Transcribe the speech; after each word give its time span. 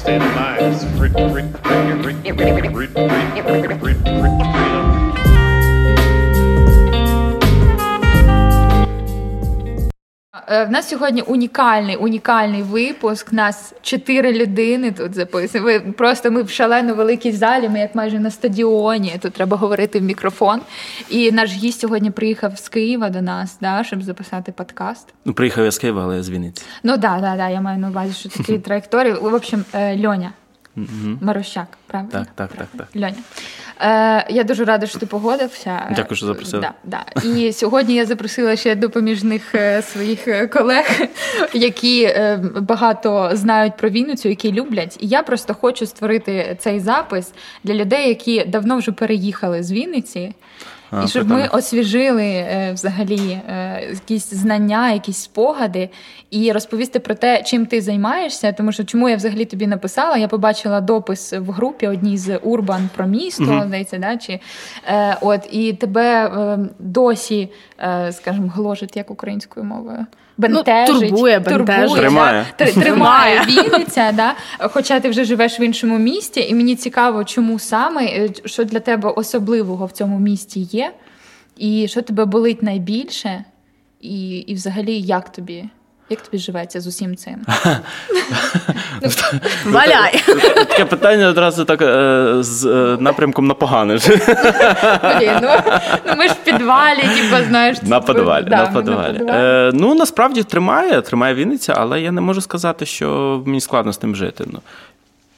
Stand 0.00 0.22
by, 0.34 0.56
Frit, 0.96 1.12
Frit, 1.12 1.99
В 10.50 10.66
нас 10.70 10.88
сьогодні 10.88 11.22
унікальний 11.22 11.96
унікальний 11.96 12.62
випуск. 12.62 13.32
Нас 13.32 13.74
чотири 13.82 14.32
людини 14.32 14.92
тут 14.92 15.14
записує. 15.14 15.80
Просто 15.80 16.30
ми 16.30 16.42
в 16.42 16.50
шалено 16.50 16.94
великій 16.94 17.32
залі. 17.32 17.68
Ми 17.68 17.78
як 17.78 17.94
майже 17.94 18.18
на 18.18 18.30
стадіоні. 18.30 19.18
Тут 19.22 19.32
треба 19.32 19.56
говорити 19.56 19.98
в 19.98 20.02
мікрофон. 20.02 20.60
І 21.10 21.32
наш 21.32 21.52
гість 21.52 21.80
сьогодні 21.80 22.10
приїхав 22.10 22.58
з 22.58 22.68
Києва 22.68 23.10
до 23.10 23.22
нас, 23.22 23.58
да, 23.60 23.84
щоб 23.84 24.02
записати 24.02 24.52
подкаст. 24.52 25.14
Ну, 25.24 25.32
приїхав 25.32 25.64
я 25.64 25.70
з 25.70 25.78
Києва, 25.78 26.02
але 26.02 26.16
я 26.16 26.22
з 26.22 26.30
Вінниці. 26.30 26.62
Ну 26.82 26.96
да, 26.96 27.18
да, 27.20 27.36
да. 27.36 27.48
Я 27.48 27.60
маю 27.60 27.78
на 27.78 27.88
увазі, 27.88 28.12
що 28.12 28.28
такі 28.28 28.58
траєкторії. 28.68 29.14
В 29.14 29.34
общем, 29.34 29.64
е, 29.74 29.96
Льоня 30.76 31.18
Марощак, 31.20 31.66
правильно? 31.86 32.12
Так, 32.12 32.26
так, 32.34 32.50
так, 32.52 32.68
так. 32.76 32.96
Льоня. 32.96 33.14
Е, 33.80 34.26
я 34.30 34.44
дуже 34.44 34.64
рада, 34.64 34.86
що 34.86 34.98
ти 34.98 35.06
погодився. 35.06 35.92
Дякую, 35.96 36.16
що 36.16 36.26
запросила. 36.26 36.74
Да, 36.84 37.02
да. 37.14 37.28
І 37.28 37.52
сьогодні 37.52 37.94
я 37.94 38.06
запросила 38.06 38.56
ще 38.56 38.74
допоміжних 38.74 39.54
е, 39.54 39.82
своїх 39.82 40.28
е, 40.28 40.46
колег, 40.46 41.00
які 41.52 42.04
е, 42.04 42.36
багато 42.60 43.30
знають 43.32 43.76
про 43.76 43.90
Вінницю, 43.90 44.28
які 44.28 44.52
люблять. 44.52 44.96
І 45.00 45.06
я 45.06 45.22
просто 45.22 45.54
хочу 45.54 45.86
створити 45.86 46.56
цей 46.60 46.80
запис 46.80 47.32
для 47.64 47.74
людей, 47.74 48.08
які 48.08 48.44
давно 48.44 48.78
вже 48.78 48.92
переїхали 48.92 49.62
з 49.62 49.72
Вінниці. 49.72 50.34
І 51.04 51.08
щоб 51.08 51.28
ми 51.28 51.48
освіжили 51.52 52.26
е, 52.26 52.70
взагалі 52.74 53.30
е, 53.30 53.82
якісь 53.90 54.34
знання, 54.34 54.92
якісь 54.92 55.16
спогади, 55.16 55.88
і 56.30 56.52
розповісти 56.52 57.00
про 57.00 57.14
те, 57.14 57.42
чим 57.42 57.66
ти 57.66 57.80
займаєшся. 57.80 58.52
Тому 58.52 58.72
що 58.72 58.84
чому 58.84 59.08
я 59.08 59.16
взагалі 59.16 59.44
тобі 59.44 59.66
написала? 59.66 60.16
Я 60.16 60.28
побачила 60.28 60.80
допис 60.80 61.32
в 61.32 61.50
групі 61.50 61.86
одній 61.86 62.18
з 62.18 62.36
Урбан 62.36 62.88
про 62.96 63.06
місто, 63.06 63.62
здається, 63.66 63.98
да? 63.98 64.16
Чи, 64.16 64.40
е, 64.86 65.16
от, 65.20 65.48
і 65.50 65.72
тебе 65.72 66.30
досі, 66.78 67.48
скажімо, 68.12 68.52
гложить 68.54 68.96
як 68.96 69.10
українською 69.10 69.66
мовою. 69.66 70.06
Бентежить, 70.38 71.00
турбує, 71.00 71.38
бентежить. 71.38 71.94
да, 71.94 72.00
Тримає. 72.00 72.46
тр- 72.58 72.74
тримає 72.82 73.40
Вінниця, 73.48 74.12
да? 74.12 74.34
хоча 74.68 75.00
ти 75.00 75.08
вже 75.10 75.24
живеш 75.24 75.60
в 75.60 75.62
іншому 75.62 75.98
місті, 75.98 76.40
і 76.48 76.54
мені 76.54 76.76
цікаво, 76.76 77.24
чому 77.24 77.58
саме, 77.58 78.04
е, 78.04 78.28
що 78.44 78.64
для 78.64 78.80
тебе 78.80 79.10
особливого 79.10 79.86
в 79.86 79.92
цьому 79.92 80.18
місті 80.18 80.60
є, 80.60 80.92
і 81.56 81.88
що 81.88 82.02
тебе 82.02 82.24
болить 82.24 82.62
найбільше, 82.62 83.44
і, 84.00 84.38
і 84.38 84.54
взагалі 84.54 85.00
як 85.00 85.32
тобі? 85.32 85.64
Як 86.10 86.20
тобі 86.20 86.38
живеться 86.38 86.80
з 86.80 86.86
усім 86.86 87.16
цим? 87.16 87.36
Валяй. 89.66 90.22
Таке 90.54 90.84
питання 90.84 91.28
одразу 91.28 91.64
так 91.64 91.82
е, 91.82 92.34
з 92.42 92.66
е, 92.66 92.96
напрямком 93.00 93.46
на 93.46 93.54
погане. 93.54 93.98
Ну, 95.42 95.50
ну 96.06 96.14
ми 96.16 96.28
ж 96.28 96.34
в 96.34 96.44
підвалі, 96.44 97.00
типу, 97.00 97.44
знаєш, 97.48 97.82
На 97.82 98.00
підвалі. 98.00 98.44
подвалі. 98.44 98.44
на 98.50 98.64
ми 98.64 98.72
подвалі. 98.72 99.20
Е, 99.28 99.70
ну, 99.74 99.94
насправді 99.94 100.42
тримає, 100.42 101.02
тримає 101.02 101.34
Вінниця, 101.34 101.74
але 101.76 102.00
я 102.00 102.12
не 102.12 102.20
можу 102.20 102.40
сказати, 102.40 102.86
що 102.86 103.42
мені 103.46 103.60
складно 103.60 103.92
з 103.92 103.98
тим 103.98 104.16
жити. 104.16 104.44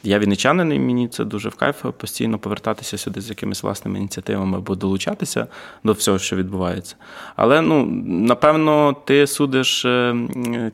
Я 0.05 0.19
вінничанин, 0.19 0.73
і 0.73 0.79
мені 0.79 1.09
це 1.09 1.25
дуже 1.25 1.49
в 1.49 1.55
кайф 1.55 1.85
постійно 1.97 2.39
повертатися 2.39 2.99
сюди 2.99 3.21
з 3.21 3.29
якимись 3.29 3.63
власними 3.63 3.99
ініціативами 3.99 4.59
або 4.59 4.75
долучатися 4.75 5.47
до 5.85 5.93
всього, 5.93 6.19
що 6.19 6.37
відбувається. 6.37 6.97
Але 7.37 7.61
ну, 7.61 7.87
напевно, 8.07 8.97
ти 9.05 9.27
судиш 9.27 9.85
е, 9.85 10.17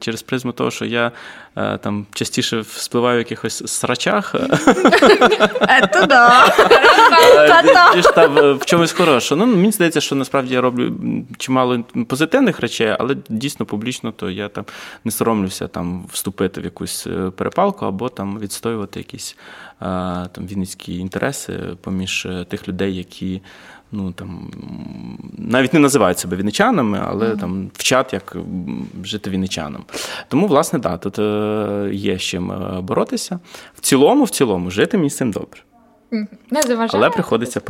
через 0.01 0.23
призму 0.23 0.53
того, 0.53 0.71
що 0.71 0.85
я 0.85 1.13
там 1.81 2.07
частіше 2.15 2.65
спливаю 2.65 3.17
в 3.17 3.19
якихось 3.19 3.63
срачах. 3.67 4.35
Це 5.93 6.07
да. 6.07 7.95
Ніж 7.97 8.05
там 8.05 8.39
е, 8.39 8.53
в 8.53 8.65
чомусь 8.65 8.93
хорошого. 8.93 9.47
Ну, 9.47 9.57
мені 9.57 9.73
здається, 9.73 10.01
що 10.01 10.15
насправді 10.15 10.55
я 10.55 10.61
роблю 10.61 10.95
чимало 11.39 11.85
позитивних 12.09 12.61
речей, 12.61 12.97
але 12.99 13.17
дійсно 13.29 13.67
публічно, 13.67 14.13
то 14.13 14.31
я 14.31 14.49
там 14.49 14.65
не 15.05 15.11
соромлюся 15.11 15.69
там 15.69 16.07
вступити 16.13 16.61
в 16.61 16.65
якусь 16.65 17.07
е, 17.07 17.31
перепалку 17.31 17.87
або 17.87 18.09
там 18.09 18.39
відстоювати 18.39 19.01
якісь 19.01 19.37
е, 19.81 19.85
там 20.33 20.47
вінницькі 20.47 20.99
інтереси 20.99 21.61
поміж 21.81 22.27
е, 22.27 22.45
тих 22.45 22.69
людей, 22.69 22.97
які. 22.97 23.41
Ну 23.93 24.13
там 24.13 24.51
навіть 25.39 25.75
не 25.75 25.81
називають 25.81 26.19
себе 26.19 26.37
вінничанами, 26.37 27.03
але 27.07 27.37
там 27.37 27.71
вчать, 27.75 28.13
як 28.13 28.37
жити 29.03 29.31
віничанам. 29.31 29.85
Тому, 30.29 30.47
власне, 30.47 30.79
да, 30.79 30.97
тут 30.97 31.19
е, 31.19 31.91
є 31.93 32.19
з 32.19 32.23
чим 32.23 32.53
е, 32.53 32.81
боротися. 32.81 33.39
В 33.75 33.81
цілому, 33.81 34.25
в 34.25 34.31
цілому, 34.31 34.71
жити 34.71 34.97
мені 34.97 35.11
з 35.11 35.17
цим 35.17 35.31
добре. 35.31 35.61
Не 36.51 36.63
заважає. 36.63 36.91
Але 36.95 37.11
приходиться. 37.11 37.61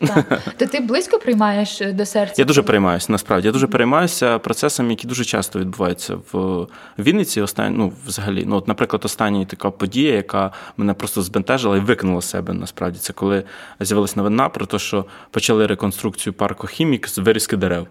Так. 0.00 0.42
То 0.56 0.66
ти 0.66 0.80
близько 0.80 1.18
приймаєш 1.18 1.80
е, 1.80 1.92
до 1.92 2.06
серця? 2.06 2.34
Я 2.38 2.44
дуже 2.44 2.62
переймаюся, 2.62 3.12
насправді. 3.12 3.48
Я 3.48 3.52
дуже 3.52 3.66
переймаюся 3.66 4.38
процесами, 4.38 4.90
які 4.90 5.06
дуже 5.06 5.24
часто 5.24 5.58
відбуваються 5.58 6.18
в 6.32 6.66
Вінниці. 6.98 7.40
Останні, 7.40 7.76
ну, 7.78 7.92
взагалі, 8.06 8.44
ну, 8.46 8.56
от, 8.56 8.68
наприклад, 8.68 9.04
остання 9.04 9.44
така 9.44 9.70
подія, 9.70 10.14
яка 10.14 10.52
мене 10.76 10.94
просто 10.94 11.22
збентежила 11.22 11.76
і 11.76 11.80
викинула 11.80 12.22
себе. 12.22 12.52
Насправді, 12.52 12.98
це 12.98 13.12
коли 13.12 13.44
з'явилась 13.80 14.16
новина 14.16 14.48
про 14.48 14.66
те, 14.66 14.78
що 14.78 15.04
почали 15.30 15.66
реконструкцію 15.66 16.32
парку 16.32 16.66
Хімік 16.66 17.08
з 17.08 17.18
вирізки 17.18 17.56
дерев. 17.56 17.86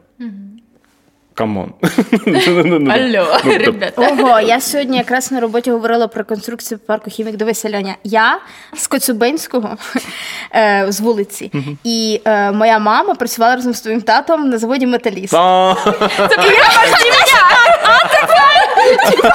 Come 1.37 1.58
on. 1.58 1.73
Ну, 2.25 2.91
Алло, 2.91 3.27
ребята. 3.45 4.01
Ого, 4.01 4.39
я 4.39 4.61
сьогодні 4.61 4.97
якраз 4.97 5.31
на 5.31 5.39
роботі 5.39 5.71
говорила 5.71 6.07
про 6.07 6.25
реконструкцію 6.25 6.79
парку 6.87 7.09
хімік. 7.09 7.35
Дивися, 7.35 7.69
Льоня. 7.69 7.95
Я 8.03 8.39
з 8.75 8.87
Коцюбинського 8.87 9.77
е, 10.55 10.85
з 10.89 10.99
вулиці, 11.01 11.51
і 11.83 12.21
е, 12.25 12.51
моя 12.51 12.79
мама 12.79 13.15
працювала 13.15 13.55
разом 13.55 13.73
з 13.73 13.81
твоїм 13.81 14.01
татом 14.01 14.49
на 14.49 14.57
заводі 14.57 14.87
металіст. 14.87 15.33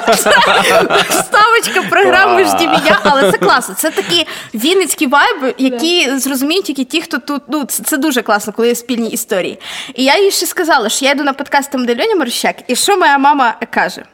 Та, 0.07 1.05
вставочка 1.09 1.83
програми 1.91 2.45
ж 2.45 2.51
«Жді 2.51 2.67
мене», 2.67 2.99
але 3.03 3.33
це 3.33 3.39
класно. 3.39 3.75
Це 3.75 3.91
такі 3.91 4.27
вінницькі 4.55 5.07
вайби, 5.07 5.55
які 5.59 6.19
зрозуміють 6.19 6.65
тільки 6.65 6.85
ті, 6.85 7.01
хто 7.03 7.19
тут. 7.19 7.43
Ну, 7.49 7.65
це 7.65 7.97
дуже 7.97 8.23
класно, 8.23 8.53
коли 8.53 8.69
є 8.69 8.75
спільні 8.75 9.09
історії. 9.09 9.59
І 9.95 10.05
я 10.05 10.19
їй 10.19 10.31
ще 10.31 10.47
сказала, 10.47 10.89
що 10.89 11.05
я 11.05 11.11
йду 11.11 11.25
на 11.25 11.33
подкаст 11.33 11.71
там, 11.71 11.87
де 11.87 11.95
Льоня 11.95 12.17
Морощак, 12.17 12.57
і 12.67 12.77
що 12.77 12.97
моя 12.97 13.19
мама 13.19 13.55
каже? 13.71 14.05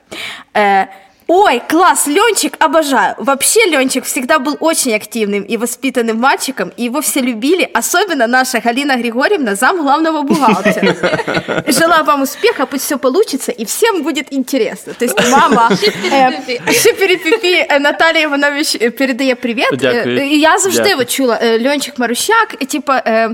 Е, 0.57 0.89
Ой, 1.28 1.62
класс, 1.70 2.08
Ленчик 2.08 2.56
обожаю. 2.59 3.16
Вообще 3.18 3.66
Ленчик 3.70 4.04
всегда 4.04 4.40
был 4.40 4.58
очень 4.59 4.94
активным 4.94 5.44
и 5.44 5.58
воспитанным 5.58 6.20
мальчиком, 6.20 6.72
и 6.78 6.84
его 6.84 7.00
все 7.02 7.22
любили, 7.22 7.70
особенно 7.74 8.28
наша 8.28 8.59
Галина 8.59 8.98
Григорьевна, 8.98 9.56
зам 9.56 9.78
главного 9.81 10.22
бухгалтера. 10.24 11.64
Желаю 11.68 12.04
вам 12.04 12.22
успеха, 12.22 12.66
пусть 12.66 12.84
все 12.86 12.98
получится, 12.98 13.52
и 13.52 13.64
всем 13.64 14.04
будет 14.04 14.34
интересно. 14.34 14.94
То 14.94 15.06
есть 15.06 15.18
мама 15.31 15.70
э, 15.72 16.74
Шиперепіпі 16.74 17.66
е, 17.70 17.80
Наталія 17.80 18.22
Іванович 18.24 18.76
е, 18.81 18.92
передає 18.92 19.36
привіт. 19.36 19.70
Дякую. 19.74 20.18
Е, 20.20 20.28
І 20.28 20.40
я 20.40 20.58
завжди 20.58 20.84
Дякую. 20.84 21.02
от 21.02 21.12
чула 21.12 21.40
е, 21.42 21.70
Льончик 21.70 22.00
Марущак, 22.00 22.56
е, 22.62 22.66
типа 22.66 23.02
е, 23.06 23.30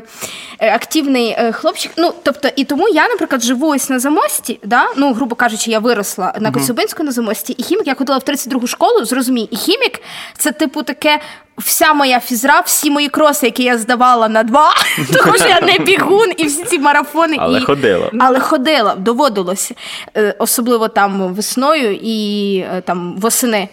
е, 0.60 0.74
активний 0.74 1.30
е, 1.30 1.52
хлопчик. 1.52 1.92
Ну, 1.98 2.14
тобто, 2.24 2.50
і 2.56 2.64
тому 2.64 2.88
я, 2.90 3.08
наприклад, 3.08 3.44
живу 3.44 3.68
ось 3.68 3.90
на 3.90 4.00
замості, 4.00 4.60
да? 4.64 4.88
ну, 4.98 5.14
грубо 5.14 5.36
кажучи, 5.36 5.72
я 5.72 5.80
виросла 5.80 6.34
на 6.40 6.52
Коцюбинську 6.52 7.04
на 7.04 7.12
замості, 7.12 7.54
і 7.54 7.64
хімік, 7.64 7.83
я 7.87 7.95
ходила 7.95 8.19
в 8.19 8.23
32-гу 8.23 8.67
школу, 8.67 9.05
зрозумій, 9.05 9.49
і 9.51 9.57
хімік 9.57 10.01
це, 10.39 10.53
типу, 10.53 10.83
таке. 10.83 11.21
Вся 11.59 11.95
моя 11.95 12.21
фізра, 12.21 12.61
всі 12.61 12.91
мої 12.91 13.09
кроси, 13.09 13.47
які 13.47 13.63
я 13.63 13.79
здавала 13.79 14.29
на 14.29 14.43
два, 14.43 14.75
тому 15.13 15.37
що 15.37 15.49
я 15.49 15.61
не 15.61 15.79
бігун, 15.79 16.33
і 16.37 16.45
всі 16.45 16.65
ці 16.65 16.79
марафони. 16.79 17.37
Але 17.41 17.59
і... 17.59 17.63
ходила. 17.63 18.11
Але 18.21 18.41
ходила, 18.41 18.95
доводилося, 18.95 19.75
Е, 20.17 20.35
особливо 20.39 20.89
там 20.89 21.35
весною 21.35 21.99
і 22.03 22.57
е, 22.59 22.81
там 22.81 23.15
восени. 23.19 23.69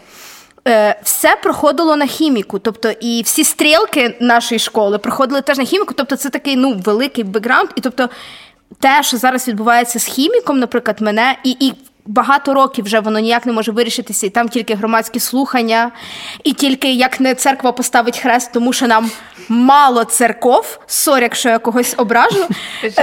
Е, 0.68 1.00
Все 1.04 1.38
проходило 1.44 1.96
на 1.96 2.06
хіміку, 2.06 2.60
тобто 2.60 2.92
і 3.02 3.22
всі 3.26 3.44
стрілки 3.44 4.18
нашої 4.20 4.60
школи 4.60 4.98
проходили 4.98 5.42
теж 5.42 5.58
на 5.58 5.64
хіміку. 5.64 5.94
Тобто, 5.94 6.16
це 6.16 6.30
такий 6.30 6.56
ну 6.56 6.82
великий 6.86 7.24
бекграунд. 7.24 7.70
І 7.76 7.82
тобто, 7.82 8.10
те, 8.80 9.04
що 9.04 9.18
зараз 9.18 9.48
відбувається 9.48 10.00
з 10.00 10.06
хіміком, 10.06 10.60
наприклад, 10.60 11.02
мене 11.02 11.36
і. 11.44 11.52
і 11.60 11.74
Багато 12.06 12.54
років 12.54 12.86
вже 12.86 13.00
воно 13.00 13.20
ніяк 13.20 13.46
не 13.46 13.54
може 13.54 13.72
вирішитися, 13.72 14.28
і 14.28 14.30
там 14.30 14.50
тільки 14.50 14.76
громадські 14.76 15.20
слухання, 15.20 15.92
і 16.44 16.54
тільки 16.54 16.94
як 16.94 17.20
не 17.20 17.36
церква 17.36 17.72
поставить 17.72 18.20
хрест, 18.20 18.52
тому 18.54 18.74
що 18.74 18.88
нам 18.88 19.12
мало 19.52 20.04
церков. 20.04 20.80
Sorry, 20.88 21.24
якщо 21.24 21.50
я 21.50 21.60
когось 21.60 21.94
ображу. 21.98 22.46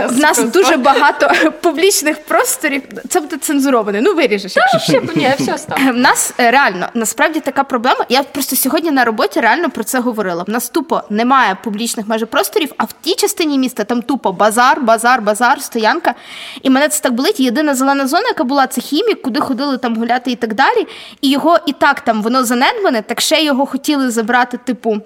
В 0.08 0.18
нас 0.18 0.44
дуже 0.44 0.76
багато 0.76 1.30
публічних 1.62 2.24
просторів. 2.24 2.82
Це 3.08 3.20
буде 3.20 3.36
цензуроване. 3.36 4.00
Ну 4.00 4.14
виріжеш. 4.14 4.52
Ще 4.82 5.00
ні, 5.16 5.34
все 5.38 5.56
в 5.92 5.96
нас 5.96 6.34
е, 6.40 6.50
реально 6.50 6.88
насправді 6.94 7.40
така 7.40 7.64
проблема. 7.64 8.04
Я 8.08 8.22
просто 8.22 8.56
сьогодні 8.56 8.90
на 8.90 9.04
роботі 9.04 9.40
реально 9.40 9.70
про 9.70 9.84
це 9.84 10.00
говорила. 10.00 10.42
В 10.42 10.50
нас 10.50 10.68
тупо 10.68 11.02
немає 11.10 11.56
публічних 11.64 12.08
майже 12.08 12.26
просторів, 12.26 12.72
а 12.76 12.84
в 12.84 12.92
тій 13.00 13.14
частині 13.14 13.58
міста 13.58 13.84
там 13.84 14.02
тупо 14.02 14.32
базар, 14.32 14.80
базар, 14.80 15.22
базар, 15.22 15.62
стоянка. 15.62 16.14
І 16.62 16.70
мене 16.70 16.88
це 16.88 17.02
так 17.02 17.12
болить. 17.12 17.40
Єдина 17.40 17.74
зелена 17.74 18.06
зона, 18.06 18.28
яка 18.28 18.44
була, 18.44 18.66
це 18.66 18.80
хімік, 18.80 19.22
куди 19.22 19.40
ходили 19.40 19.78
там 19.78 19.96
гуляти 19.96 20.30
і 20.30 20.36
так 20.36 20.54
далі. 20.54 20.86
І 21.20 21.30
його 21.30 21.58
і 21.66 21.72
так 21.72 22.00
там 22.00 22.22
воно 22.22 22.44
занедбане, 22.44 23.02
так 23.02 23.20
ще 23.20 23.42
його 23.42 23.66
хотіли 23.66 24.10
забрати, 24.10 24.56
типу. 24.56 25.00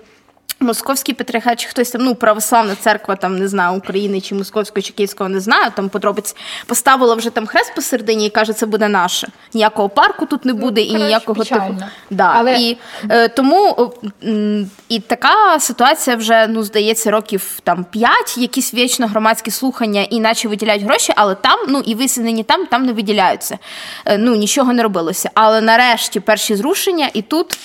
Московський 0.61 1.15
патріархат, 1.15 1.61
чи 1.61 1.69
хтось 1.69 1.91
там, 1.91 2.03
ну, 2.05 2.15
православна 2.15 2.75
церква, 2.75 3.17
там 3.17 3.39
не 3.39 3.49
знаю, 3.49 3.79
України 3.79 4.21
чи 4.21 4.35
Московського, 4.35 4.83
чи 4.83 4.93
Київського, 4.93 5.29
не 5.31 5.41
знаю. 5.41 5.73
Там 5.77 5.89
подробиць 5.89 6.37
поставила 6.67 7.15
вже 7.15 7.31
там 7.31 7.47
хрест 7.47 7.75
посередині 7.75 8.27
і 8.27 8.31
каже, 8.31 8.53
це 8.53 8.67
буде 8.67 8.89
наше. 8.89 9.29
Ніякого 9.55 9.89
парку 9.89 10.27
тут 10.27 10.45
не 10.45 10.53
буде 10.53 10.81
і 10.81 10.87
коротше, 10.87 11.07
ніякого 11.07 11.45
типу. 11.45 11.61
Да. 12.11 12.33
Але- 12.37 12.61
І 12.61 12.79
е, 13.11 13.29
тому 13.29 13.93
м, 14.25 14.71
і 14.89 15.01
така 15.01 15.61
ситуація 15.61 16.17
вже 16.17 16.47
ну 16.47 16.63
здається 16.63 17.11
років 17.11 17.59
там 17.65 17.85
п'ять, 17.85 18.39
якісь 18.39 18.75
вічно 18.75 19.07
громадські 19.07 19.51
слухання, 19.51 20.03
і 20.11 20.21
наче 20.21 20.49
виділяють 20.49 20.83
гроші, 20.83 21.13
але 21.17 21.35
там 21.35 21.59
ну 21.69 21.83
і 21.87 21.95
висадені 21.95 22.43
там, 22.45 22.67
там 22.67 22.87
не 22.87 22.93
виділяються. 22.93 23.59
Е, 24.07 24.19
ну 24.19 24.35
нічого 24.35 24.73
не 24.73 24.83
робилося. 24.83 25.31
Але 25.35 25.61
нарешті 25.61 26.21
перші 26.21 26.57
зрушення, 26.57 27.11
і 27.15 27.23
тут 27.23 27.59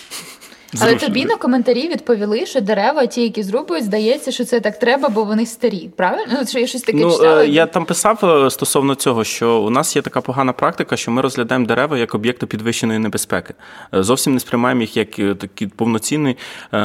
Але 0.81 0.95
тобі 0.95 1.25
на 1.25 1.35
коментарі 1.35 1.87
відповіли, 1.89 2.45
що 2.45 2.61
дерева, 2.61 3.05
ті, 3.05 3.21
які 3.23 3.43
зрубують, 3.43 3.83
здається, 3.83 4.31
що 4.31 4.45
це 4.45 4.59
так 4.59 4.79
треба, 4.79 5.09
бо 5.09 5.23
вони 5.23 5.45
старі. 5.45 5.89
Правильно? 5.97 6.33
Ну, 6.41 6.47
що 6.47 6.59
я 6.59 6.67
щось 6.67 6.81
таке 6.81 6.97
Ну, 6.97 7.11
читала. 7.11 7.43
е, 7.43 7.47
я 7.47 7.65
там 7.65 7.85
писав 7.85 8.25
е, 8.45 8.49
стосовно 8.49 8.95
цього, 8.95 9.23
що 9.23 9.57
у 9.59 9.69
нас 9.69 9.95
є 9.95 10.01
така 10.01 10.21
погана 10.21 10.53
практика, 10.53 10.97
що 10.97 11.11
ми 11.11 11.21
розглядаємо 11.21 11.65
дерева 11.65 11.97
як 11.97 12.15
об'єкти 12.15 12.45
підвищеної 12.45 12.99
небезпеки. 12.99 13.53
Е, 13.93 14.03
Зовсім 14.03 14.33
не 14.33 14.39
сприймаємо 14.39 14.81
їх 14.81 14.97
як 14.97 15.11
такі 15.39 15.67
повноцінний. 15.67 16.37
е, 16.73 16.77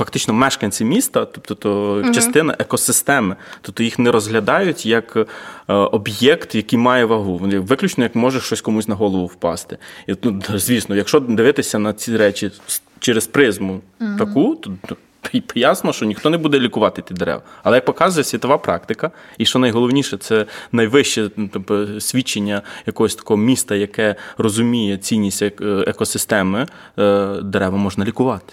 Фактично 0.00 0.34
мешканці 0.34 0.84
міста, 0.84 1.24
тобто 1.24 1.54
то 1.54 2.02
частина 2.12 2.56
екосистеми, 2.58 3.36
тобто 3.62 3.82
їх 3.82 3.98
не 3.98 4.10
розглядають 4.10 4.86
як 4.86 5.16
е, 5.16 5.72
об'єкт, 5.74 6.54
який 6.54 6.78
має 6.78 7.04
вагу. 7.04 7.36
Вони 7.36 7.58
Виключно 7.58 8.04
як 8.04 8.14
може 8.14 8.40
щось 8.40 8.60
комусь 8.60 8.88
на 8.88 8.94
голову 8.94 9.26
впасти. 9.26 9.78
І 10.06 10.14
ну, 10.22 10.42
звісно, 10.54 10.96
якщо 10.96 11.20
дивитися 11.20 11.78
на 11.78 11.92
ці 11.92 12.16
речі 12.16 12.50
через 12.98 13.26
призму 13.26 13.80
таку, 14.18 14.56
то 14.56 14.96
ясно, 15.54 15.92
що 15.92 16.06
ніхто 16.06 16.30
не 16.30 16.38
буде 16.38 16.58
лікувати 16.60 17.02
ті 17.02 17.14
дерева. 17.14 17.42
Але 17.62 17.76
як 17.76 17.84
показує 17.84 18.24
світова 18.24 18.58
практика, 18.58 19.10
і 19.38 19.46
що 19.46 19.58
найголовніше, 19.58 20.16
це 20.16 20.46
найвище 20.72 21.30
тобто, 21.52 22.00
свідчення 22.00 22.62
якогось 22.86 23.14
такого 23.14 23.36
міста, 23.36 23.74
яке 23.74 24.14
розуміє 24.38 24.98
цінність 24.98 25.42
ек- 25.42 25.88
екосистеми, 25.88 26.66
е, 26.98 27.36
дерева 27.42 27.78
можна 27.78 28.04
лікувати. 28.04 28.52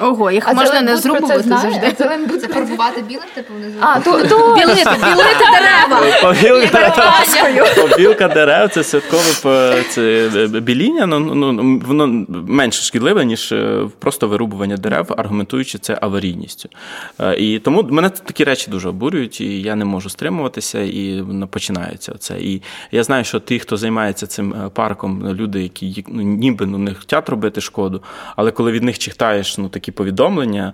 Ого, 0.00 0.30
їх 0.30 0.44
А 0.48 0.52
можна 0.52 0.80
не 0.80 0.96
зрубувати 0.96 1.42
завжди. 1.42 1.92
А 1.92 2.02
Зеленбуд 2.02 2.40
Це 2.40 2.48
фарбувати 2.48 3.02
білим, 3.02 3.24
типу 3.34 3.54
внизу? 3.54 3.76
А, 3.80 4.00
то, 4.00 4.12
то... 4.24 4.54
Білити, 4.54 4.84
білити 4.84 5.44
дерева. 5.52 6.02
Побілка, 6.22 7.14
побілка 7.88 8.28
дерев 8.28 8.70
це 8.70 8.84
святкове 8.84 9.82
це 9.90 10.28
біління. 10.46 11.06
Ну, 11.06 11.20
ну, 11.20 11.82
воно 11.86 12.26
менше 12.46 12.82
шкідливе, 12.82 13.24
ніж 13.24 13.52
е, 13.52 13.88
просто 13.98 14.28
вирубування 14.28 14.76
дерев, 14.76 15.14
аргументуючи 15.16 15.78
це 15.78 15.98
аварійністю. 16.00 16.68
Е, 17.20 17.36
І 17.36 17.58
тому 17.58 17.82
мене 17.82 18.10
такі 18.10 18.44
речі 18.44 18.70
дуже 18.70 18.88
обурюють, 18.88 19.40
і 19.40 19.62
я 19.62 19.74
не 19.74 19.84
можу 19.84 20.10
стримуватися, 20.10 20.80
і 20.80 21.24
починається 21.50 22.12
це. 22.18 22.38
І 22.38 22.62
я 22.92 23.02
знаю, 23.02 23.24
що 23.24 23.40
ті, 23.40 23.58
хто 23.58 23.76
займається 23.76 24.26
цим 24.26 24.52
е, 24.52 24.68
парком, 24.68 25.28
люди, 25.28 25.62
які 25.62 26.04
ну, 26.08 26.22
ніби 26.22 26.66
ну, 26.66 26.78
не 26.78 26.94
хочуть 26.94 27.28
робити 27.28 27.60
шкоду, 27.60 28.02
але 28.36 28.50
коли 28.50 28.72
від 28.72 28.82
них 28.82 28.98
читаєш 28.98 29.58
ну, 29.58 29.68
такі 29.78 29.92
повідомлення, 29.92 30.72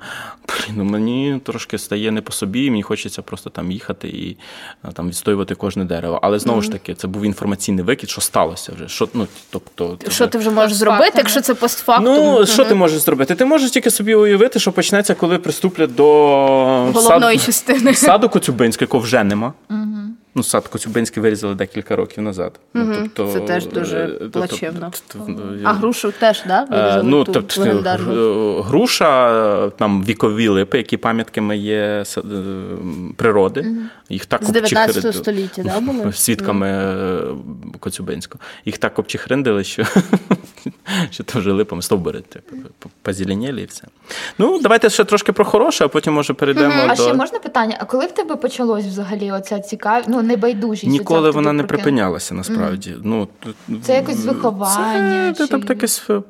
блін, 0.49 0.77
ну, 0.77 0.85
мені 0.85 1.41
трошки 1.45 1.79
стає 1.79 2.11
не 2.11 2.21
по 2.21 2.33
собі, 2.33 2.65
і 2.65 2.71
мені 2.71 2.83
хочеться 2.83 3.23
просто 3.23 3.51
там 3.51 3.71
їхати 3.71 4.09
і 4.09 4.37
е, 4.85 4.93
там 4.93 5.09
відстоювати 5.09 5.55
кожне 5.55 5.85
дерево. 5.85 6.19
Але 6.23 6.39
знову 6.39 6.63
ж 6.63 6.73
таки, 6.73 6.95
це 6.95 7.09
був 7.09 7.25
інформаційний 7.25 7.85
викид, 7.85 8.11
що 8.11 8.21
сталося 8.21 8.73
вже. 8.77 8.89
Що, 8.89 9.09
ну, 9.15 9.27
тобто, 9.51 9.99
Що 10.09 10.27
ти 10.27 10.39
вже 10.39 10.51
можеш 10.51 10.77
зробити, 10.77 11.13
якщо 11.17 11.41
це 11.41 11.55
постфактум? 11.55 12.05
Ну, 12.05 12.47
що 12.47 12.65
ти 12.65 12.75
можеш 12.75 12.99
зробити? 13.01 13.35
Ти 13.35 13.45
можеш 13.45 13.71
тільки 13.71 13.91
собі 13.91 14.15
уявити, 14.15 14.59
що 14.59 14.73
почнеться, 14.73 15.15
коли 15.15 15.39
приступлять 15.39 15.95
до 15.95 16.05
головної 16.95 17.39
сад- 17.39 17.47
частини? 17.47 17.95
саду 17.95 18.29
Коцюбинського, 18.29 18.85
якого 18.85 19.03
вже 19.03 19.25
нема. 19.25 19.53
Ну, 20.37 20.43
сад 20.43 20.69
Коцюбинський 20.69 21.23
вирізали 21.23 21.55
декілька 21.55 21.97
років 21.97 22.23
назад. 22.25 22.61
Ну, 22.75 22.95
тобто, 23.15 23.33
Це 23.33 23.41
теж 23.41 23.67
дуже 23.67 23.99
е, 23.99 24.09
тобто, 24.19 24.39
плачевно. 24.39 24.93
тобто, 25.13 25.43
А 25.65 25.73
грушу 25.73 26.13
теж, 26.19 26.43
да? 26.49 26.67
Е, 26.73 27.03
Ну, 27.03 27.25
ту 27.25 27.33
тобто, 27.33 27.61
легендарну? 27.61 28.61
груша, 28.63 29.71
там 29.71 30.05
вікові 30.05 30.49
липи, 30.49 30.79
які 30.79 30.97
пам'ятками 30.97 31.57
є 31.57 32.05
е, 32.19 32.23
природи. 33.17 33.67
Їх 34.09 34.27
так 34.27 34.45
З 34.45 34.49
19 34.51 35.15
століття, 35.17 35.63
да, 35.63 35.81
були? 35.81 36.13
Свідками 36.13 36.95
Коцюбинського. 37.81 38.45
Їх 38.65 38.79
так 38.79 38.99
обчихриндили, 38.99 39.65
що, 39.65 39.85
що 41.11 41.25
то 41.25 41.39
вже 41.39 41.53
липами 41.53 41.83
стовбури 41.83 42.21
типу, 42.21 42.57
позеленіли 43.03 43.61
і 43.61 43.65
все. 43.65 43.85
Ну, 44.39 44.61
давайте 44.61 44.91
ще 44.91 45.05
трошки 45.05 45.33
про 45.33 45.45
хороше, 45.45 45.85
а 45.85 45.89
потім 45.89 46.13
може 46.15 46.33
перейдемо 46.35 46.75
А 46.89 46.95
до. 46.95 47.03
ще 47.03 47.15
можна 47.15 47.39
питання? 47.39 47.77
А 47.81 47.85
коли 47.85 48.07
в 48.07 48.13
тебе 48.13 48.37
почалось 48.37 48.85
взагалі 48.85 49.33
оця 49.33 49.61
цікавість, 49.61 50.09
ну 50.09 50.23
небайдужість? 50.27 50.93
Ніколи 50.93 51.31
вона 51.31 51.53
не 51.53 51.63
припинялася 51.63 52.35
насправді. 52.35 52.95
Ну, 53.03 53.29
тут- 53.41 53.57
Це 53.83 53.95
якось 53.95 54.25
виховання 54.25 55.33
Це, 55.33 55.45
чи- 55.45 55.51
там 55.51 55.61
е, 55.61 55.65
п- 55.65 56.23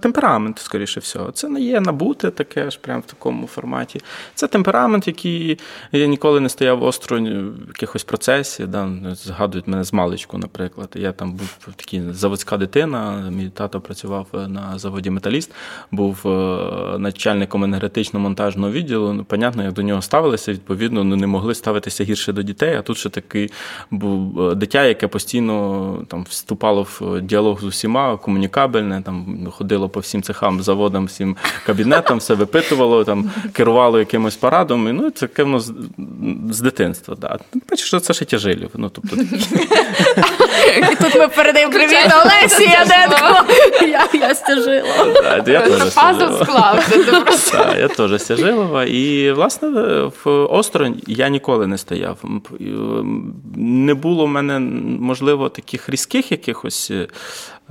темперамент, 0.00 0.58
скоріше 0.58 1.00
всього. 1.00 1.32
Це 1.32 1.48
не 1.48 1.60
є 1.60 1.80
набуте 1.80 2.30
таке 2.30 2.70
ж 2.70 2.78
прямо 2.80 3.00
в 3.00 3.10
такому 3.10 3.46
форматі. 3.46 4.00
Це 4.34 4.46
темперамент, 4.46 5.06
який 5.06 5.58
я 5.92 6.06
ніколи 6.06 6.40
не 6.40 6.48
стояв 6.48 6.82
осторонь 6.82 7.54
в 7.66 7.68
якихось 7.68 8.04
процесі. 8.04 8.66
Да, 8.66 8.88
згадують 9.14 9.68
мене 9.68 9.84
з 9.84 9.92
маличку, 9.92 10.38
наприклад. 10.38 10.88
Я 10.94 11.12
там 11.12 11.32
був 11.32 11.58
такий 11.76 12.02
заводська 12.10 12.56
дитина. 12.56 13.30
Мій 13.30 13.48
тато 13.48 13.80
працював 13.80 14.26
е, 14.34 14.48
на 14.48 14.78
заводі 14.78 15.10
Металіст, 15.10 15.52
був 15.90 16.22
е, 16.26 16.98
начальником 16.98 17.64
енергетично-монтажного 17.64 18.70
відділу. 18.70 19.12
Ну, 19.12 19.24
понятно, 19.24 19.62
як 19.62 19.72
до 19.72 19.82
нього 19.82 20.02
ставилися, 20.02 20.52
відповідно, 20.52 21.04
ну, 21.04 21.16
не 21.16 21.26
могли 21.26 21.54
ставитися 21.54 22.04
гірше 22.04 22.32
до 22.32 22.42
дітей. 22.42 22.74
А 22.76 22.82
тут 22.82 22.96
ще 22.96 23.08
такий 23.08 23.50
був 23.90 24.40
е, 24.40 24.54
дитя, 24.54 24.84
яке 24.84 25.08
постійно 25.08 26.04
там 26.08 26.26
вступало 26.28 26.82
в 26.82 27.20
діалог 27.20 27.60
з 27.60 27.64
усіма, 27.64 28.16
комунікабельне, 28.16 29.02
там 29.02 29.46
ходило 29.60 29.88
по 29.88 30.00
всім 30.00 30.22
цехам, 30.22 30.62
заводам, 30.62 31.06
всім 31.06 31.36
кабінетам, 31.66 32.18
все 32.18 32.34
випитувало, 32.34 33.04
там 33.04 33.30
керувало 33.52 33.98
якимось 33.98 34.36
парадом. 34.36 34.88
І, 34.88 34.92
ну, 34.92 35.10
це 35.10 35.26
таке 35.26 35.42
воно 35.42 35.60
з, 35.60 35.72
з 36.50 36.60
дитинства. 36.60 37.16
Да. 37.20 37.38
Бачиш, 37.70 37.86
що 37.86 38.00
це 38.00 38.14
ще 38.14 38.24
тяжилів. 38.24 38.70
Ну, 38.74 38.88
тобто, 38.88 39.16
І 40.92 40.96
тут 40.96 41.14
ми 41.14 41.28
передаємо 41.28 41.72
привіт 41.72 42.12
Олесі 42.24 42.70
Яденко. 42.70 43.52
Я, 43.80 44.08
я 44.12 44.34
стежила. 44.34 45.14
да, 45.22 45.52
я 45.52 45.60
теж 45.60 45.94
Пазл 45.94 46.44
склався. 46.44 47.04
Це 47.04 47.20
просто. 47.20 47.58
Так, 47.58 47.78
я 47.78 47.88
теж 47.88 48.22
з 48.22 48.88
І, 48.88 49.32
власне, 49.32 49.68
в 50.24 50.30
осторонь 50.30 51.02
я 51.06 51.28
ніколи 51.28 51.66
не 51.66 51.78
стояв. 51.78 52.18
Не 53.56 53.94
було 53.94 54.24
в 54.24 54.28
мене, 54.28 54.58
можливо, 55.00 55.48
таких 55.48 55.88
різких 55.88 56.32
якихось 56.32 56.92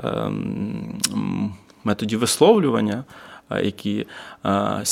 ем, 0.04 1.54
методів 1.84 2.20
висловлювання. 2.20 3.04
е, 3.52 3.66
Які 3.66 4.06
е, 4.46 4.84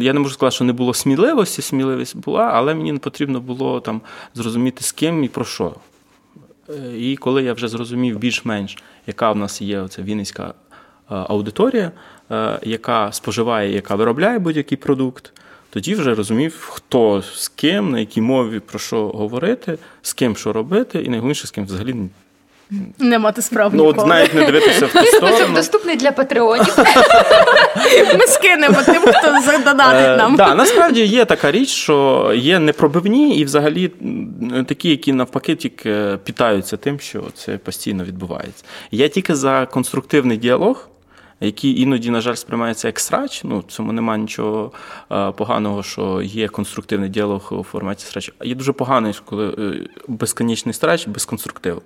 я 0.00 0.12
не 0.12 0.20
можу 0.20 0.34
сказати, 0.34 0.54
що 0.54 0.64
не 0.64 0.72
було 0.72 0.94
сміливості, 0.94 1.62
сміливість 1.62 2.16
була, 2.16 2.50
але 2.54 2.74
мені 2.74 2.92
не 2.92 2.98
потрібно 2.98 3.40
було 3.40 3.80
там 3.80 4.00
зрозуміти 4.34 4.84
з 4.84 4.92
ким 4.92 5.24
і 5.24 5.28
про 5.28 5.44
що. 5.44 5.74
Е, 6.68 6.98
І 6.98 7.16
коли 7.16 7.42
я 7.42 7.52
вже 7.52 7.68
зрозумів 7.68 8.18
більш-менш, 8.18 8.78
яка 9.06 9.32
в 9.32 9.36
нас 9.36 9.62
є 9.62 9.80
оця 9.80 10.02
вінницька 10.02 10.54
аудиторія, 11.08 11.92
яка 12.62 13.12
споживає, 13.12 13.72
яка 13.72 13.94
виробляє 13.94 14.38
будь-який 14.38 14.78
продукт, 14.78 15.32
тоді 15.70 15.94
вже 15.94 16.14
розумів, 16.14 16.68
хто 16.70 17.22
з 17.22 17.48
ким, 17.48 17.90
на 17.90 18.00
якій 18.00 18.20
мові 18.20 18.60
про 18.60 18.78
що 18.78 19.08
говорити, 19.08 19.78
з 20.02 20.12
ким 20.12 20.36
що 20.36 20.52
робити, 20.52 20.98
і 20.98 21.08
найголовніше, 21.08 21.46
з 21.46 21.50
ким 21.50 21.64
взагалі 21.64 21.94
Не 22.98 23.18
мати 23.18 23.42
справ 23.42 23.74
ну, 23.74 23.84
от 23.86 24.06
навіть 24.06 24.34
не 24.34 24.46
дивитися 24.46 24.86
в 24.86 24.92
ту 24.92 25.06
сторону. 25.06 25.54
доступний 25.54 25.96
для 25.96 26.12
патреонів. 26.12 26.78
Ми 28.18 28.26
скинемо 28.26 28.82
тим, 28.86 29.02
хто 29.02 29.40
задонатить 29.40 30.10
Е, 30.10 30.16
нам. 30.16 30.36
Да, 30.36 30.54
насправді 30.54 31.04
є 31.04 31.24
така 31.24 31.50
річ, 31.50 31.68
що 31.68 32.30
є 32.36 32.58
непробивні 32.58 33.36
і 33.38 33.44
взагалі 33.44 33.90
такі, 34.66 34.90
які 34.90 35.12
навпаки 35.12 35.56
тільки 35.56 36.18
питаються 36.24 36.76
тим, 36.76 37.00
що 37.00 37.22
це 37.34 37.58
постійно 37.58 38.04
відбувається. 38.04 38.64
Я 38.90 39.08
тільки 39.08 39.34
за 39.34 39.66
конструктивний 39.66 40.36
діалог. 40.36 40.88
Який 41.42 41.80
іноді, 41.80 42.10
на 42.10 42.20
жаль, 42.20 42.34
сприймається 42.34 42.88
як 42.88 43.00
срач. 43.00 43.44
Ну, 43.44 43.64
цьому 43.68 43.92
немає 43.92 44.20
нічого 44.20 44.72
е, 45.12 45.30
поганого, 45.30 45.82
що 45.82 46.22
є 46.22 46.48
конструктивний 46.48 47.08
діалог 47.08 47.48
у 47.50 47.62
форматі 47.62 48.06
срач. 48.06 48.32
А 48.38 48.44
є 48.44 48.54
дуже 48.54 48.72
поганий, 48.72 49.14
коли 49.24 49.48
е, 49.48 49.88
безконечний 50.08 50.74
срач 50.74 51.08
без 51.08 51.24
конструктиву. 51.24 51.82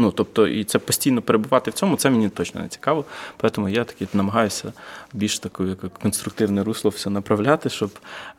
Ну, 0.00 0.10
тобто, 0.10 0.46
і 0.46 0.64
це 0.64 0.78
постійно 0.78 1.22
перебувати 1.22 1.70
в 1.70 1.74
цьому, 1.74 1.96
це 1.96 2.10
мені 2.10 2.28
точно 2.28 2.60
не 2.60 2.68
цікаво. 2.68 3.04
Тому 3.52 3.68
я 3.68 3.84
таки 3.84 4.08
намагаюся 4.14 4.72
більш 5.12 5.38
таке 5.38 5.64
як 5.64 5.78
конструктивне 6.02 6.64
русло 6.64 6.90
все 6.90 7.10
направляти, 7.10 7.70
щоб 7.70 7.90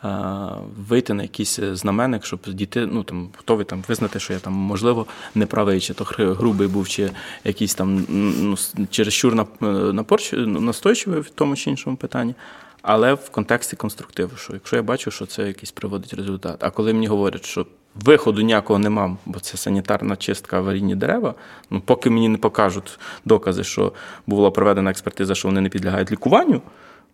а, 0.02 0.56
вийти 0.90 1.14
на 1.14 1.24
якийсь 1.24 1.60
знаменник, 1.60 2.26
щоб 2.26 2.40
діти, 2.48 2.86
ну 2.86 3.04
там 3.04 3.30
готові 3.38 3.64
там 3.64 3.84
визнати, 3.88 4.20
що 4.20 4.34
я 4.34 4.40
там 4.40 4.54
можливо 4.54 5.06
неправий, 5.36 5.80
чи 5.80 5.94
то 5.94 6.04
грубий 6.18 6.68
був, 6.68 6.88
чи 6.88 7.12
якийсь 7.44 7.76
там 7.76 8.06
ну, 8.10 8.58
чересчур 8.90 9.46
напорч, 9.94 10.34
настойчивий 10.38 11.20
в 11.20 11.30
тому 11.30 11.56
чи 11.56 11.70
іншому 11.70 11.96
питанні. 11.96 12.36
Але 12.82 13.14
в 13.14 13.30
контексті 13.30 13.76
конструктиву, 13.76 14.38
що 14.38 14.54
якщо 14.54 14.76
я 14.76 14.82
бачу, 14.82 15.12
що 15.12 15.26
це 15.26 15.48
якийсь 15.48 15.72
приводить 15.72 16.14
результат. 16.14 16.64
А 16.64 16.70
коли 16.70 16.94
мені 16.94 17.08
говорять, 17.08 17.46
що 17.46 17.66
виходу 17.96 18.42
ніякого 18.42 18.80
не 18.80 18.90
мам, 18.90 19.18
бо 19.26 19.40
це 19.40 19.58
санітарна 19.58 20.16
чистка 20.16 20.58
аварійні 20.58 20.96
дерева, 20.96 21.34
ну 21.70 21.82
поки 21.82 22.10
мені 22.10 22.30
не 22.30 22.38
покажуть 22.38 23.00
докази, 23.26 23.64
що 23.64 23.92
була 24.28 24.52
проведена 24.52 24.92
експертиза, 24.92 25.36
що 25.36 25.48
вони 25.48 25.62
не 25.62 25.70
підлягають 25.70 26.12
лікуванню, 26.12 26.62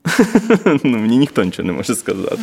ну 0.83 0.97
мені 0.97 1.17
ніхто 1.17 1.43
нічого 1.43 1.67
не 1.67 1.73
може 1.73 1.95
сказати. 1.95 2.41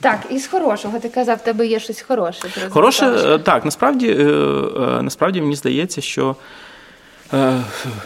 Так, 0.00 0.20
і 0.30 0.38
з 0.38 0.46
хорошого 0.46 0.98
ти 0.98 1.08
казав, 1.08 1.36
в 1.36 1.44
тебе 1.44 1.66
є 1.66 1.80
щось 1.80 2.00
хороше. 2.00 2.48
Хороше, 2.70 3.06
е, 3.06 3.38
так, 3.38 3.64
насправді, 3.64 4.08
е, 4.08 4.22
е, 4.22 5.02
насправді 5.02 5.40
мені 5.40 5.56
здається, 5.56 6.00
що. 6.00 6.36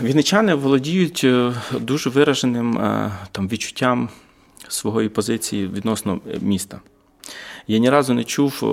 Вінничани 0.02 0.54
володіють 0.54 1.26
дуже 1.72 2.10
вираженим 2.10 2.80
там, 3.32 3.48
відчуттям 3.48 4.08
своєї 4.68 5.08
позиції 5.08 5.66
відносно 5.66 6.20
міста. 6.40 6.80
Я 7.68 7.78
ні 7.78 7.90
разу 7.90 8.14
не 8.14 8.24
чув 8.24 8.64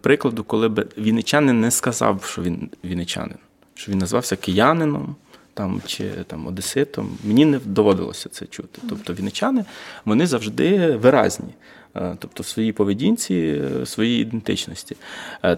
прикладу, 0.00 0.44
коли 0.44 0.68
б 0.68 0.86
вінничанин 0.98 1.60
не 1.60 1.70
сказав, 1.70 2.24
що 2.24 2.42
він 2.42 2.70
вінничанин, 2.84 3.38
що 3.74 3.92
він 3.92 3.98
назвався 3.98 4.36
киянином 4.36 5.16
там, 5.54 5.82
чи 5.86 6.04
там, 6.26 6.46
одеситом. 6.46 7.18
Мені 7.24 7.44
не 7.44 7.58
доводилося 7.64 8.28
це 8.28 8.46
чути. 8.46 8.80
Тобто 8.88 9.14
вінничани 9.14 9.64
вони 10.04 10.26
завжди 10.26 10.96
виразні. 10.96 11.54
Тобто 11.94 12.42
в 12.42 12.46
своїй 12.46 12.72
поведінці, 12.72 13.62
своїй 13.84 14.20
ідентичності. 14.22 14.96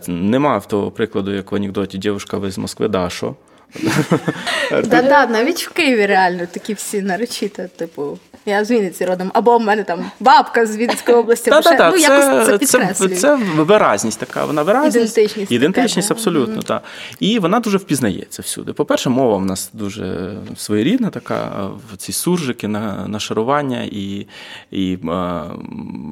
Нема 0.08 0.58
в 0.58 0.68
того 0.68 0.90
прикладу, 0.90 1.32
як 1.32 1.52
в 1.52 1.54
анекдоті 1.54 1.98
дівчинка 1.98 2.38
ви 2.38 2.50
з 2.50 2.58
Москви, 2.58 2.88
Дашо. 2.88 3.36
Да, 4.70 5.02
да, 5.02 5.26
навіть 5.26 5.62
в 5.62 5.72
Києві 5.72 6.06
реально 6.06 6.46
такі 6.46 6.74
всі 6.74 7.02
наречіта, 7.02 7.66
типу. 7.66 8.18
Я 8.46 8.64
з 8.64 8.70
Вінниці 8.70 9.04
родом, 9.04 9.30
або 9.34 9.58
в 9.58 9.60
мене 9.60 9.84
там 9.84 10.10
бабка 10.20 10.66
з 10.66 10.76
Вінницької 10.76 11.16
області. 11.16 11.50
Та, 11.50 11.60
та, 11.60 11.76
та, 11.76 11.90
ну, 11.90 11.98
це, 11.98 12.58
це, 12.58 12.94
це, 12.94 13.08
це 13.08 13.36
виразність 13.56 14.18
така, 14.18 14.44
вона 14.44 14.62
виразність. 14.62 14.96
Ідентичність. 14.96 15.52
Ідентичність, 15.52 16.08
така, 16.08 16.18
абсолютно, 16.18 16.56
mm 16.56 16.64
так. 16.64 16.82
І 17.20 17.38
вона 17.38 17.60
дуже 17.60 17.78
впізнається 17.78 18.42
всюди. 18.42 18.72
По-перше, 18.72 19.10
мова 19.10 19.36
в 19.36 19.44
нас 19.44 19.70
дуже 19.72 20.34
своєрідна, 20.56 21.10
така, 21.10 21.70
ці 21.96 22.12
суржики, 22.12 22.68
нашарування, 22.68 23.82
і 23.82 24.26
і 24.70 24.98
а, 25.08 25.44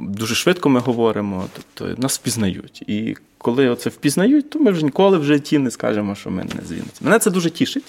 дуже 0.08 0.34
швидко 0.34 0.68
ми 0.68 0.80
говоримо, 0.80 1.44
тобто 1.52 2.02
нас 2.02 2.18
впізнають. 2.18 2.82
І 2.82 3.16
коли 3.38 3.68
оце 3.68 3.90
впізнають, 3.90 4.50
то 4.50 4.58
ми 4.58 4.70
вже 4.70 4.84
ніколи 4.84 5.18
в 5.18 5.24
житті 5.24 5.58
не 5.58 5.70
скажемо, 5.70 6.14
що 6.14 6.30
ми 6.30 6.44
не 6.44 6.66
з 6.66 6.72
Вінниці. 6.72 7.00
Мене 7.00 7.18
це 7.18 7.30
дуже 7.30 7.50
тішить 7.50 7.84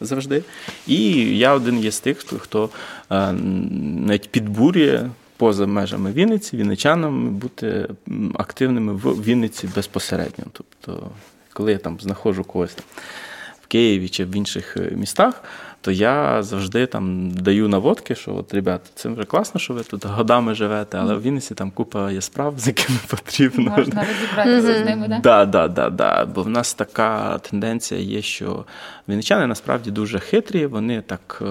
завжди. 0.00 0.42
І 0.86 1.12
я 1.38 1.54
один 1.54 1.78
є 1.78 1.90
з 1.90 2.00
тих, 2.00 2.18
хто, 2.18 2.38
хто 2.38 2.70
е, 3.10 3.32
навіть 3.32 4.30
підбурює 4.30 5.10
поза 5.36 5.66
межами 5.66 6.12
Вінниці, 6.12 6.56
вінничанам 6.56 7.34
бути 7.36 7.88
активними 8.34 8.92
в 8.92 9.24
Вінниці 9.24 9.68
безпосередньо. 9.74 10.44
Тобто, 10.52 11.10
коли 11.52 11.72
я 11.72 11.78
там 11.78 11.98
знаходжу 12.00 12.44
когось 12.44 12.74
там 12.74 12.84
в 13.62 13.66
Києві 13.66 14.08
чи 14.08 14.24
в 14.24 14.36
інших 14.36 14.76
е, 14.76 14.90
містах 14.96 15.44
то 15.80 15.90
я 15.90 16.42
завжди 16.42 16.86
там 16.86 17.30
даю 17.30 17.68
наводки, 17.68 18.14
що 18.14 18.34
от, 18.34 18.54
ребята, 18.54 18.90
це 18.94 19.08
вже 19.08 19.24
класно, 19.24 19.60
що 19.60 19.74
ви 19.74 19.82
тут 19.82 20.06
годами 20.06 20.54
живете, 20.54 20.98
але 20.98 21.14
в 21.14 21.22
Вінниці 21.22 21.54
там 21.54 21.70
купа 21.70 22.10
є 22.10 22.20
справ, 22.20 22.54
з 22.58 22.66
якими 22.66 22.98
потрібно. 23.08 23.74
Можна 23.76 24.04
розібратися 24.04 24.82
з 24.82 24.84
ними, 24.84 25.08
так? 25.08 25.20
Да, 25.20 25.44
да, 25.44 25.68
да, 25.68 25.90
да. 25.90 26.24
Бо 26.24 26.42
в 26.42 26.48
нас 26.48 26.74
така 26.74 27.38
тенденція 27.38 28.00
є, 28.00 28.22
що 28.22 28.64
вінничани 29.08 29.46
насправді 29.46 29.90
дуже 29.90 30.18
хитрі, 30.18 30.66
вони 30.66 31.00
так 31.00 31.42
е, 31.42 31.44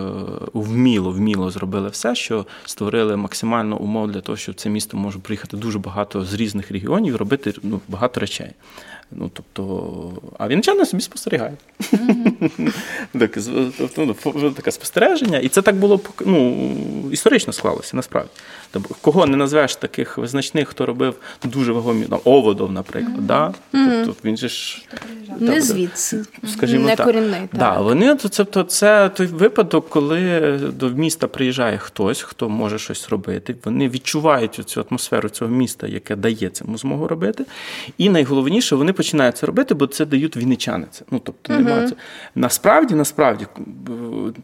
вміло, 0.54 1.12
вміло 1.12 1.52
зробили 1.52 1.90
все, 1.90 2.16
що 2.16 2.46
створили 2.66 3.18
максимально 3.18 3.78
умов 3.78 4.12
для 4.12 4.22
того, 4.22 4.36
щоб 4.38 4.56
це 4.56 4.70
місто 4.70 4.98
може 4.98 5.20
приїхати 5.20 5.58
дуже 5.58 5.80
багато 5.80 6.26
з 6.26 6.34
різних 6.34 6.72
регіонів 6.72 7.14
і 7.14 7.18
робити 7.18 7.54
ну, 7.64 7.82
багато 7.88 8.20
речей. 8.20 8.52
Ну, 9.12 9.32
тобто, 9.34 10.14
А 10.38 10.48
вінчани 10.48 10.86
собі 10.86 11.04
спостерігають. 11.04 11.60
Ну, 13.96 14.52
таке 14.52 14.72
спостереження. 14.72 15.40
І 15.40 15.50
це 15.50 15.62
так 15.62 15.76
було 15.76 16.00
ну, 16.26 16.72
історично 17.12 17.54
склалося, 17.54 17.98
насправді. 17.98 18.30
Тобто, 18.72 18.96
кого 19.02 19.26
не 19.26 19.38
назвеш 19.38 19.76
таких 19.76 20.18
визначних, 20.18 20.68
хто 20.68 20.86
робив 20.86 21.16
дуже 21.44 21.72
вагомі 21.72 22.06
там, 22.06 22.20
Оводов, 22.24 22.72
наприклад. 22.72 23.28
Да? 23.28 23.54
Тобто, 23.72 24.16
він 24.24 24.38
же 24.38 24.50
ж 24.50 24.86
не 25.40 25.62
звідси, 25.62 26.24
скажімо 26.48 26.86
не 26.86 26.96
так. 26.96 27.06
корінний. 27.06 27.42
Да, 27.54 27.80
вони, 27.80 28.16
тобто, 28.16 28.64
Це 28.64 29.10
той 29.10 29.28
випадок, 29.28 29.90
коли 29.90 30.40
до 30.76 30.90
міста 30.90 31.28
приїжджає 31.28 31.78
хтось, 31.78 32.22
хто 32.22 32.50
може 32.50 32.80
щось 32.80 33.10
робити. 33.10 33.56
Вони 33.66 33.90
відчувають 33.90 34.54
цю 34.66 34.86
атмосферу 34.90 35.30
цього 35.30 35.52
міста, 35.52 35.88
яке 35.88 36.16
дає 36.16 36.50
цьому 36.50 36.78
змогу 36.78 37.08
робити. 37.08 37.46
І 37.98 38.10
найголовніше, 38.10 38.76
вони 38.76 38.94
починають 39.00 39.38
це 39.38 39.46
робити, 39.46 39.74
бо 39.74 39.88
це 39.88 40.06
дають 40.06 40.38
вінничани. 40.38 40.86
Ну, 41.12 41.22
тобто, 41.24 41.54
немає 41.54 41.88
це. 41.88 41.96
Насправді, 42.36 42.96
насправді, 42.96 43.46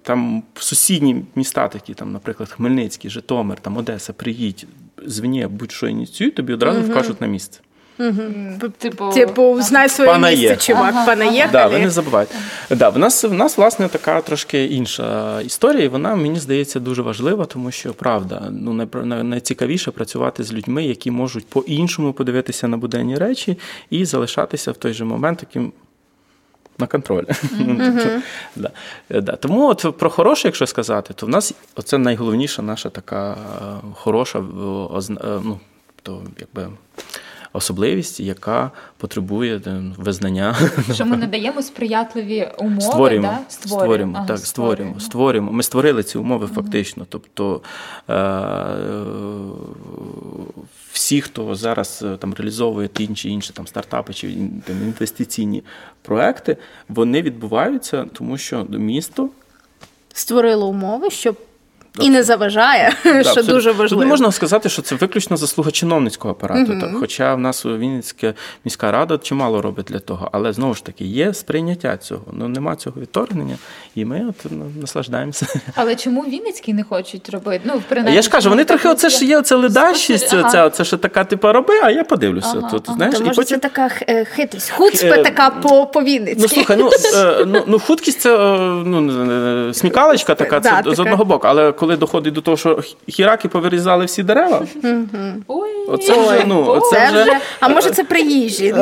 там 0.02 0.44
сусідні 0.56 1.26
міста, 1.36 1.68
такі, 1.68 1.94
там, 1.94 2.12
наприклад, 2.12 2.50
Хмельницький, 2.50 3.12
Житомир, 3.12 3.60
там 3.60 3.78
Одеса, 3.78 4.14
приїдь, 4.14 4.68
звіні, 5.06 5.48
будь-що 5.48 5.88
ініціюють, 5.88 6.36
тобі 6.36 6.54
одразу 6.54 6.80
uh 6.80 6.92
вкажуть 6.92 7.22
на 7.22 7.28
місце. 7.28 7.60
Угу. 8.00 8.70
Типу, 8.78 9.10
типу, 9.10 9.62
знай 9.62 9.90
своє 9.90 10.12
Пана 10.12 10.30
місце, 10.30 10.46
є. 10.46 10.56
чувак, 10.56 10.94
ага. 10.96 11.06
пана 11.06 11.48
Да, 11.52 11.68
ви 11.68 11.80
не 11.80 11.90
забувайте. 11.90 12.36
Да, 12.70 12.90
в 12.90 12.98
нас 12.98 13.24
в 13.24 13.34
нас 13.34 13.58
власне 13.58 13.88
така 13.88 14.22
трошки 14.22 14.66
інша 14.66 15.42
історія, 15.42 15.84
і 15.84 15.88
вона 15.88 16.16
мені 16.16 16.40
здається 16.40 16.80
дуже 16.80 17.02
важлива, 17.02 17.46
тому 17.46 17.72
що 17.72 17.94
правда, 17.94 18.48
ну 18.52 18.88
найцікавіше 19.24 19.92
працювати 19.92 20.44
з 20.44 20.54
людьми, 20.54 20.86
які 20.86 21.12
можуть 21.12 21.48
по-іншому 21.48 22.14
подивитися 22.14 22.68
на 22.68 22.78
буденні 22.78 23.18
речі 23.18 23.58
і 23.90 24.06
залишатися 24.06 24.72
в 24.72 24.78
той 24.78 24.94
же 24.94 25.06
момент 25.06 25.40
таким. 25.40 25.74
На 26.78 26.88
контролі. 26.88 27.26
Mm-hmm. 27.26 28.22
да. 28.56 28.72
Да. 29.10 29.36
Тому 29.36 29.70
от 29.70 29.98
про 29.98 30.10
хороше, 30.10 30.48
якщо 30.48 30.68
сказати, 30.68 31.14
то 31.14 31.26
в 31.26 31.30
нас 31.30 31.54
це 31.84 31.98
найголовніша 31.98 32.62
наша 32.62 32.90
така 32.90 33.32
е, 33.32 33.36
хороша 33.94 34.40
е, 34.40 34.42
ну, 35.44 35.60
то, 36.04 36.22
якби, 36.40 36.68
особливість, 37.56 38.20
яка 38.20 38.72
потребує 38.98 39.62
е, 39.68 39.84
визнання. 39.98 40.56
Що 40.94 41.06
ми 41.06 41.18
надаємо 41.26 41.62
сприятливі 41.62 42.50
умови, 42.60 42.82
створюємо, 42.82 43.28
да? 43.28 43.40
створюємо, 43.50 43.80
створюємо 43.80 44.18
ага, 44.18 44.28
так, 44.28 44.38
створюємо, 44.38 45.00
створюємо. 45.00 45.52
Ми 45.52 45.64
створили 45.64 46.04
ці 46.04 46.18
умови 46.18 46.48
фактично. 46.48 47.06
Тобто 47.10 47.62
е- 48.10 48.16
всі, 50.92 51.22
хто 51.22 51.56
зараз 51.56 52.04
е, 52.06 52.18
там 52.18 52.34
реалізовує 52.34 52.88
ті 52.88 53.04
інші 53.04 53.30
інші 53.30 53.54
там 53.54 53.68
стартапи 53.68 54.14
чи 54.14 54.28
там, 54.66 54.76
інвестиційні 54.84 55.64
проекти, 56.02 56.58
вони 56.90 57.22
відбуваються, 57.22 58.06
тому 58.14 58.38
що 58.38 58.66
місто 58.70 59.30
створило 60.14 60.68
умови, 60.68 61.10
щоб 61.10 61.38
і 62.00 62.10
не 62.10 62.24
заважає, 62.24 62.94
да, 63.04 63.10
що 63.10 63.18
абсолютно. 63.20 63.54
дуже 63.54 63.72
важливо. 63.72 63.90
Тут 63.90 64.00
не 64.00 64.06
можна 64.06 64.32
сказати, 64.32 64.70
що 64.70 64.82
це 64.82 64.96
виключно 64.96 65.38
заслуга 65.38 65.72
чиновницького 65.72 66.32
апарату. 66.32 66.72
uh 66.72 66.82
Так, 66.82 66.90
Хоча 67.00 67.36
в 67.36 67.40
нас 67.40 67.66
Вінницька 67.66 68.34
міська 68.66 68.92
рада 68.92 69.18
чимало 69.18 69.62
робить 69.62 69.86
для 69.86 70.00
того, 70.00 70.30
але 70.32 70.54
знову 70.54 70.74
ж 70.74 70.86
таки 70.86 71.06
є 71.06 71.34
сприйняття 71.34 71.98
цього. 71.98 72.22
Ну 72.32 72.48
нема 72.48 72.76
цього 72.76 73.02
відторгнення, 73.02 73.58
і 73.96 74.06
ми 74.06 74.26
от 74.30 74.52
ну, 74.52 74.72
наслаждаємося. 74.82 75.48
Але 75.76 75.96
чому 75.96 76.22
Вінницькі 76.22 76.74
не 76.74 76.84
хочуть 76.84 77.30
робити? 77.30 77.62
Ну, 77.64 77.82
принаймні, 77.90 78.16
Я 78.16 78.22
ж 78.22 78.30
кажу, 78.30 78.50
вони 78.50 78.66
трохи 78.66 78.90
оце 78.90 79.10
ж 79.10 79.26
є 79.26 79.40
оце 79.40 79.56
ледащість, 79.56 80.34
ага. 80.34 80.50
це, 80.50 80.70
це 80.70 80.84
ще 80.86 80.98
така, 80.98 81.24
типу, 81.24 81.52
роби, 81.52 81.74
а 81.84 81.92
я 81.92 82.04
подивлюся. 82.04 82.54
Ага, 82.58 82.70
Тут, 82.70 82.84
ага. 82.88 82.98
знаєш, 82.98 83.16
То, 83.16 83.24
може, 83.24 83.36
потім... 83.36 83.60
це 83.60 83.70
така 83.70 83.90
е, 84.08 84.26
хитрість, 84.26 84.72
хуцпа 84.72 85.08
е... 85.08 85.24
така 85.24 85.50
по 85.50 85.86
по 85.86 86.02
Вінницьки. 86.02 86.42
Ну 86.42 86.48
слухай, 86.48 86.78
ну, 86.80 86.90
е, 87.16 87.46
ну, 87.46 87.64
ну 87.68 87.80
хуткість 87.80 88.22
це 88.22 88.38
ну, 88.86 89.74
смікалочка 89.74 90.36
така, 90.36 90.62
це 90.62 90.70
да, 90.70 90.78
з 90.78 90.84
така. 90.84 91.02
одного 91.02 91.26
боку, 91.26 91.48
але 91.48 91.72
коли 91.86 91.98
доходить 91.98 92.34
до 92.34 92.42
того, 92.42 92.58
що 92.58 92.80
хіраки 93.08 93.48
повирізали 93.48 94.06
всі 94.06 94.24
дерева, 94.24 94.66
оце 95.88 96.14
вже, 96.14 96.44
ну, 96.48 96.66
оце 96.68 97.10
вже. 97.12 97.38
а 97.60 97.70
може 97.70 97.92
це 97.92 98.04
приїжджі? 98.04 98.72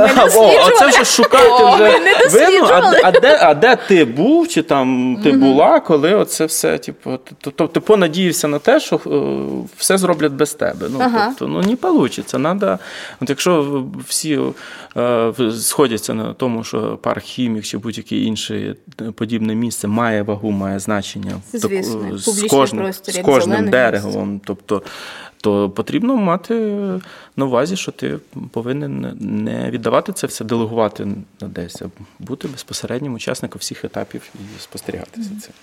Оце 0.67 0.87
вже 0.87 1.05
шукати 1.05 1.63
вже. 1.75 1.99
видно, 2.31 2.91
а, 3.03 3.11
де- 3.11 3.39
а, 3.41 3.53
де, 3.53 3.75
ти 3.87 4.05
був, 4.05 4.47
чи 4.47 4.61
там 4.61 5.17
ти 5.23 5.31
була, 5.31 5.79
коли 5.79 6.13
оце 6.13 6.45
все, 6.45 6.77
типу, 6.77 7.19
тобто 7.41 7.67
ти 7.67 7.79
понадіявся 7.79 8.47
на 8.47 8.59
те, 8.59 8.79
що 8.79 8.95
е, 8.95 9.69
все 9.77 9.97
зроблять 9.97 10.31
без 10.31 10.53
тебе. 10.53 10.87
Ну, 10.89 11.11
тобто, 11.27 11.47
ну 11.47 11.61
не 11.61 11.77
вийде. 11.91 12.37
Надо, 12.37 12.79
от 13.21 13.29
якщо 13.29 13.83
всі 14.07 14.39
е, 14.97 15.33
сходяться 15.51 16.13
на 16.13 16.33
тому, 16.33 16.63
що 16.63 16.97
парк 17.01 17.23
хімік 17.23 17.63
чи 17.63 17.77
будь-яке 17.77 18.15
інше 18.15 18.75
подібне 19.15 19.55
місце 19.55 19.87
має 19.87 20.23
вагу, 20.23 20.51
має 20.51 20.79
значення 20.79 21.31
Звісно, 21.53 22.17
з 22.17 22.47
кожним, 22.49 22.92
простір, 23.01 23.23
з 23.23 23.25
кожним 23.25 23.69
деревом. 23.69 24.41
Тобто, 24.45 24.81
то 25.41 25.69
потрібно 25.69 26.15
мати 26.15 26.53
на 27.37 27.45
увазі, 27.45 27.75
що 27.75 27.91
ти 27.91 28.19
повинен 28.51 29.17
не 29.19 29.71
віддавати 29.71 30.13
це 30.13 30.27
все, 30.27 30.45
делегувати 30.45 31.05
на 31.41 31.47
десь, 31.47 31.81
а 31.81 31.85
бути 32.19 32.47
безпосереднім 32.47 33.13
учасником 33.13 33.59
всіх 33.59 33.85
етапів 33.85 34.29
і 34.35 34.59
спостерігати 34.59 35.23
за 35.23 35.29
цим. 35.29 35.53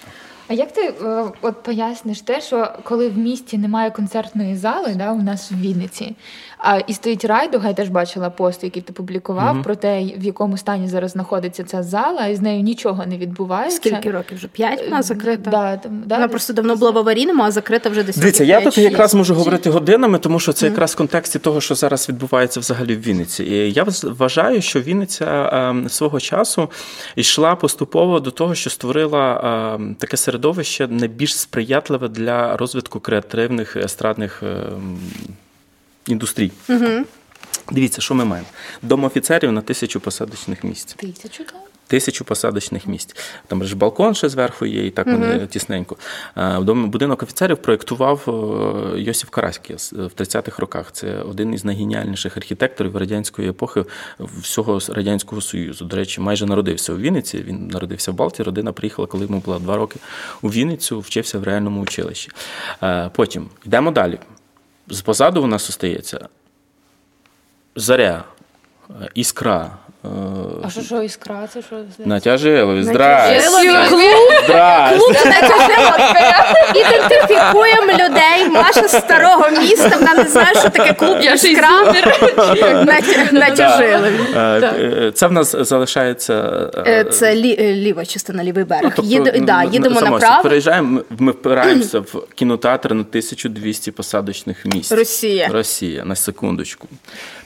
А 0.51 0.53
як 0.53 0.73
ти 0.73 0.81
е, 0.81 1.25
от 1.41 1.63
поясниш 1.63 2.21
те, 2.21 2.41
що 2.41 2.73
коли 2.83 3.09
в 3.09 3.19
місті 3.19 3.59
немає 3.59 3.91
концертної 3.91 4.57
зали, 4.57 4.95
да, 4.95 5.13
у 5.13 5.23
нас 5.23 5.53
в 5.53 5.61
Вінниці, 5.61 6.17
а 6.63 6.79
і 6.79 6.93
стоїть 6.93 7.25
райдуга, 7.25 7.69
я 7.69 7.75
теж 7.75 7.89
бачила 7.89 8.31
пост, 8.31 8.65
який 8.65 8.83
ти 8.83 8.93
публікував 8.93 9.63
про 9.63 9.75
те, 9.77 10.03
в 10.03 10.25
якому 10.25 10.57
стані 10.57 10.89
зараз 10.89 11.11
знаходиться 11.11 11.65
ця 11.65 11.83
зала, 11.83 12.27
і 12.27 12.37
з 12.37 12.41
нею 12.41 12.63
нічого 12.63 13.07
не 13.07 13.19
відбувається. 13.19 13.77
Скільки 13.77 14.11
років 14.11 14.37
вже? 14.37 14.49
П'ять 14.49 14.85
вона 14.85 15.03
закрита? 15.03 15.51
Да, 15.51 15.77
там, 15.77 16.03
да, 16.07 16.15
Вона 16.15 16.27
десь- 16.27 16.31
просто 16.31 16.53
давно 16.53 16.77
була 16.77 16.91
в 16.91 16.99
аварійному, 16.99 17.43
а 17.43 17.51
закрита 17.51 17.89
вже 17.91 18.03
десь. 18.03 18.17
Дивіться, 18.17 18.45
я 18.45 18.61
тут 18.61 18.79
якраз 18.79 19.15
можу 19.15 19.35
говорити 19.35 19.71
годинами, 19.71 20.19
тому 20.19 20.41
що 20.41 20.53
це 20.53 20.67
якраз 20.67 20.93
в 20.93 20.97
контексті 20.97 21.39
того, 21.39 21.61
що 21.61 21.75
зараз 21.75 22.09
відбувається 22.09 22.61
взагалі 22.61 22.97
в 22.97 23.01
Вінниці. 23.01 23.45
І 23.45 23.73
я 23.73 23.87
вважаю, 24.03 24.63
що 24.63 24.81
Вінниця 24.81 25.51
ем, 25.53 25.89
свого 25.89 26.21
часу 26.21 26.71
йшла 27.17 27.57
поступово 27.57 28.21
до 28.21 28.31
того, 28.31 28.55
що 28.55 28.71
створила 28.71 29.41
ем, 29.75 29.95
таке 29.95 30.17
середовище 30.17 30.89
найбільш 30.89 31.39
сприятливе 31.39 32.09
для 32.09 32.57
розвитку 32.57 33.01
креативних 33.01 33.77
естрадних 33.77 34.43
індустрій. 36.11 36.53
Дивіться, 37.73 38.01
що 38.01 38.15
ми 38.15 38.25
маємо. 38.25 38.49
Дом 38.83 39.05
офіцерів 39.05 39.53
на 39.53 39.61
тисячу 39.61 40.01
посадочних 40.01 40.65
місць. 40.65 40.95
Тисячу 40.95 41.45
там? 41.45 41.61
Тисячу 41.87 42.25
посадочних 42.25 42.87
місць. 42.87 43.17
Там 43.47 43.65
ж 43.65 43.77
балкон 43.77 44.15
ще 44.15 44.29
зверху 44.29 44.67
є, 44.67 44.87
і 44.87 44.91
так 44.91 45.07
вони 45.07 45.47
тісненько. 45.47 45.97
Е, 46.37 46.59
Будинок 46.61 47.23
офіцерів 47.23 47.57
проєктував 47.57 48.25
е, 48.97 49.01
Йосиф 49.01 49.31
Караський 49.31 49.77
в 49.77 50.11
30-х 50.17 50.59
роках. 50.59 50.93
Це 50.93 51.17
один 51.17 51.55
із 51.55 51.65
найгеніальніших 51.65 52.37
архітекторів 52.37 52.97
радянської 52.97 53.49
епохи 53.51 53.85
всього 54.41 54.81
радянського 54.89 55.41
союзу. 55.41 55.85
До 55.85 55.97
речі, 55.97 56.21
майже 56.21 56.47
народився 56.47 56.93
у 56.93 56.97
Вінниці. 56.97 57.39
Він 57.39 57.69
народився 57.69 58.13
в 58.13 58.15
Балті. 58.15 58.43
Родина 58.43 58.73
приїхала, 58.73 59.09
коли 59.09 59.25
йому 59.25 59.39
було 59.39 59.59
два 59.59 59.77
роки 59.77 59.99
у 60.43 60.49
Вінницю, 60.49 61.01
вчився 61.01 61.39
в 61.39 61.45
реальному 61.45 61.81
училищі. 61.81 62.31
Е, 62.83 63.11
Потім 63.15 63.49
йдемо 63.65 63.91
далі. 63.91 64.19
Позаду 65.05 65.43
у 65.43 65.47
нас 65.47 65.69
остається 65.69 66.29
заря, 67.77 68.25
е, 68.91 69.09
іскра. 69.15 69.79
А 70.65 70.71
що, 70.71 70.81
що 70.83 71.03
іскра? 71.03 71.49
Це 71.55 71.63
що? 71.63 71.77
Натяжилові, 71.99 72.83
здрасте. 72.83 73.49
Клуб. 73.89 75.17
Ідентифікуємо 76.75 77.93
людей. 77.93 78.49
Маша 78.51 78.89
з 78.89 78.99
старого 78.99 79.51
міста. 79.51 79.91
Вона 80.01 80.15
не 80.15 80.25
знає, 80.25 80.55
що 80.61 80.69
таке 80.71 80.93
клуб 80.93 81.19
іскра. 81.35 81.83
Натя- 82.85 83.33
Натяжили. 83.33 84.13
Е, 84.37 84.41
е, 84.41 85.13
Це 85.15 85.27
в 85.27 85.33
нас 85.33 85.57
залишається. 85.61 86.35
Е, 86.87 87.05
Це 87.05 87.35
лі- 87.35 87.75
ліва 87.75 88.05
частина, 88.05 88.45
лівий 88.45 88.65
берег. 88.65 88.93
тобто, 88.97 89.11
ну, 89.35 89.41
да, 89.41 89.65
ну, 89.65 89.71
їдемо 89.73 90.01
направо. 90.01 90.43
Переїжджаємо, 90.43 90.89
ми- 90.91 91.03
ми 91.19 91.33
впираємося 91.33 91.99
в 92.01 92.23
кінотеатр 92.35 92.95
на 92.95 93.05
1200 93.05 93.91
посадочних 93.91 94.67
місць. 94.67 94.93
Росія. 94.93 95.49
Росія, 95.53 96.05
на 96.05 96.17
секундочку. 96.17 96.89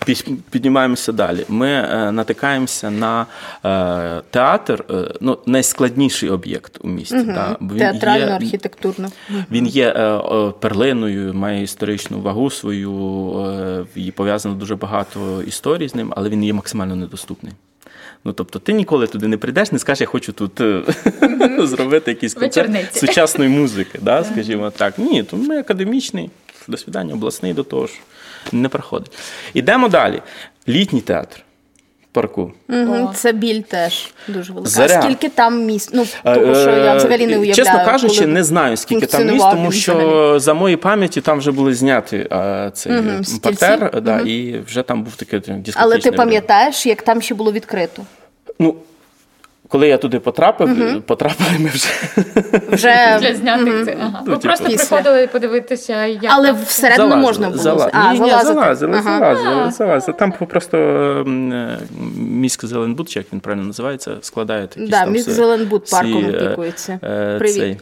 Пі- 0.06 0.36
Піднімаємося 0.50 1.12
далі. 1.12 1.44
Ми 1.48 1.68
е, 1.68 2.12
натикаємося 2.12 2.90
на 2.90 3.26
е, 3.64 4.22
театр, 4.30 4.84
е, 4.90 4.94
ну, 5.20 5.38
найскладніший 5.46 6.28
об'єкт 6.30 6.78
у 6.80 6.88
місті. 6.88 7.22
Да, 7.22 7.56
бо 7.60 7.74
він 7.74 7.80
Театрально, 7.80 8.26
є- 8.26 8.32
архітектурно. 8.32 9.08
Він 9.50 9.66
є 9.66 9.88
е, 9.96 10.02
е, 10.02 10.52
перлиною, 10.60 11.34
має 11.34 11.62
історичну 11.62 12.20
вагу 12.20 12.50
свою, 12.50 12.92
е, 13.40 13.84
і 13.94 14.10
пов'язано 14.10 14.54
дуже 14.54 14.76
багато 14.76 15.42
історій 15.46 15.88
з 15.88 15.94
ним, 15.94 16.12
але 16.16 16.28
він 16.28 16.44
є 16.44 16.52
максимально 16.52 16.96
недоступний. 16.96 17.52
Ну, 18.26 18.32
тобто, 18.32 18.58
ти 18.58 18.72
ніколи 18.72 19.06
туди 19.06 19.28
не 19.28 19.36
прийдеш, 19.36 19.72
не 19.72 19.78
скажеш, 19.78 20.00
я 20.00 20.06
хочу 20.06 20.32
тут 20.32 20.60
е, 20.60 20.82
зробити 21.66 22.10
якийсь 22.10 22.34
концерт 22.34 22.96
сучасної 22.96 23.50
музики, 23.50 23.98
да, 24.02 24.24
скажімо 24.24 24.70
так. 24.70 24.98
Ні, 24.98 25.22
то 25.22 25.36
ми 25.36 25.58
академічний, 25.58 26.30
до 26.68 26.76
свидання, 26.76 27.14
обласний 27.14 27.52
до 27.54 27.62
того 27.62 27.86
ж 27.86 27.92
не 28.52 28.68
проходить. 28.68 29.12
Ідемо 29.54 29.88
далі. 29.88 30.22
Літній 30.68 31.00
театр 31.00 31.36
в 32.02 32.14
парку. 32.14 32.52
Це 33.14 33.32
біль 33.32 33.60
теж 33.60 34.12
дуже 34.28 34.52
велика. 34.52 34.70
Заря. 34.70 34.98
А 34.98 35.02
скільки 35.02 35.28
там 35.28 35.64
місць? 35.64 35.90
Ну, 35.92 36.06
тому 36.24 36.54
що 36.54 36.70
я 36.70 36.94
взагалі 36.94 37.26
не 37.26 37.32
Е, 37.32 37.36
уявляю. 37.36 37.54
Чесно 37.54 37.84
кажучи, 37.84 38.18
коли 38.18 38.26
не 38.26 38.44
знаю, 38.44 38.76
скільки 38.76 39.06
там 39.06 39.26
місць, 39.26 39.44
тому 39.50 39.72
що 39.72 40.38
за 40.38 40.54
моєї 40.54 40.76
пам'яті 40.76 41.20
там 41.20 41.38
вже 41.38 41.52
були 41.52 41.74
зняті 41.74 42.16
е, 42.32 42.70
цей 42.74 42.92
стільці. 43.22 43.40
партер, 43.40 44.00
да, 44.02 44.20
і 44.20 44.58
вже 44.66 44.82
там 44.82 45.02
був 45.02 45.16
такий 45.16 45.38
дискотечний. 45.40 45.74
Але 45.76 45.98
ти 45.98 46.12
пам'ятаєш, 46.12 46.86
як 46.86 47.02
там 47.02 47.22
ще 47.22 47.34
було 47.34 47.52
відкрито? 47.52 48.02
Ну, 48.58 48.74
коли 49.74 49.88
я 49.88 49.98
туди 49.98 50.18
потрапив, 50.18 51.02
потрапили 51.02 51.50
ми 51.58 51.68
вже. 51.68 51.88
Вже 52.68 53.18
Для 53.20 53.34
знятих 53.34 53.84
це. 53.84 53.96
Ага. 54.00 54.10
Ну, 54.26 54.32
Ви 54.32 54.32
типу. 54.32 54.40
просто 54.42 54.68
Після. 54.68 54.96
приходили 54.96 55.26
подивитися, 55.26 56.06
як 56.06 56.24
Але 56.28 56.46
там- 56.52 56.62
всередину 56.62 57.08
Залазили, 57.08 57.22
можна 57.26 57.50
було. 57.50 57.62
зала- 57.62 57.90
А, 57.92 58.12
ні, 58.12 58.20
ні, 58.20 58.28
залазити. 58.30 58.54
залазили, 58.54 58.96
Ага. 58.98 59.18
залазили, 59.36 59.70
залазили. 59.72 60.18
Там 60.18 60.32
просто 60.32 60.76
е, 60.78 61.78
міськ 62.18 62.64
Зеленбуд, 62.64 63.10
чи 63.10 63.18
як 63.18 63.26
він 63.32 63.40
правильно 63.40 63.66
називається, 63.66 64.16
складає 64.20 64.66
такі 64.66 64.86
Да, 64.86 65.00
там 65.04 65.12
міськ 65.12 65.26
всі- 65.26 65.34
Зеленбуд 65.36 65.90
парком 65.90 66.24
е, 66.24 66.28
опікується. 66.46 66.98
е, 67.04 67.38
Привіт. 67.38 67.56
цей, 67.56 67.76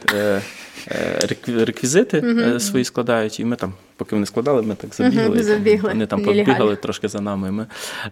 рекві- 1.21 1.65
реквізити 1.65 2.17
е, 2.55 2.59
свої 2.59 2.85
складають, 2.85 3.39
і 3.39 3.45
ми 3.45 3.55
там, 3.55 3.73
поки 3.97 4.15
вони 4.15 4.25
складали, 4.25 4.61
ми 4.61 4.75
так 4.75 4.95
забігли. 4.95 5.39
І 5.39 5.43
забігли. 5.43 5.89
Вони 5.89 6.05
там 6.05 6.23
побігали 6.23 6.75
трошки 6.75 7.07
за 7.07 7.21
нами, 7.21 7.47
і 7.47 7.51
ми 7.51 7.65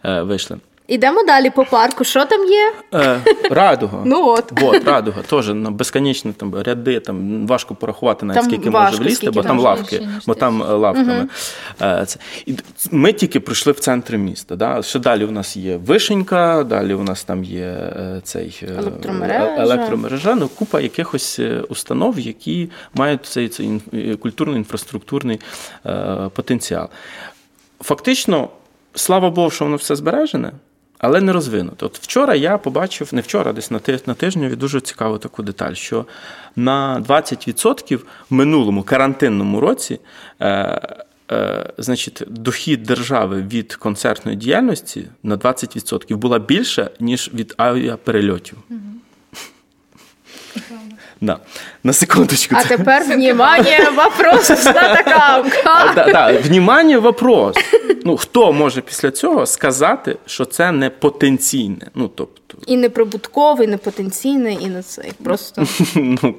е, 0.06 0.22
вийшли. 0.22 0.58
Ідемо 0.92 1.24
далі 1.24 1.50
по 1.50 1.66
парку. 1.66 2.04
Що 2.04 2.26
там 2.26 2.46
є? 2.46 2.74
Е, 2.94 3.20
радуга. 3.50 4.02
Ну 4.06 4.28
от. 4.28 4.62
Вот, 4.62 4.86
радуга, 4.86 5.22
теж 5.22 5.48
на 5.48 5.72
безконечні 5.72 6.34
там 6.34 6.56
ряди, 6.56 7.00
там 7.00 7.48
важко 7.48 7.76
порахувати 7.76 8.26
навіть 8.26 8.42
Там 8.42 8.50
скільки 8.50 8.70
важко, 8.70 8.92
може 8.92 9.04
влізти, 9.04 9.16
скільки 9.16 9.32
бо 9.32 9.44
там 9.44 9.58
більше, 9.58 9.70
лавки, 9.70 10.00
ніж 10.00 10.26
бо 10.28 10.34
там 10.34 10.64
е, 10.64 10.66
лавками. 10.66 11.28
Це. 11.80 12.20
І 12.46 12.56
ми 12.92 13.14
тільки 13.14 13.40
прийшли 13.40 13.72
в 13.72 13.80
центр 13.80 14.16
міста. 14.16 14.56
Да? 14.56 14.84
Ще 14.84 15.00
далі 15.00 15.26
у 15.26 15.32
нас 15.32 15.58
є 15.58 15.78
вишенька, 15.78 16.64
далі 16.64 16.94
у 16.94 17.04
нас 17.04 17.24
там 17.24 17.44
є 17.44 17.66
е, 17.66 18.22
цей 18.24 18.64
Електромережа. 18.78 19.56
електромережа, 19.58 20.36
ну, 20.36 20.48
купа 20.48 20.82
якихось 20.82 21.40
установ, 21.70 22.20
які 22.20 22.70
мають 22.94 23.26
цей, 23.26 23.50
цей 23.50 23.82
культурно-інфраструктурний 24.22 25.40
потенціал. 26.34 26.90
Фактично, 27.82 28.50
слава 28.96 29.30
Богу, 29.30 29.50
що 29.50 29.66
воно 29.66 29.78
все 29.78 29.96
збережене. 29.96 30.52
Але 31.02 31.22
не 31.22 31.34
розвинуто. 31.34 31.86
От 31.86 32.00
вчора 32.00 32.36
я 32.36 32.58
побачив, 32.58 33.10
не 33.12 33.22
вчора, 33.22 33.54
десь 33.54 33.72
на 33.72 33.80
на 34.06 34.14
тижні 34.14 34.50
дуже 34.50 34.82
цікаву 34.82 35.18
таку 35.18 35.44
деталь, 35.44 35.74
що 35.74 36.06
на 36.56 37.04
20% 37.08 37.96
в 37.96 38.04
минулому 38.30 38.84
карантинному 38.84 39.60
році 39.60 40.00
е, 40.40 40.48
е, 41.32 41.74
значить, 41.78 42.24
дохід 42.28 42.84
держави 42.84 43.42
від 43.42 43.76
концертної 43.76 44.38
діяльності 44.38 45.08
на 45.24 45.38
20% 45.38 46.16
була 46.16 46.40
більша, 46.40 46.90
ніж 47.00 47.32
від 47.34 47.54
авіаперельотів. 47.58 48.58
Да. 51.22 51.40
На 51.84 51.94
секундочку. 51.94 52.56
А 52.58 52.64
тепер, 52.64 53.04
внимание, 53.04 53.90
вопрос 53.90 54.48
знатокам. 54.48 55.52
Да, 55.96 56.32
вопрос. 57.00 57.56
Ну, 58.06 58.18
хто 58.18 58.54
може 58.54 58.82
після 58.82 59.12
цього 59.12 59.46
сказати, 59.46 60.18
що 60.26 60.46
це 60.46 60.72
не 60.72 60.90
потенційне? 60.90 61.88
Ну, 61.96 62.08
тобто, 62.08 62.41
І 62.68 62.78
не 62.78 62.90
прибутковий, 62.90 63.68
і 63.68 63.72
не 63.72 63.78
потенційний, 63.78 64.58
і 64.62 64.68
не 64.68 64.84
цей. 64.84 65.12
Просто 65.24 65.64
ну, 65.96 66.36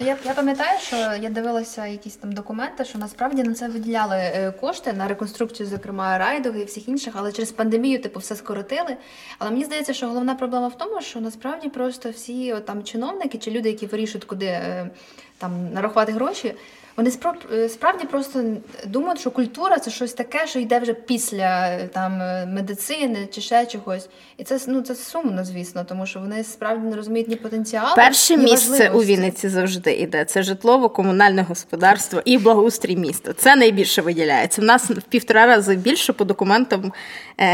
Я, 0.00 0.16
я 0.24 0.34
пам'ятаю, 0.34 0.78
що 0.80 0.96
я 0.96 1.30
дивилася 1.30 1.86
якісь 1.86 2.16
там 2.16 2.32
документи, 2.32 2.84
що 2.84 2.98
насправді 2.98 3.42
на 3.42 3.54
це 3.54 3.68
виділяли 3.68 4.16
е, 4.16 4.52
кошти 4.60 4.92
на 4.92 5.08
реконструкцію, 5.08 5.68
зокрема 5.68 6.18
райдуги 6.18 6.60
і 6.60 6.64
всіх 6.64 6.88
інших, 6.88 7.14
але 7.16 7.32
через 7.32 7.52
пандемію 7.52 8.02
типу 8.02 8.20
все 8.20 8.36
скоротили. 8.36 8.96
Але 9.38 9.50
мені 9.50 9.64
здається, 9.64 9.94
що 9.94 10.06
головна 10.08 10.34
проблема 10.34 10.68
в 10.68 10.78
тому, 10.78 11.00
що 11.00 11.20
насправді 11.20 11.68
просто 11.68 12.10
всі 12.10 12.52
от, 12.52 12.66
там 12.66 12.84
чиновники 12.84 13.38
чи 13.38 13.50
люди, 13.50 13.68
які 13.68 13.86
вирішують, 13.86 14.24
куди 14.24 14.46
е, 14.46 14.90
там 15.38 15.72
нарахувати 15.72 16.12
гроші. 16.12 16.54
Вони 16.96 17.12
е, 17.52 17.68
справді 17.68 18.04
просто 18.04 18.44
думають, 18.86 19.20
що 19.20 19.30
культура 19.30 19.78
це 19.78 19.90
щось 19.90 20.12
таке, 20.12 20.46
що 20.46 20.58
йде 20.58 20.78
вже 20.78 20.94
після 20.94 21.68
е, 21.68 21.88
там 21.92 22.22
е, 22.22 22.46
медицини 22.46 23.28
чи 23.32 23.40
ще 23.40 23.66
чогось. 23.66 24.08
І 24.38 24.44
це 24.44 24.58
ну 24.66 24.82
це 24.82 24.94
сумно, 24.94 25.44
звісно, 25.44 25.84
тому 25.88 26.06
що 26.06 26.20
вони 26.20 26.44
справді 26.44 26.86
не 26.86 26.96
розуміють 26.96 27.28
ні 27.28 27.36
потенціалу. 27.36 27.96
Перше 27.96 28.36
ні 28.36 28.44
місце 28.44 28.90
у. 28.90 29.02
Вінниці 29.02 29.48
завжди 29.48 29.92
йде. 29.92 30.24
Це 30.24 30.42
житлово-комунальне 30.42 31.42
господарство 31.42 32.22
і 32.24 32.38
благоустрій 32.38 32.96
міста. 32.96 33.32
Це 33.32 33.56
найбільше 33.56 34.02
виділяється. 34.02 34.62
У 34.62 34.64
нас 34.64 34.90
в 34.90 35.02
півтора 35.02 35.46
рази 35.46 35.76
більше 35.76 36.12
по 36.12 36.24
документам, 36.24 36.92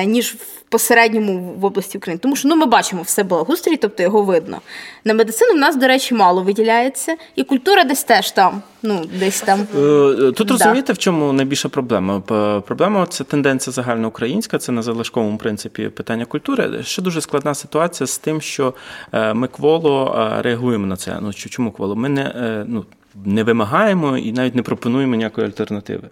ніж 0.05 0.35
в 0.35 0.63
посередньому 0.69 1.55
в 1.59 1.65
області 1.65 1.99
України. 1.99 2.19
Тому 2.23 2.37
що 2.37 2.49
ну 2.49 2.57
ми 2.57 2.67
бачимо 2.67 3.03
все 3.03 3.23
благоустрій, 3.23 3.77
тобто 3.77 4.03
його 4.03 4.23
видно. 4.23 4.61
На 5.05 5.15
медицину 5.15 5.53
в 5.53 5.59
нас, 5.59 5.77
до 5.77 5.87
речі, 5.87 6.15
мало 6.15 6.43
виділяється, 6.43 7.17
і 7.37 7.45
культура 7.45 7.85
десь 7.85 8.05
теж 8.05 8.31
там. 8.31 8.63
Ну, 8.83 9.05
десь 9.19 9.41
там. 9.41 9.61
Е, 9.61 10.33
Тут 10.33 10.51
розумієте, 10.51 10.93
в 10.93 10.99
чому 10.99 11.33
найбільша 11.33 11.69
проблема? 11.69 12.21
Проблема 12.67 13.07
це 13.07 13.25
тенденція 13.25 13.73
загальноукраїнська, 13.73 14.59
це 14.59 14.73
на 14.73 14.83
залишковому 14.83 15.39
принципі 15.39 15.89
питання 15.89 16.25
культури. 16.25 16.83
Ще 16.83 17.03
дуже 17.03 17.21
складна 17.21 17.55
ситуація 17.55 18.07
з 18.07 18.19
тим, 18.19 18.41
що 18.41 18.75
е, 19.13 19.35
ми 19.35 19.49
кволо 19.49 20.17
е, 20.19 20.43
реагуємо 20.43 20.87
на 20.87 20.97
це. 20.97 21.19
Ну 21.23 21.33
чому 21.33 21.73
кволо? 21.73 21.97
Ми 21.97 22.09
не 22.09 22.65
ну. 22.69 22.85
Не 23.25 23.43
вимагаємо 23.45 24.19
і 24.19 24.33
навіть 24.33 24.55
не 24.55 24.63
пропонуємо 24.63 25.15
ніякої 25.15 25.47
альтернативи. 25.47 26.09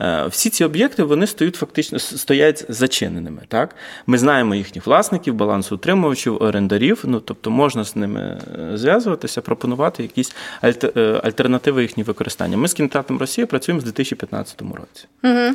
Е, 0.00 0.26
Всі 0.26 0.50
ці 0.50 0.64
об'єкти 0.64 1.02
вони 1.02 1.26
стоять 1.26 1.54
фактично 1.54 1.98
стоять 1.98 2.64
зачиненими. 2.68 3.42
Так? 3.48 3.76
Ми 4.06 4.18
знаємо 4.18 4.54
їхніх 4.54 4.86
власників, 4.86 5.34
балансоутримувачів, 5.34 6.42
орендарів. 6.42 7.02
Ну 7.04 7.20
тобто 7.20 7.50
можна 7.50 7.84
з 7.84 7.96
ними 7.96 8.20
е, 8.20 8.76
зв'язуватися, 8.76 9.40
пропонувати 9.40 10.02
якісь 10.02 10.34
е, 10.64 11.20
альтернативи 11.24 11.82
їхніх 11.82 12.06
використання. 12.06 12.56
Ми 12.56 12.68
з 12.68 12.74
кінотеатром 12.74 13.18
Росії 13.18 13.46
працюємо 13.46 13.80
з 13.80 13.84
2015 13.84 14.62
році. 14.62 15.06
Угу. 15.24 15.54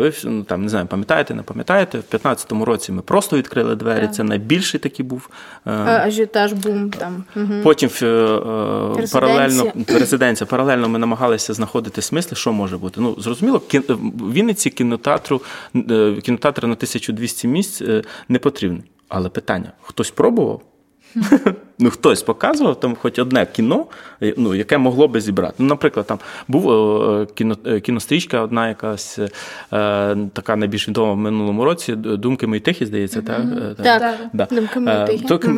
Ви 0.00 0.12
ну, 0.24 0.42
там 0.42 0.62
не 0.62 0.68
знаю, 0.68 0.86
пам'ятаєте, 0.86 1.34
не 1.34 1.42
пам'ятаєте? 1.42 1.98
В 1.98 2.10
2015 2.10 2.52
році 2.52 2.92
ми 2.92 3.02
просто 3.02 3.36
відкрили 3.36 3.76
двері. 3.76 4.08
Це 4.08 4.22
найбільший 4.22 4.80
такий 4.80 5.06
був. 5.06 5.30
Ажіотаж 5.64 6.52
бум 6.52 6.90
там. 6.90 7.24
Мгм. 7.34 7.60
Потім 7.62 7.88
Резиденція. 7.88 9.20
паралельно 9.20 9.72
резиденція. 9.88 10.46
Паралельно 10.46 10.88
ми 10.88 10.98
намагалися 10.98 11.54
знаходити 11.54 12.02
смисли, 12.02 12.36
що 12.36 12.52
може 12.52 12.76
бути. 12.76 13.00
Ну 13.00 13.16
зрозуміло, 13.18 13.60
в 13.88 14.32
Вінниці 14.32 14.70
кінотеатру 14.70 15.42
е, 15.76 16.14
кінотеатр 16.22 16.62
на 16.66 16.72
1200 16.72 17.48
місць 17.48 17.82
е, 17.82 18.02
не 18.28 18.38
потрібний. 18.38 18.82
Але 19.08 19.28
питання: 19.28 19.72
хтось 19.82 20.10
пробував? 20.10 20.60
Ну, 21.80 21.90
хтось 21.90 22.22
показував 22.22 22.80
там 22.80 22.96
хоч 22.96 23.18
одне 23.18 23.46
кіно, 23.46 23.86
е, 24.22 24.34
ну, 24.36 24.54
яке 24.54 24.78
могло 24.78 25.08
би 25.08 25.20
зібрати. 25.20 25.54
Ну, 25.58 25.66
наприклад, 25.66 26.06
там 26.06 26.18
був 26.48 26.64
кіно, 27.34 27.56
кінострічка, 27.56 28.40
одна 28.40 28.68
якась 28.68 29.18
е, 29.18 30.16
така 30.32 30.56
найбільш 30.56 30.88
відома 30.88 31.12
в 31.12 31.16
минулому 31.16 31.64
році. 31.64 31.94
Думки 31.94 32.46
мої 32.46 32.60
тихі, 32.60 32.86
здається, 32.86 33.22
так? 33.22 33.42
Так, 33.82 34.14
Да. 34.32 34.46
«Думки 34.50 34.80
мої 34.80 35.06
тихі». 35.06 35.24
«Думки 35.24 35.48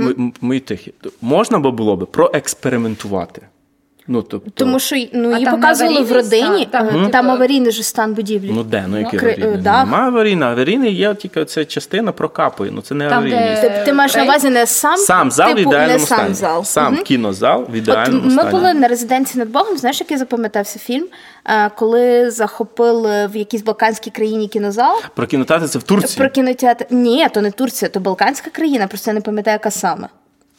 мої- 0.40 0.60
тихі. 0.60 0.94
Можна 1.22 1.58
би 1.58 1.70
було 1.70 1.96
би 1.96 2.06
проекспериментувати. 2.06 3.42
Ну, 4.12 4.22
тобто, 4.22 4.50
Тому 4.54 4.78
що 4.78 4.96
ну, 5.12 5.32
її 5.32 5.46
показували 5.50 6.00
в 6.00 6.12
родині, 6.12 6.62
стан? 6.62 6.66
Там, 6.70 6.88
е, 6.88 6.92
типу- 6.92 7.08
там 7.10 7.30
аварійний 7.30 7.72
же 7.72 7.82
стан 7.82 8.14
будівлі. 8.14 8.50
ну 8.54 8.62
де, 8.62 8.84
ну 8.88 8.98
який 8.98 9.20
Кри- 9.20 9.28
аварійний? 9.32 9.54
е, 9.54 9.56
дах. 9.62 9.84
Немає 9.86 10.06
аварійний. 10.06 10.48
Аварійний 10.48 10.94
є 10.94 11.14
тільки 11.14 11.44
ця 11.44 11.64
частина 11.64 12.12
прокапує. 12.12 12.70
Ну 12.74 12.80
це 12.80 12.94
не 12.94 13.08
Там, 13.08 13.18
аварійний. 13.18 13.40
де- 13.40 13.60
Ти, 13.78 13.82
ти 13.84 13.92
маєш 13.92 14.14
на 14.16 14.22
увазі 14.24 14.50
не 14.50 14.66
сам, 14.66 14.96
Сам 14.96 15.30
зал 15.30 15.52
в 15.52 15.56
типу, 15.56 15.70
ідеальному 15.70 15.98
не 15.98 16.06
сам 16.06 16.34
зал. 16.34 16.64
Сам 16.64 16.94
Мгм. 16.94 17.02
кінозал 17.02 17.60
в 17.62 17.66
От 17.70 17.76
ідеальному 17.76 18.24
ми 18.24 18.30
стані. 18.30 18.50
були 18.50 18.74
на 18.74 18.88
резиденції 18.88 19.38
над 19.38 19.48
Богом. 19.50 19.76
Знаєш, 19.78 20.00
який 20.00 20.16
запам'ятався 20.16 20.78
фільм, 20.78 21.06
Е, 21.46 21.70
коли 21.76 22.30
захопили 22.30 23.26
в 23.26 23.36
якійсь 23.36 23.62
балканській 23.62 24.10
країні 24.10 24.48
кінозал. 24.48 24.96
Про 25.14 25.26
кінотеатр 25.26 25.68
це 25.68 25.78
в 25.78 25.82
Турції. 25.82 26.18
Про 26.18 26.28
кінотеатр. 26.30 26.86
Ні, 26.90 27.26
то 27.34 27.40
не 27.40 27.50
Турція, 27.50 27.88
то 27.88 28.00
Балканська 28.00 28.50
країна, 28.50 28.86
просто 28.86 29.10
я 29.10 29.14
не 29.14 29.20
пам'ятаю, 29.20 29.54
яка 29.54 29.70
саме. 29.70 30.08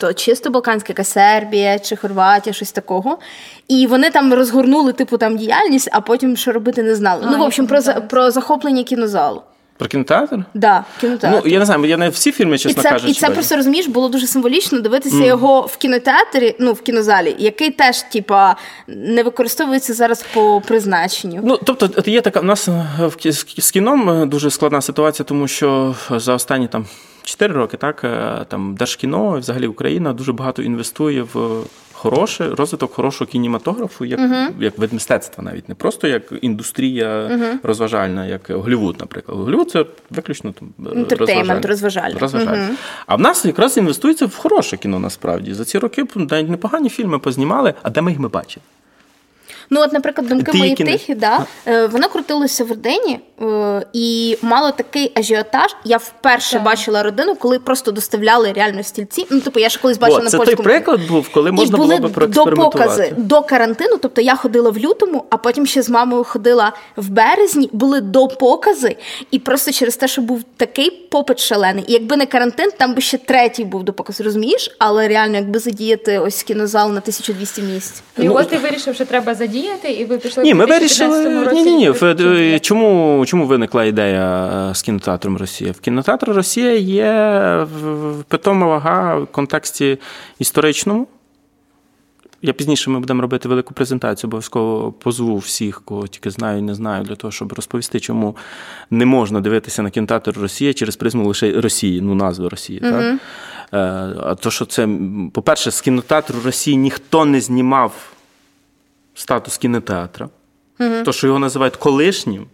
То 0.01 0.13
чисто 0.13 0.49
Балканська, 0.49 0.85
яка 0.89 1.03
Сербія 1.03 1.79
чи 1.79 1.95
Хорватія, 1.95 2.53
щось 2.53 2.71
такого. 2.71 3.17
І 3.67 3.87
вони 3.87 4.09
там 4.09 4.33
розгорнули 4.33 4.93
типу 4.93 5.17
там 5.17 5.37
діяльність, 5.37 5.89
а 5.91 6.01
потім 6.01 6.37
що 6.37 6.51
робити 6.51 6.83
не 6.83 6.95
знали. 6.95 7.27
ну, 7.31 7.37
в 7.37 7.41
общем, 7.41 7.67
про, 7.67 7.81
за- 7.81 7.93
про 7.93 8.31
захоплення 8.31 8.83
кінозалу. 8.83 9.41
Про 9.81 9.87
кінотеатр? 9.87 10.43
Да, 10.53 10.83
кінотеатр. 10.99 11.41
Ну, 11.45 11.51
я 11.51 11.59
не 11.59 11.65
знаю, 11.65 11.85
я 11.85 11.97
не 11.97 12.09
всі 12.09 12.31
фільми, 12.31 12.55
І 12.55 12.59
це, 12.59 12.73
кажучи. 12.73 13.11
і 13.11 13.13
це 13.13 13.29
просто 13.29 13.55
розумієш, 13.55 13.87
було 13.87 14.09
дуже 14.09 14.27
символічно 14.27 14.79
дивитися 14.79 15.25
його 15.25 15.61
в 15.61 15.77
кінотеатрі, 15.77 16.55
ну 16.59 16.73
в 16.73 16.81
кінозалі, 16.81 17.35
який 17.39 17.69
теж, 17.71 18.01
типа, 18.01 18.55
не 18.87 19.23
використовується 19.23 19.93
зараз 19.93 20.25
по 20.33 20.61
призначенню. 20.67 21.41
Ну, 21.43 21.59
тобто, 21.63 22.11
є 22.11 22.21
така, 22.21 22.39
в 22.39 22.43
нас 22.43 22.67
е, 22.67 22.85
в 22.99 23.15
кі- 23.15 23.61
з 23.61 23.71
кіном 23.71 24.09
е, 24.09 24.25
дуже 24.25 24.51
складна 24.51 24.81
ситуація, 24.81 25.25
тому 25.25 25.47
що 25.47 25.95
за 26.11 26.33
останні 26.33 26.67
там 26.67 26.85
4 27.23 27.53
роки, 27.53 27.77
так, 27.77 28.03
е, 28.03 28.45
там 28.47 28.75
Держкіно, 28.75 29.39
взагалі 29.39 29.67
Україна 29.67 30.13
дуже 30.13 30.33
багато 30.33 30.61
інвестує 30.61 31.21
в 31.33 31.63
хороше, 32.01 32.49
розвиток 32.55 32.93
хорошого 32.93 33.31
кінематографу, 33.31 34.05
як, 34.05 34.19
як 34.59 34.77
вид 34.77 34.93
мистецтва, 34.93 35.43
навіть 35.43 35.69
не 35.69 35.75
просто 35.75 36.07
як 36.07 36.33
індустрія 36.41 37.39
розважальна, 37.63 38.25
як 38.25 38.41
Голлівуд, 38.49 38.95
наприклад. 38.99 39.37
Голлівуд 39.37 39.71
це 39.71 39.85
виключно 40.09 40.51
там 40.51 40.73
е, 40.95 41.15
розважальне. 41.15 41.61
розважальне. 41.63 42.19
розважальне. 42.19 42.69
А 43.07 43.15
в 43.15 43.19
нас 43.19 43.45
якраз 43.45 43.77
інвестується 43.77 44.25
в 44.25 44.35
хороше 44.35 44.77
кіно 44.77 44.99
насправді. 44.99 45.53
За 45.53 45.65
ці 45.65 45.77
роки 45.77 46.05
навіть 46.15 46.49
непогані 46.49 46.89
фільми 46.89 47.19
познімали, 47.19 47.73
а 47.83 47.89
де 47.89 48.01
ми 48.01 48.11
їх 48.11 48.19
ми 48.19 48.27
бачили? 48.27 48.63
Ну, 49.73 49.81
от, 49.81 49.93
наприклад, 49.93 50.27
думки 50.27 50.51
Ти 50.51 50.57
мої 50.57 50.75
тихі, 50.75 51.15
да, 51.15 51.45
е, 51.67 51.87
воно 51.87 52.09
крутилося 52.09 52.63
в 52.63 52.71
е, 52.71 53.19
і 53.93 54.37
мало 54.41 54.71
такий 54.71 55.11
ажіотаж. 55.15 55.75
Я 55.85 55.97
вперше 55.97 56.53
Так. 56.53 56.63
бачила 56.63 57.03
родину, 57.03 57.35
коли 57.35 57.59
просто 57.59 57.91
доставляли 57.91 58.53
реально 58.53 58.83
стільці. 58.83 59.27
Ну, 59.29 59.39
типу, 59.39 59.59
я 59.59 59.69
ж 59.69 59.79
колись 59.81 59.97
бачила 59.97 60.19
О, 60.19 60.23
на 60.23 60.29
це 60.29 60.37
той 60.37 60.55
приклад 60.55 61.07
був, 61.07 61.29
коли 61.29 61.51
можна 61.51 61.75
і 61.75 61.77
були 61.79 61.97
було 61.97 62.09
би 62.09 62.27
до 62.27 62.45
покази 62.45 63.13
до 63.17 63.41
карантину. 63.41 63.97
Тобто 64.01 64.21
я 64.21 64.35
ходила 64.35 64.69
в 64.69 64.77
лютому, 64.77 65.25
а 65.29 65.37
потім 65.37 65.65
ще 65.65 65.81
з 65.81 65.89
мамою 65.89 66.23
ходила 66.23 66.73
в 66.97 67.09
березні. 67.09 67.69
Були 67.73 68.01
до 68.01 68.27
покази, 68.27 68.95
і 69.31 69.39
просто 69.39 69.71
через 69.71 69.95
те, 69.95 70.07
що 70.07 70.21
був 70.21 70.43
такий 70.57 70.91
попит 70.91 71.39
шалений. 71.39 71.83
І 71.87 71.93
якби 71.93 72.17
не 72.17 72.25
карантин, 72.25 72.69
там 72.77 72.95
би 72.95 73.01
ще 73.01 73.17
третій 73.17 73.63
був 73.63 73.83
до 73.83 73.93
показу, 73.93 74.23
розумієш? 74.23 74.75
Але 74.79 75.07
реально, 75.07 75.35
якби 75.35 75.59
задіяти 75.59 76.19
ось 76.19 76.43
кінозал 76.43 76.91
на 76.91 76.97
1200 76.99 77.61
місць. 77.61 78.03
І 78.17 78.23
Ну, 78.23 78.35
от 78.35 78.49
ти 78.49 78.57
вирішив, 78.57 78.95
що 78.95 79.05
треба 79.05 79.35
задіяти, 79.35 79.91
і 79.91 80.05
ви 80.05 80.17
пішли 80.17 80.43
Ні, 80.43 80.53
ми 80.53 80.65
вирішили. 80.65 81.43
році. 81.45 81.55
Ні, 81.55 81.63
ні, 81.71 81.93
ні. 81.93 82.59
Чому, 82.59 83.23
чому 83.31 83.45
виникла 83.45 83.83
ідея 83.83 84.47
е, 84.71 84.75
з 84.75 84.81
кінотеатром 84.81 85.37
Росія? 85.37 85.71
В 85.71 85.79
кінотеатрі 85.79 86.31
Росія 86.31 86.75
є 86.75 87.67
питома 88.27 88.67
вага 88.67 89.15
в 89.15 89.27
контексті 89.27 89.97
історичному. 90.39 91.07
Я 92.41 92.53
пізніше 92.53 92.89
ми 92.89 92.99
будемо 92.99 93.21
робити 93.21 93.49
велику 93.49 93.73
презентацію, 93.73 94.27
обов'язково 94.27 94.91
позву 94.91 95.37
всіх, 95.37 95.81
кого 95.85 96.07
тільки 96.07 96.29
знаю 96.29 96.59
і 96.59 96.61
не 96.61 96.75
знаю, 96.75 97.03
для 97.03 97.15
того, 97.15 97.31
щоб 97.31 97.53
розповісти, 97.53 97.99
чому 97.99 98.35
не 98.89 99.05
можна 99.05 99.41
дивитися 99.41 99.81
на 99.81 99.89
кінотеатр 99.89 100.37
Росія 100.39 100.73
через 100.73 100.95
призму 100.95 101.27
лише 101.27 101.61
Росії, 101.61 102.01
ну 102.01 102.15
назви 102.15 102.49
Росії. 102.49 102.79
Так? 102.79 102.93
Е, 102.93 103.17
А 104.23 104.35
то, 104.35 104.51
що 104.51 104.65
це, 104.65 104.89
по-перше, 105.33 105.71
з 105.71 105.81
кінотеатру 105.81 106.39
Росії 106.45 106.77
ніхто 106.77 107.25
не 107.25 107.41
знімав 107.41 107.93
статус 109.13 109.57
кінотеатра. 109.57 110.29
То, 110.77 111.11
що 111.11 111.27
його 111.27 111.39
називають 111.39 111.75
колишнім, 111.75 112.45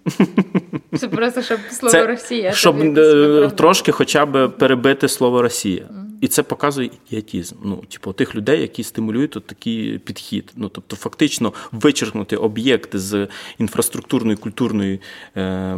Це 0.97 1.07
просто 1.07 1.41
щоб 1.41 1.59
слово 1.71 1.91
це 1.91 2.07
Росія. 2.07 2.51
щоб 2.51 2.77
тобі 2.77 3.01
е, 3.01 3.51
трошки 3.55 3.91
хоча 3.91 4.25
б 4.25 4.47
перебити 4.47 5.07
слово 5.07 5.41
Росія. 5.41 5.89
І 6.21 6.27
це 6.27 6.43
показує 6.43 6.89
ідіотізм. 7.07 7.55
Ну, 7.63 7.75
типу, 7.75 8.13
тих 8.13 8.35
людей, 8.35 8.61
які 8.61 8.83
стимулюють 8.83 9.37
от 9.37 9.45
такий 9.45 9.97
підхід. 9.97 10.51
Ну, 10.55 10.69
тобто, 10.69 10.95
фактично 10.95 11.53
вичеркнути 11.71 12.35
об'єкт 12.35 12.95
з 12.95 13.27
інфраструктурної 13.57 14.37
культурної, 14.37 15.01
е, 15.35 15.41
е, 15.41 15.77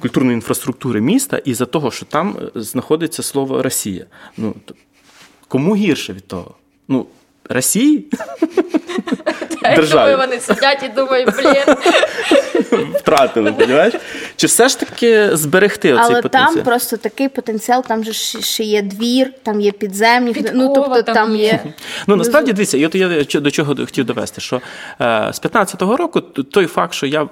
культурної 0.00 0.34
інфраструктури 0.34 1.00
міста 1.00 1.38
із-за 1.38 1.66
того, 1.66 1.90
що 1.90 2.06
там 2.06 2.36
е, 2.56 2.60
знаходиться 2.60 3.22
слово 3.22 3.62
Росія. 3.62 4.06
Ну, 4.36 4.54
кому 5.48 5.76
гірше 5.76 6.12
від 6.12 6.26
того? 6.26 6.54
Ну, 6.88 7.06
Росії? 7.50 8.06
Державі. 9.62 10.10
думаю, 10.10 10.16
вони 10.16 10.40
сидять 10.40 10.82
і 10.82 10.88
думають, 10.88 11.28
блін. 11.36 11.76
Втратили, 12.94 13.54
розумієш? 13.58 13.94
Чи 14.36 14.46
все 14.46 14.68
ж 14.68 14.80
таки 14.80 15.36
зберегти 15.36 15.92
оцей 15.92 16.04
Але 16.12 16.22
потенціал? 16.22 16.54
там 16.54 16.64
просто 16.64 16.96
такий 16.96 17.28
потенціал, 17.28 17.84
там 17.84 18.04
же 18.04 18.12
ще 18.42 18.64
є 18.64 18.82
двір, 18.82 19.32
там 19.42 19.60
є 19.60 19.72
підземні, 19.72 20.44
ну 20.54 20.72
тобто 20.74 21.02
там 21.02 21.14
там 21.14 21.36
є. 21.36 21.60
Ну 22.06 22.16
насправді 22.16 22.52
дивіться, 22.52 22.78
і 22.78 22.86
от 22.86 22.94
я 22.94 23.24
до 23.40 23.50
чого 23.50 23.76
хотів 23.76 24.04
довести, 24.04 24.40
що 24.40 24.56
е, 24.56 24.60
з 25.32 25.42
15-го 25.42 25.96
року 25.96 26.20
той 26.20 26.66
факт, 26.66 26.94
що 26.94 27.06
я 27.06 27.22
е, 27.22 27.26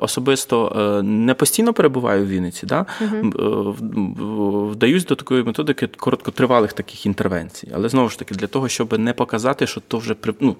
особисто 0.00 0.72
е, 0.98 1.02
не 1.02 1.34
постійно 1.34 1.72
перебуваю 1.72 2.24
в 2.24 2.28
Вінниці, 2.28 2.66
да, 2.66 2.86
е, 3.00 3.04
в- 3.22 4.70
вдаюсь 4.70 5.04
до 5.06 5.14
такої 5.14 5.42
методики 5.42 5.86
короткотривалих 5.86 6.72
таких 6.72 7.06
інтервенцій. 7.06 7.68
Але 7.74 7.88
знову 7.88 8.08
ж 8.08 8.18
таки, 8.18 8.34
для 8.34 8.46
того, 8.46 8.68
щоб 8.68 8.98
не 8.98 9.07
показати, 9.12 9.66
що 9.66 9.80
то 9.88 9.98
вже 9.98 10.14
при, 10.14 10.34
ну, 10.40 10.56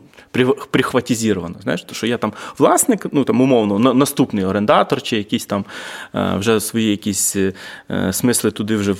прихватізіровано. 0.70 1.54
Знаєш, 1.62 1.82
то, 1.82 1.94
що 1.94 2.06
я 2.06 2.16
там 2.18 2.32
власник, 2.58 3.06
ну 3.12 3.24
там 3.24 3.40
умовно, 3.40 3.78
на- 3.78 3.94
наступний 3.94 4.44
орендатор 4.44 5.02
чи 5.02 5.16
якісь 5.16 5.46
там 5.46 5.64
е, 6.14 6.34
вже 6.38 6.60
свої 6.60 6.90
якісь 6.90 7.36
е, 7.36 7.52
смисли 8.12 8.50
туди 8.50 8.76
вже 8.76 8.92
е, 8.92 8.94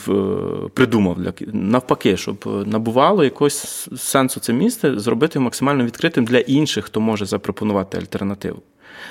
придумав. 0.74 1.18
Для, 1.20 1.32
навпаки, 1.52 2.16
щоб 2.16 2.64
набувало 2.66 3.24
якогось 3.24 3.88
сенсу 3.96 4.40
це 4.40 4.52
місце, 4.52 4.98
зробити 4.98 5.38
максимально 5.38 5.84
відкритим 5.84 6.24
для 6.24 6.38
інших, 6.38 6.84
хто 6.84 7.00
може 7.00 7.26
запропонувати 7.26 7.98
альтернативу. 7.98 8.62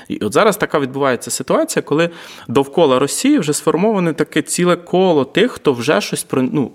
І 0.08 0.18
от 0.18 0.34
зараз 0.34 0.58
така 0.58 0.80
відбувається 0.80 1.32
ситуація, 1.32 1.84
коли 1.84 2.10
довкола 2.48 3.00
Росії 3.00 3.40
вже 3.40 3.54
сформоване 3.54 4.14
таке 4.14 4.42
ціле 4.42 4.76
коло 4.76 5.26
тих, 5.26 5.52
хто 5.52 5.74
вже 5.74 6.02
щось 6.02 6.24
про- 6.24 6.42
ну, 6.42 6.72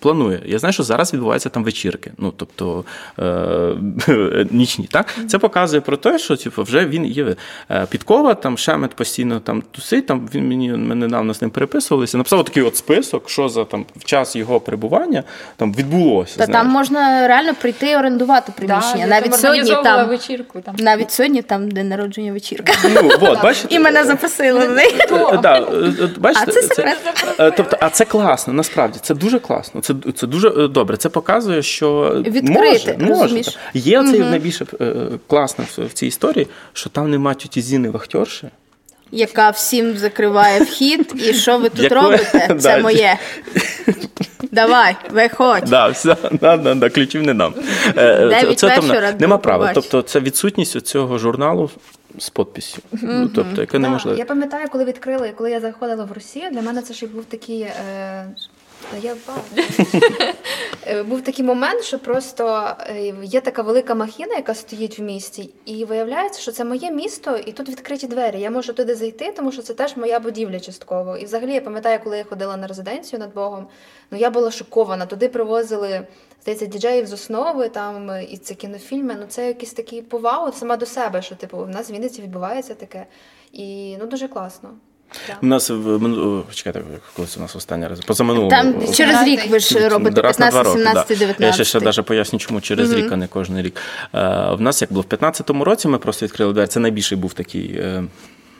планує. 0.00 0.42
Я 0.46 0.58
знаю, 0.58 0.72
що 0.72 0.82
зараз 0.82 1.12
відбуваються 1.12 1.48
там 1.48 1.64
вечірки, 1.64 2.12
ну 2.18 2.32
тобто 2.36 2.84
е- 3.18 4.46
нічні. 4.50 4.88
Так? 4.90 5.14
Це 5.28 5.38
показує 5.38 5.80
про 5.80 5.96
те, 5.96 6.18
що 6.18 6.36
типу, 6.36 6.62
вже 6.62 6.86
він 6.86 7.06
є 7.06 7.36
Е, 7.70 7.86
підкова, 7.86 8.34
там 8.34 8.58
Шемет 8.58 8.94
постійно 8.94 9.40
там 9.40 9.62
тусить. 9.70 10.06
Там 10.06 10.28
він 10.34 10.48
мені 10.48 10.72
ми 10.72 10.94
недавно 10.94 11.34
з 11.34 11.42
ним 11.42 11.50
переписувалися. 11.50 12.18
Написав 12.18 12.44
такий 12.44 12.62
от 12.62 12.76
список, 12.76 13.30
що 13.30 13.48
за 13.48 13.64
там 13.64 13.84
в 13.96 14.04
час 14.04 14.36
його 14.36 14.60
перебування 14.60 15.22
там 15.56 15.74
відбулося. 15.74 16.38
Та 16.38 16.44
знаєш. 16.44 16.62
там 16.62 16.72
можна 16.72 17.28
реально 17.28 17.54
прийти 17.54 17.90
і 17.90 17.96
орендувати 17.96 18.52
приміщення. 18.56 19.00
я 19.00 19.06
навіть 19.06 19.34
сьогодні 19.34 19.70
там 19.70 20.08
вечірку 20.08 20.60
там. 20.60 20.74
навіть 20.78 21.10
сьогодні 21.10 21.42
там 21.42 21.70
день 21.70 21.88
народження 21.88 22.32
вечірка. 22.58 22.88
Ну, 23.02 23.10
от, 23.20 23.42
бачите? 23.42 23.74
І 23.74 23.78
мене 23.78 24.04
запросили 24.04 24.60
на 24.60 24.68
неї. 24.68 24.94
Да, 25.42 25.58
е, 25.58 25.62
е, 26.02 26.08
бачите, 26.16 26.46
А 26.48 26.52
це 26.52 26.62
секрет. 26.62 26.98
е, 27.38 27.50
тобто, 27.50 27.76
а 27.80 27.90
це 27.90 28.04
класно, 28.04 28.52
насправді 28.52 28.98
це 29.02 29.14
дуже 29.14 29.38
класно. 29.38 29.80
Це, 29.80 29.94
це 30.16 30.26
дуже 30.26 30.68
добре. 30.68 30.96
Це 30.96 31.08
показує, 31.08 31.62
що 31.62 32.12
Відкрити, 32.26 32.96
може, 33.00 33.14
може, 33.14 33.42
так. 33.42 33.54
Є 33.74 34.00
оце 34.00 34.18
найбільше 34.18 34.66
класно 35.26 35.64
в, 35.78 35.92
цій 35.92 36.06
історії, 36.06 36.46
що 36.72 36.90
там 36.90 37.10
нема 37.10 37.34
тіті 37.34 37.60
Зіни 37.60 37.90
вахтерші. 37.90 38.48
Яка 39.12 39.50
всім 39.50 39.96
закриває 39.96 40.60
вхід, 40.60 41.12
і 41.28 41.34
що 41.34 41.58
ви 41.58 41.68
тут 41.68 41.80
Якої- 41.80 42.02
робите? 42.02 42.56
Це 42.60 42.78
моє. 42.78 43.18
Давай, 44.56 44.96
виходь. 45.10 45.64
Да, 45.64 45.88
все, 45.88 46.16
да, 46.32 46.56
да, 46.56 46.74
да, 46.74 46.88
ключів 46.90 47.22
не 47.22 47.34
дам. 47.34 47.54
Це, 47.94 48.28
Дев'ять 48.28 48.58
там 48.58 49.18
нема 49.18 49.38
права. 49.38 49.70
Тобто 49.74 50.02
це 50.02 50.20
відсутність 50.20 50.80
цього 50.80 51.18
журналу 51.18 51.70
з 52.18 52.30
підписю. 52.30 52.78
Ну, 52.92 53.28
тобто, 53.28 53.60
яка 53.60 53.72
Да, 53.72 53.78
неможливо. 53.78 54.18
Я 54.18 54.24
пам'ятаю, 54.24 54.68
коли 54.72 54.84
відкрили, 54.84 55.32
коли 55.36 55.50
я 55.50 55.60
заходила 55.60 56.04
в 56.04 56.12
Росію, 56.12 56.50
для 56.50 56.62
мене 56.62 56.82
це 56.82 56.94
ще 56.94 57.06
був 57.06 57.24
такий. 57.24 57.60
Е... 57.60 58.26
Я. 59.00 59.16
Е, 60.88 61.02
Був 61.02 61.22
такий 61.22 61.44
момент, 61.44 61.82
що 61.82 61.98
просто 61.98 62.74
е, 62.80 63.14
є 63.22 63.40
така 63.40 63.62
велика 63.62 63.94
махіна, 63.94 64.34
яка 64.34 64.54
стоїть 64.54 64.98
в 64.98 65.02
місті, 65.02 65.50
і 65.64 65.84
виявляється, 65.84 66.40
що 66.40 66.52
це 66.52 66.64
моє 66.64 66.90
місто, 66.90 67.36
і 67.36 67.52
тут 67.52 67.68
відкриті 67.68 68.06
двері. 68.06 68.40
Я 68.40 68.50
можу 68.50 68.72
туди 68.72 68.94
зайти, 68.94 69.32
тому 69.36 69.52
що 69.52 69.62
це 69.62 69.74
теж 69.74 69.96
моя 69.96 70.20
будівля 70.20 70.60
частково. 70.60 71.16
І 71.16 71.24
взагалі 71.24 71.52
я 71.52 71.60
пам'ятаю, 71.60 72.00
коли 72.04 72.18
я 72.18 72.24
ходила 72.24 72.56
на 72.56 72.66
резиденцію 72.66 73.20
над 73.20 73.34
Богом, 73.34 73.66
ну 74.10 74.18
я 74.18 74.30
була 74.30 74.50
шокована. 74.50 75.06
Туди 75.06 75.28
привозили, 75.28 76.06
здається, 76.42 76.66
діджеїв 76.66 77.06
з 77.06 77.12
основи, 77.12 77.68
там 77.68 78.10
е, 78.10 78.24
і 78.24 78.36
це 78.36 78.54
кінофільми. 78.54 79.16
Ну 79.20 79.26
це 79.28 79.46
якийсь 79.46 79.72
такий 79.72 80.02
повагу 80.02 80.52
сама 80.52 80.76
до 80.76 80.86
себе, 80.86 81.22
що 81.22 81.34
типу 81.34 81.58
в 81.58 81.68
нас 81.68 81.90
в 81.90 81.92
Вінниці 81.92 82.22
відбувається 82.22 82.74
таке. 82.74 83.06
І 83.52 83.96
ну 84.00 84.06
дуже 84.06 84.28
класно. 84.28 84.70
У 85.42 85.46
нас 85.46 85.70
в 85.70 86.44
чекайте, 86.54 86.82
коли 87.16 87.28
це 87.28 87.38
у 87.38 87.42
нас 87.42 87.56
останній 87.56 87.86
раз. 87.86 88.00
Позаминулого. 88.00 88.50
Там 88.50 88.92
через 88.94 89.22
рік 89.22 89.50
ви 89.50 89.58
ж 89.58 89.88
робите 89.88 90.20
Раз 90.20 90.38
на 90.38 90.50
два 90.50 90.62
15, 90.62 90.66
роки, 90.66 90.78
17, 90.78 91.08
да. 91.08 91.14
19. 91.26 91.40
Я 91.40 91.52
ще, 91.52 91.64
ще 91.64 91.80
навіть 91.80 92.06
поясню, 92.06 92.38
чому 92.38 92.60
через 92.60 92.92
рік, 92.92 93.12
а 93.12 93.16
не 93.16 93.26
кожен 93.26 93.62
рік. 93.62 93.76
Е, 94.14 94.18
в 94.54 94.60
нас 94.60 94.82
як 94.82 94.92
було 94.92 95.04
в 95.10 95.14
15-му 95.14 95.64
році, 95.64 95.88
ми 95.88 95.98
просто 95.98 96.26
відкрили 96.26 96.52
двері. 96.52 96.66
Це 96.66 96.80
найбільший 96.80 97.18
був 97.18 97.32
такий, 97.32 97.72
е, 97.72 98.04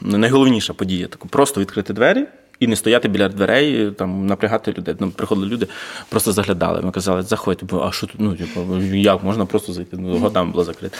найголовніша 0.00 0.72
подія. 0.72 1.06
Таку, 1.06 1.28
просто 1.28 1.60
відкрити 1.60 1.92
двері. 1.92 2.26
І 2.60 2.66
не 2.66 2.76
стояти 2.76 3.08
біля 3.08 3.28
дверей, 3.28 3.90
там 3.90 4.26
напрягати 4.26 4.74
людей. 4.78 4.94
Ну, 5.00 5.10
приходили 5.10 5.46
люди, 5.46 5.66
просто 6.08 6.32
заглядали. 6.32 6.82
Ми 6.82 6.90
казали, 6.90 7.22
заходьте, 7.22 7.66
бо 7.66 7.82
а 7.82 7.92
що 7.92 8.06
тут? 8.06 8.16
Ну, 8.20 8.34
типу, 8.34 8.76
як 8.94 9.24
можна 9.24 9.46
просто 9.46 9.72
зайти? 9.72 9.96
Ну, 9.96 10.18
годами 10.18 10.50
було 10.52 10.64
закрито. 10.64 10.96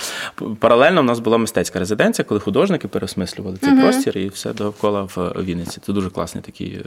Паралельно 0.60 1.00
в 1.00 1.04
нас 1.04 1.18
була 1.18 1.38
мистецька 1.38 1.78
резиденція, 1.78 2.24
коли 2.28 2.40
художники 2.40 2.88
переосмислювали 2.88 3.56
цей 3.60 3.80
простір 3.80 4.18
і 4.18 4.28
все 4.28 4.52
довкола 4.52 5.02
в 5.02 5.32
Вінниці. 5.42 5.80
Це 5.86 5.92
дуже 5.92 6.10
класний 6.10 6.42
такий. 6.44 6.72
е, 6.72 6.82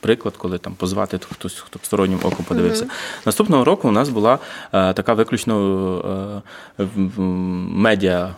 Приклад, 0.00 0.36
коли 0.36 0.58
там 0.58 0.74
позвати 0.74 1.18
хтось, 1.32 1.54
хто 1.58 1.78
стороннім 1.82 2.18
оком 2.22 2.44
подивився. 2.48 2.86
Наступного 3.26 3.64
року 3.64 3.88
у 3.88 3.90
нас 3.90 4.08
була 4.08 4.38
е, 4.72 4.92
така 4.92 5.14
виключно 5.14 6.42
е, 6.78 6.84
медіа. 7.74 8.34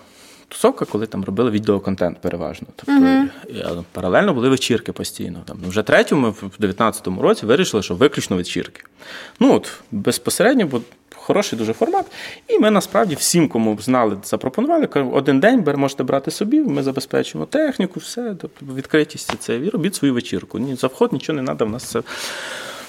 Тусовка, 0.50 0.84
коли 0.84 1.06
там 1.06 1.24
робили 1.24 1.50
відеоконтент 1.50 2.20
переважно. 2.20 2.66
Тобто 2.76 3.26
а, 3.64 3.82
паралельно 3.92 4.34
були 4.34 4.48
вечірки 4.48 4.92
постійно. 4.92 5.42
Там 5.44 5.58
ну, 5.62 5.68
вже 5.68 5.82
третьому, 5.82 6.22
ми 6.22 6.30
в 6.30 6.56
19-му 6.60 7.22
році 7.22 7.46
вирішили, 7.46 7.82
що 7.82 7.94
виключно 7.94 8.36
вечірки. 8.36 8.82
Ну 9.40 9.54
от 9.54 9.72
безпосередньо, 9.90 10.66
бо 10.66 10.80
хороший 11.14 11.58
дуже 11.58 11.72
формат. 11.72 12.06
І 12.48 12.58
ми 12.58 12.70
насправді 12.70 13.14
всім, 13.14 13.48
кому 13.48 13.78
знали, 13.80 14.16
запропонували, 14.24 14.86
один 15.12 15.40
день 15.40 15.60
бер- 15.62 15.76
можете 15.76 16.02
брати 16.02 16.30
собі, 16.30 16.60
ми 16.60 16.82
забезпечимо 16.82 17.46
техніку, 17.46 18.00
все, 18.00 18.34
тобто 18.40 18.74
відкритість 18.74 19.34
це 19.38 19.56
і 19.56 19.68
робіть 19.68 19.94
свою 19.94 20.14
вечірку. 20.14 20.58
Ні, 20.58 20.74
за 20.74 20.86
вход 20.86 21.12
нічого 21.12 21.36
не 21.42 21.44
треба, 21.44 21.66
в 21.66 21.70
нас 21.70 21.84
це 21.84 22.02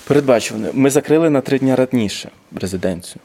передбачено. 0.08 0.70
Ми 0.74 0.90
закрили 0.90 1.30
на 1.30 1.42
три 1.42 1.60
дні 1.60 1.76
раніше 1.76 2.30
резиденцію. 2.56 3.22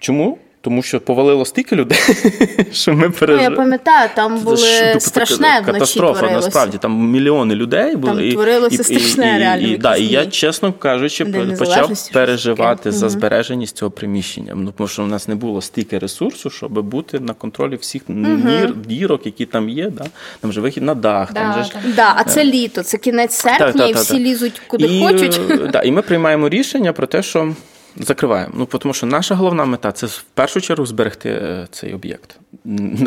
Чому? 0.00 0.38
Тому 0.60 0.82
що 0.82 1.00
повалило 1.00 1.44
стільки 1.44 1.76
людей, 1.76 1.98
що 2.72 2.92
ми 2.94 3.12
Ну, 3.20 3.40
я 3.42 3.50
пам'ятаю, 3.50 4.10
там 4.14 4.38
Це 4.38 4.44
були 4.44 4.56
тобто, 4.84 5.00
страшне 5.00 5.48
вночі 5.60 5.72
катастрофа. 5.72 6.18
творилося. 6.18 6.46
Насправді 6.46 6.78
там 6.78 7.10
мільйони 7.10 7.54
людей 7.54 7.96
були. 7.96 8.12
Там 8.14 8.24
і- 8.24 8.32
творилося 8.32 8.82
і, 8.82 8.84
страшне, 8.84 9.36
і, 9.36 9.38
реально, 9.38 9.68
І, 9.68 9.74
в 9.76 9.78
да, 9.78 9.96
і 9.96 10.06
я, 10.06 10.26
чесно 10.26 10.72
кажучи, 10.72 11.24
День 11.24 11.56
почав 11.58 11.90
переживати 12.12 12.92
за 12.92 13.08
збереженість 13.08 13.76
цього 13.76 13.90
приміщення. 13.90 14.52
Ну, 14.56 14.72
тому 14.76 14.88
що 14.88 15.02
у 15.02 15.06
нас 15.06 15.28
не 15.28 15.34
було 15.34 15.62
стільки 15.62 15.98
ресурсу, 15.98 16.50
щоб 16.50 16.72
бути 16.72 17.20
на 17.20 17.34
контролі 17.34 17.76
всіх 17.76 18.02
дір, 18.08 18.74
дірок, 18.86 19.26
які 19.26 19.46
там 19.46 19.68
є. 19.68 19.90
Да? 19.90 20.04
Там 20.40 20.52
же 20.52 20.60
вихід 20.60 20.82
на 20.82 20.94
дах, 20.94 21.32
там 21.32 21.54
же 21.54 21.62
ж. 21.64 21.70
Да, 21.96 22.14
а 22.16 22.24
це 22.24 22.44
літо, 22.44 22.82
це 22.82 22.98
кінець 22.98 23.34
серпня, 23.34 23.66
Так, 23.66 23.76
так, 23.76 23.90
і 23.90 23.92
всі 23.94 24.12
так. 24.12 24.20
лізуть 24.22 24.62
куди 24.66 24.84
і, 24.86 25.02
хочуть. 25.02 25.40
е, 25.50 25.56
Да, 25.72 25.82
і 25.82 25.90
ми 25.92 26.02
приймаємо 26.02 26.48
рішення 26.48 26.92
про 26.92 27.06
те, 27.06 27.22
що 27.22 27.54
закриваємо. 27.98 28.52
Ну, 28.56 28.66
тому 28.66 28.94
що 28.94 29.06
наша 29.06 29.34
головна 29.34 29.64
мета 29.64 29.92
це 29.92 30.06
в 30.06 30.22
першу 30.34 30.60
чергу 30.60 30.86
зберегти 30.86 31.30
е, 31.30 31.66
цей 31.70 31.94
об'єкт, 31.94 32.38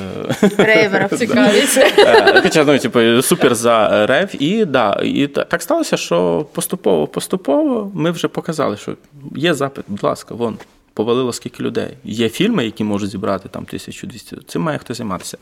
Рейверів. 0.59 1.09
Цікавість. 1.19 1.79
Е, 1.79 2.41
Хоча 2.43 2.65
ну, 2.65 2.79
типу, 2.79 3.23
супер 3.23 3.55
за 3.55 4.07
рев. 4.07 4.43
І 4.43 4.65
да, 4.65 5.01
і 5.05 5.27
так 5.27 5.63
сталося, 5.63 5.97
що 5.97 6.47
поступово, 6.53 7.07
поступово 7.07 7.91
ми 7.95 8.11
вже 8.11 8.29
показали, 8.29 8.77
що 8.77 8.97
є 9.37 9.55
запит, 9.55 9.85
будь 9.89 10.03
ласка, 10.03 10.35
вон. 10.35 10.57
Повалило 10.95 11.33
скільки 11.33 11.63
людей. 11.63 11.89
Є 12.05 12.29
фільми, 12.29 12.65
які 12.65 12.85
можуть 12.85 13.11
зібрати 13.11 13.49
там 13.49 13.63
1200. 13.63 14.37
Цим 14.47 14.63
має 14.63 14.79
хто 14.79 14.95
займатися. 14.95 15.39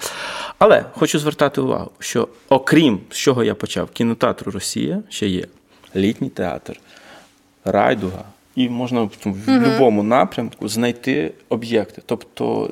Але 0.58 0.84
хочу 0.94 1.18
звертати 1.18 1.60
увагу, 1.60 1.90
що 1.98 2.28
окрім 2.48 3.00
з 3.10 3.16
чого 3.16 3.44
я 3.44 3.54
почав, 3.54 3.88
кінотеатру 3.90 4.52
Росія 4.52 5.02
ще 5.08 5.28
є 5.28 5.44
літній 5.96 6.28
театр, 6.28 6.80
райдуга, 7.64 8.24
і 8.56 8.68
можна 8.68 9.00
в 9.02 9.10
будь-якому 9.24 10.02
напрямку 10.02 10.68
знайти 10.68 11.32
об'єкти. 11.48 12.02
Тобто 12.06 12.70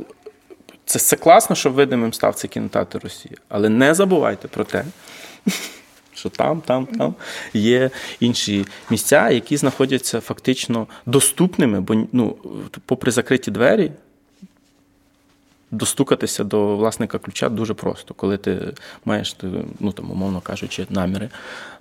це, 0.89 0.99
це 0.99 1.17
класно, 1.17 1.57
що 1.57 1.71
видимим 1.71 2.13
став 2.13 2.35
цей 2.35 2.51
кінотеатр 2.51 2.99
Росії. 3.03 3.37
Але 3.49 3.69
не 3.69 3.95
забувайте 3.95 4.49
про 4.49 4.65
те, 4.65 4.85
що 6.15 6.29
там, 6.29 6.61
там, 6.61 6.87
там 6.87 7.15
є 7.55 7.91
інші 8.21 8.67
місця, 8.91 9.31
які 9.31 9.57
знаходяться 9.57 10.21
фактично 10.21 10.87
доступними, 11.07 11.81
бо 11.81 11.95
ну, 12.13 12.37
попри 12.87 13.11
закриті 13.11 13.51
двері. 13.51 13.93
Достукатися 15.71 16.45
до 16.45 16.77
власника 16.77 17.19
ключа 17.19 17.49
дуже 17.49 17.75
просто, 17.75 18.15
коли 18.15 18.37
ти 18.37 18.75
маєш, 19.05 19.37
ну 19.81 19.93
там, 19.93 20.11
умовно 20.11 20.41
кажучи, 20.41 20.87
наміри 20.91 21.29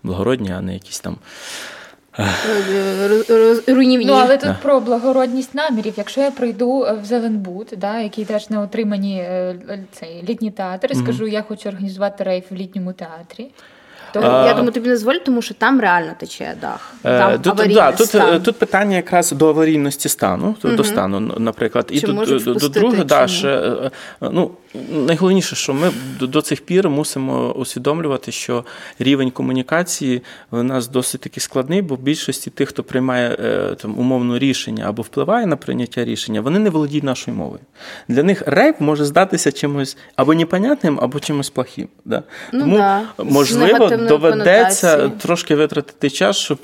благородні, 0.04 0.52
а 0.52 0.62
не 0.62 0.74
якісь 0.74 1.00
там 1.00 1.18
руйнівні. 3.68 4.06
Ну, 4.06 4.14
але 4.14 4.38
тут 4.38 4.50
про 4.62 4.80
благородність 4.80 5.56
намірів. 5.56 5.94
Якщо 5.98 6.22
я 6.22 6.32
прийду 6.32 6.84
е, 6.84 6.94
в 6.94 7.06
Зеленбуд, 7.06 7.74
да, 7.78 8.00
який 8.00 8.26
теж 8.26 8.50
на 8.50 8.62
отримані 8.62 9.18
е, 9.20 9.56
цей 9.92 10.24
літній 10.30 10.52
театр, 10.52 10.90
і 10.92 10.96
скажу, 10.96 11.28
я 11.28 11.42
хочу 11.42 11.70
організувати 11.70 12.24
рейф 12.24 12.52
в 12.52 12.56
літньому 12.56 12.94
театрі. 12.94 13.52
То 14.14 14.20
Я 14.22 14.54
думаю, 14.54 14.72
тобі 14.72 14.88
не 14.88 14.94
дозволять, 14.94 15.24
тому 15.24 15.42
що 15.42 15.54
там 15.54 15.82
реально 15.82 16.12
тече 16.20 16.56
дах. 16.62 16.94
Е, 17.06 17.20
Там 17.20 17.40
тут, 17.40 17.74
да, 17.74 17.92
тут, 17.92 18.08
стан. 18.08 18.34
е, 18.36 18.40
тут 18.40 18.60
питання 18.60 18.96
якраз 18.96 19.32
до 19.32 19.50
аварійності 19.50 20.10
стану, 20.10 20.56
то- 20.62 20.70
до 20.70 20.84
стану, 20.84 21.20
наприклад. 21.20 21.88
І 21.92 22.00
Чи 22.00 22.08
тут 22.08 22.48
е, 22.48 22.54
до- 22.54 22.70
друге, 22.70 23.04
да, 23.04 23.28
ще, 23.28 23.48
е, 23.48 23.92
е, 24.22 24.30
ну, 24.32 24.52
найголовніше, 24.92 25.56
що 25.56 25.74
ми 25.74 25.92
до, 26.20 26.28
до 26.28 26.42
цих 26.42 26.62
пір 26.62 26.90
мусимо 26.90 27.52
усвідомлювати, 27.52 28.32
що 28.32 28.66
рівень 29.00 29.32
комунікації 29.32 30.22
у 30.52 30.64
нас 30.64 30.88
досить 30.88 31.22
таки 31.22 31.40
складний, 31.40 31.82
бо 31.82 31.96
в 31.96 32.00
більшості 32.00 32.50
тих, 32.50 32.70
хто 32.70 32.84
приймає 32.84 33.38
е, 33.40 33.76
там, 33.76 34.00
умовно 34.00 34.40
рішення 34.40 34.86
або 34.88 35.02
впливає 35.02 35.46
на 35.46 35.56
прийняття 35.56 36.06
рішення, 36.06 36.42
вони 36.42 36.60
не 36.60 36.70
володіють 36.70 37.04
нашою 37.04 37.38
мовою. 37.38 37.62
Для 38.08 38.24
них 38.24 38.44
рейп 38.46 38.82
може 38.82 39.06
здатися 39.06 39.52
чимось 39.52 39.98
або 40.16 40.34
непонятним, 40.34 41.00
або 41.02 41.20
чимось 41.20 41.50
плохим. 41.50 41.88
Да? 42.06 42.24
Ну 42.54 42.60
Тому, 42.60 42.78
да, 42.78 43.02
можливо, 43.24 43.90
негативною 43.98 44.34
доведеться 44.34 44.92
конотації. 44.92 45.22
трошки 45.22 45.56
витратити 45.56 46.10
час, 46.10 46.38
щоб 46.38 46.60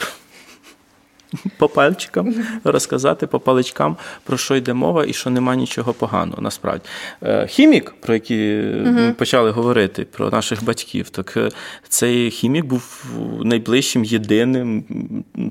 по 1.58 1.68
пальчикам 1.68 2.36
розказати, 2.64 3.28
по 3.28 3.40
паличкам, 3.40 3.98
про 4.24 4.38
що 4.38 4.56
йде 4.56 4.74
мова 4.74 5.06
і 5.08 5.14
що 5.14 5.30
нема 5.30 5.56
нічого 5.56 5.94
поганого 5.94 6.42
насправді. 6.42 6.84
Е, 7.24 7.48
Хімік, 7.48 7.94
про 8.00 8.14
який 8.14 8.64
ми 8.64 9.14
почали 9.18 9.52
говорити, 9.52 10.04
про 10.04 10.30
наших 10.30 10.64
батьків, 10.64 11.10
так 11.10 11.34
е, 11.38 11.50
цей 11.90 12.32
хімік 12.32 12.66
був 12.66 13.04
найближчим 13.44 14.04
єдиним 14.04 14.84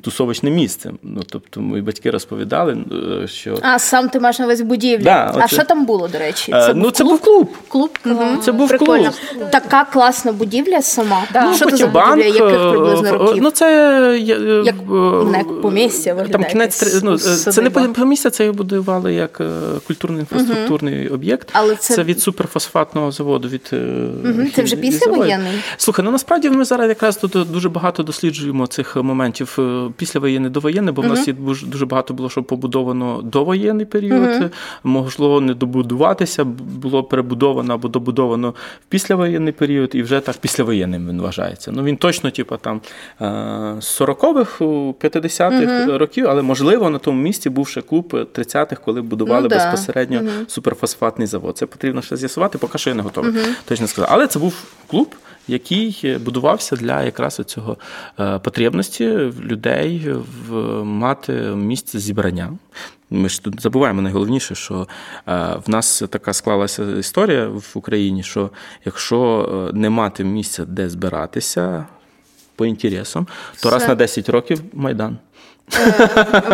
тусовочним 0.02 0.54
місцем. 0.54 0.98
Ну, 1.02 1.22
тобто, 1.30 1.60
мої 1.60 1.82
батьки 1.82 2.10
розповідали, 2.10 2.78
е, 3.22 3.28
що 3.28 3.58
А 3.62 3.78
сам 3.78 4.08
ти 4.08 4.20
маєш 4.20 4.38
на 4.38 4.44
увазі 4.44 4.64
будівлі. 4.64 5.04
Да, 5.04 5.34
а 5.38 5.48
що 5.48 5.64
там 5.64 5.84
було, 5.84 6.08
до 6.08 6.18
речі? 6.18 6.52
Е, 6.52 6.74
ну, 6.74 6.90
це 6.90 7.04
був 7.04 7.20
клуб. 7.20 7.48
клуб. 7.68 7.98
Мгм. 8.04 8.40
Це 8.42 8.52
був 8.52 8.68
Прикольно. 8.68 9.10
клуб. 9.32 9.50
Така 9.50 9.84
класна 9.84 10.32
будівля 10.32 10.82
сама. 10.82 11.22
Да. 11.32 11.44
Ну, 11.44 11.54
що 11.54 11.70
це 11.70 11.76
за 11.76 11.86
будівля? 11.86 12.24
Яких 12.24 12.70
приблизно 12.70 13.08
е, 13.08 13.12
років? 13.12 13.42
Ну, 13.42 13.50
це 13.50 13.66
е, 14.12 14.18
Як, 14.18 14.38
е, 14.38 14.62
як 15.34 15.60
Місця 15.72 16.14
виглядає. 16.14 16.44
Там 16.44 16.52
кінець 16.52 17.02
ну, 17.02 17.14
е, 17.14 17.18
це 17.18 17.62
не 17.62 17.70
помістя, 17.70 18.30
це 18.30 18.44
його 18.44 18.56
будували 18.56 19.14
як 19.14 19.40
е, 19.40 19.50
культурно 19.86 20.18
інфраструктурний 20.18 21.06
угу. 21.06 21.14
об'єкт. 21.14 21.48
Але 21.52 21.76
це... 21.76 21.94
це 21.94 22.02
від 22.02 22.20
суперфосфатного 22.20 23.12
заводу. 23.12 23.48
Від 23.48 23.70
угу. 23.72 24.48
це 24.54 24.62
вже 24.62 24.76
після 24.76 25.12
воєнний. 25.12 25.52
Слухай, 25.76 26.04
ну 26.04 26.10
насправді 26.10 26.50
ми 26.50 26.64
зараз 26.64 26.88
якраз 26.88 27.16
тут 27.16 27.32
дуже 27.52 27.68
багато 27.68 28.02
досліджуємо 28.02 28.66
цих 28.66 28.96
моментів 28.96 29.58
після 29.96 30.20
воєнни, 30.20 30.48
до 30.48 30.60
воєнне, 30.60 30.92
бо 30.92 31.02
в 31.02 31.06
нас 31.06 31.28
є 31.28 31.34
дуже 31.66 31.86
багато 31.86 32.14
було, 32.14 32.30
що 32.30 32.42
побудовано 32.42 33.20
довоєнний 33.22 33.86
період. 33.86 34.50
Можливо 34.84 35.40
не 35.40 35.54
добудуватися, 35.54 36.44
було 36.44 37.04
перебудовано 37.04 37.74
або 37.74 37.88
добудовано 37.88 38.50
в 38.50 38.84
післявоєнний 38.88 39.52
період, 39.52 39.90
і 39.94 40.02
вже 40.02 40.20
так 40.20 40.36
післявоєнним 40.36 41.08
він 41.08 41.20
вважається. 41.20 41.72
Ну 41.74 41.82
він 41.82 41.96
точно, 41.96 42.30
типу, 42.30 42.56
там 42.56 42.80
40-х, 43.20 44.64
50-х 44.64 45.61
uh-huh. 45.68 45.98
років, 45.98 46.26
але 46.28 46.42
можливо 46.42 46.90
на 46.90 46.98
тому 46.98 47.22
місці 47.22 47.50
був 47.50 47.68
ще 47.68 47.82
клуб 47.82 48.10
е, 48.14 48.16
30-х, 48.16 48.76
коли 48.84 49.02
будували 49.02 49.42
ну, 49.42 49.48
безпосередньо 49.48 50.20
uh-huh. 50.20 50.48
суперфосфатний 50.48 51.26
завод. 51.26 51.58
Це 51.58 51.66
потрібно 51.66 52.02
ще 52.02 52.16
з'ясувати, 52.16 52.58
поки 52.58 52.78
що 52.78 52.90
я 52.90 52.96
не 52.96 53.02
готовий. 53.02 53.32
Точно 53.64 53.86
сказав. 53.86 54.08
Але 54.12 54.26
це 54.26 54.38
був 54.38 54.54
клуб. 54.86 55.14
Який 55.48 56.00
е, 56.04 56.18
будувався 56.18 56.76
для 56.76 57.02
якраз 57.02 57.40
цього 57.46 57.76
потребності 58.42 59.08
людей 59.40 60.14
в 60.48 60.54
мати 60.84 61.32
місце 61.42 61.98
зібрання. 61.98 62.52
Ми 63.10 63.28
ж 63.28 63.42
тут 63.42 63.62
забуваємо 63.62 64.02
найголовніше, 64.02 64.54
що 64.54 64.86
в 65.26 65.62
нас 65.66 66.02
така 66.10 66.32
склалася 66.32 66.82
історія 66.98 67.48
в 67.48 67.70
Україні, 67.74 68.22
що 68.22 68.50
якщо 68.84 69.70
не 69.74 69.90
мати 69.90 70.24
місця, 70.24 70.64
де 70.64 70.88
збиратися 70.88 71.86
по 72.56 72.66
інтересам, 72.66 73.26
то 73.60 73.68
Все. 73.68 73.70
раз 73.70 73.88
на 73.88 73.94
10 73.94 74.28
років 74.28 74.62
майдан. 74.72 75.18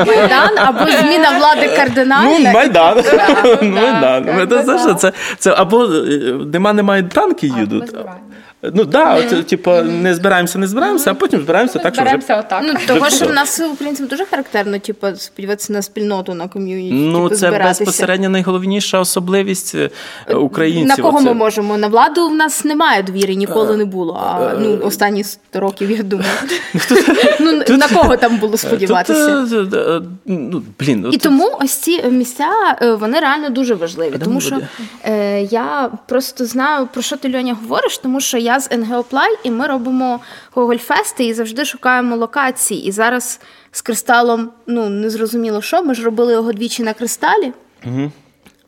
Майдан 0.06 0.58
або 0.58 0.90
зміна 0.90 1.38
влади 1.38 1.68
кардинально. 1.76 2.38
Ну, 2.38 2.52
майдан. 2.52 3.02
да, 4.00 4.32
майдан. 4.32 4.96
це 4.96 5.12
це, 5.38 5.54
або 5.56 5.84
е, 5.84 5.88
нема, 6.52 6.72
немає 6.72 7.02
танки 7.02 7.46
їдуть. 7.46 7.94
Ну 8.62 8.84
да, 8.84 9.14
от, 9.14 9.46
типу, 9.46 9.70
не 9.82 10.14
збираємося, 10.14 10.58
не 10.58 10.66
збираємося, 10.66 11.10
а 11.10 11.14
потім 11.14 11.40
збираємося 11.40 11.78
так, 11.78 11.94
що 11.94 12.04
вже 12.04 12.16
отак. 12.38 12.62
Ну, 12.64 12.74
того, 12.86 13.10
що 13.10 13.26
в 13.26 13.32
нас 13.32 13.60
українцям 13.72 14.06
дуже 14.06 14.24
характерно, 14.24 14.78
типу, 14.78 15.06
сподіватися 15.16 15.72
на 15.72 15.82
спільноту, 15.82 16.34
на 16.34 16.48
ком'юніті. 16.48 16.94
Ну, 16.94 17.22
типу, 17.22 17.28
це 17.28 17.48
збиратися. 17.48 17.84
безпосередньо 17.84 18.28
найголовніша 18.28 19.00
особливість 19.00 19.74
е, 19.74 19.90
українців. 20.34 20.88
На 20.88 20.96
кого 20.96 21.18
Оце- 21.18 21.26
ми 21.26 21.34
можемо? 21.34 21.78
На 21.78 21.88
владу 21.88 22.28
в 22.28 22.34
нас 22.34 22.64
немає 22.64 23.02
довіри, 23.02 23.34
ніколи 23.34 23.76
не 23.76 23.84
було. 23.84 24.20
А 24.24 24.54
ну 24.58 24.78
останні 24.82 25.24
100 25.24 25.60
років, 25.60 25.90
я 25.90 26.02
думаю. 26.02 26.30
Ну 27.40 27.76
на 27.76 27.88
кого 27.88 28.16
там 28.16 28.36
було 28.36 28.56
сподіватися? 28.56 29.46
Е, 29.52 29.76
е, 29.76 30.00
ну, 30.26 30.62
блін, 30.80 31.08
І 31.12 31.18
тому 31.18 31.58
ось 31.60 31.74
ці 31.74 32.02
місця 32.02 32.48
е, 32.82 32.92
вони 32.92 33.20
реально 33.20 33.50
дуже 33.50 33.74
важливі. 33.74 34.18
Тому 34.24 34.40
що 34.40 34.58
е, 35.04 35.42
я 35.42 35.90
просто 36.06 36.46
знаю 36.46 36.88
про 36.92 37.02
що 37.02 37.16
ти 37.16 37.36
Льоня 37.36 37.56
говориш, 37.62 37.98
тому 37.98 38.20
що 38.20 38.38
я 38.38 38.47
з 38.56 38.76
НГОПлай, 38.76 39.36
і 39.42 39.50
ми 39.50 39.66
робимо 39.66 40.20
Гогольфести 40.54 41.24
і 41.24 41.34
завжди 41.34 41.64
шукаємо 41.64 42.16
локації. 42.16 42.84
І 42.84 42.92
зараз 42.92 43.40
з 43.72 43.82
кристалом 43.82 44.50
ну 44.66 44.88
не 44.88 45.10
зрозуміло 45.10 45.62
що. 45.62 45.82
Ми 45.82 45.94
ж 45.94 46.04
робили 46.04 46.32
його 46.32 46.52
двічі 46.52 46.82
на 46.82 46.94
кристалі. 46.94 47.52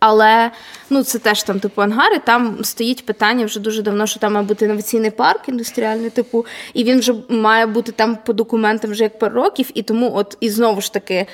Але 0.01 0.51
ну 0.91 1.05
це 1.05 1.19
теж 1.19 1.43
там 1.43 1.61
типу 1.61 1.83
ангари. 1.83 2.19
Там 2.19 2.65
стоїть 2.65 3.07
питання 3.07 3.45
вже 3.45 3.61
дуже 3.61 3.83
давно, 3.83 4.07
що 4.07 4.21
там 4.21 4.33
має 4.33 4.47
бути 4.47 4.65
інноваційний 4.65 5.11
парк 5.11 5.49
індустріальний, 5.49 6.11
типу, 6.11 6.47
і 6.75 6.85
він 6.85 6.99
вже 6.99 7.15
має 7.29 7.67
бути 7.67 7.93
там 7.93 8.19
по 8.27 8.33
документам 8.33 8.91
вже 8.91 9.03
як 9.03 9.19
пару 9.19 9.35
років. 9.35 9.71
І 9.75 9.83
тому, 9.83 10.13
от 10.15 10.37
і 10.41 10.51
знову 10.51 10.81
ж 10.81 10.93
таки. 10.93 11.27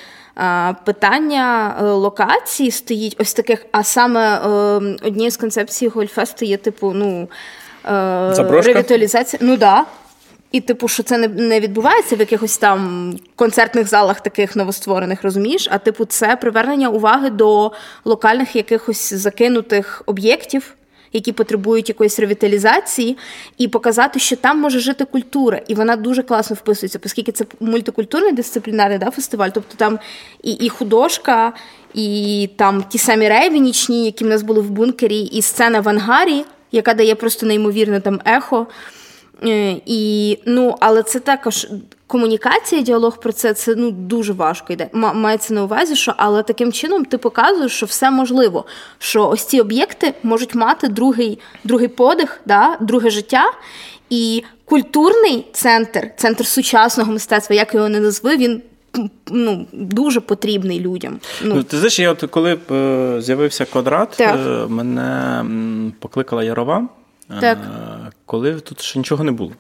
Питання 0.85 1.77
е, 1.81 1.85
локації 1.85 2.71
стоїть 2.71 3.17
ось 3.19 3.35
таких, 3.35 3.67
а 3.73 3.83
саме 3.83 4.37
е, 4.37 4.49
однією 5.03 5.31
з 5.31 5.37
концепцій 5.37 5.89
Гольфесту 5.89 6.45
є, 6.45 6.57
типу, 6.57 6.93
ну 6.93 7.29
е, 7.87 8.35
Заброшка? 8.35 8.72
ревіталізація. 8.72 9.40
Ну 9.42 9.57
да. 9.57 9.85
І, 10.53 10.61
типу, 10.61 10.88
що 10.88 11.03
це 11.03 11.18
не, 11.18 11.29
не 11.29 11.61
відбувається 11.61 12.16
в 12.16 12.20
якихось 12.20 12.59
там 12.59 13.12
концертних 13.35 13.88
залах 13.88 14.20
таких 14.20 14.57
новостворених, 14.57 15.22
розумієш? 15.22 15.68
А 15.70 15.79
типу, 15.79 16.05
це 16.05 16.37
привернення 16.37 16.88
уваги 16.88 17.31
до 17.31 17.72
локальних 18.05 18.57
якихось 18.57 19.14
закинутих 19.14 20.03
об'єктів, 20.07 20.75
які 21.12 21.33
потребують 21.33 21.88
якоїсь 21.88 22.20
ревіталізації, 22.20 23.16
і 23.59 23.68
показати, 23.68 24.20
що 24.20 24.37
там 24.37 24.61
може 24.61 24.79
жити 24.81 25.05
культура, 25.05 25.61
і 25.68 25.75
вона 25.75 25.96
дуже 25.96 26.22
класно 26.22 26.57
вписується, 26.57 26.99
оскільки 27.05 27.33
це 27.33 27.44
мультикультурний 27.61 28.33
дисциплінарний 28.33 28.99
да, 28.99 29.11
фестиваль. 29.11 29.51
Тобто 29.55 29.75
там 29.77 29.99
і, 30.42 30.53
і 30.53 30.68
художка, 30.68 31.53
і 31.94 32.51
там 32.57 32.83
ті 32.83 32.99
самі 32.99 33.29
рейви 33.29 33.59
нічні, 33.59 34.05
які 34.05 34.25
в 34.25 34.27
нас 34.27 34.42
були 34.42 34.61
в 34.61 34.70
бункері, 34.70 35.20
і 35.20 35.42
сцена 35.42 35.81
в 35.81 35.88
ангарі, 35.88 36.44
яка 36.77 36.95
дає 36.95 37.15
просто 37.15 37.47
неймовірне 37.47 38.01
там 38.01 38.21
ехо. 38.25 38.67
Е, 39.45 39.77
І, 39.87 40.39
ну, 40.47 40.77
але 40.81 41.03
це 41.03 41.21
також 41.21 41.69
комунікація, 42.07 42.83
діалог 42.83 43.21
про 43.21 43.33
це 43.33 43.55
це 43.55 43.75
ну, 43.75 43.91
дуже 43.91 44.33
важко 44.33 44.73
йде. 44.73 44.89
Мається 44.93 45.55
на 45.55 45.65
увазі, 45.65 45.97
що 45.97 46.15
але 46.17 46.43
таким 46.43 46.73
чином 46.73 47.05
ти 47.05 47.19
показуєш, 47.19 47.73
що 47.73 47.87
все 47.87 48.11
можливо. 48.11 48.65
Що 48.99 49.29
ось 49.29 49.45
ці 49.45 49.61
об'єкти 49.61 50.15
можуть 50.23 50.55
мати 50.55 50.89
другий, 50.89 51.39
другий 51.65 51.89
подих, 51.89 52.41
да, 52.47 52.77
друге 52.81 53.11
життя. 53.11 53.53
І 54.11 54.45
культурний 54.65 55.47
центр, 55.53 56.11
центр 56.17 56.47
сучасного 56.47 57.12
мистецтва, 57.12 57.57
як 57.57 57.75
його 57.75 57.89
не 57.89 58.01
назви, 58.01 58.37
він 58.37 58.62
ну, 59.31 59.67
дуже 59.73 60.21
потрібний 60.21 60.81
людям. 60.81 61.19
Ну, 61.45 61.55
Ну, 61.55 61.63
ти 61.63 61.77
знаєш, 61.77 61.99
я 61.99 62.11
от 62.13 62.25
коли 62.31 62.59
е, 62.71 63.17
з'явився 63.21 63.65
квадрат, 63.65 64.11
Так. 64.11 64.39
е, 64.47 64.67
мене 64.69 65.45
покликала 65.99 66.45
Ярова, 66.45 66.89
е, 67.31 67.41
Так. 67.41 67.59
коли 68.27 68.55
тут 68.55 68.81
ще 68.81 68.99
нічого 68.99 69.25
не 69.25 69.33
було. 69.33 69.53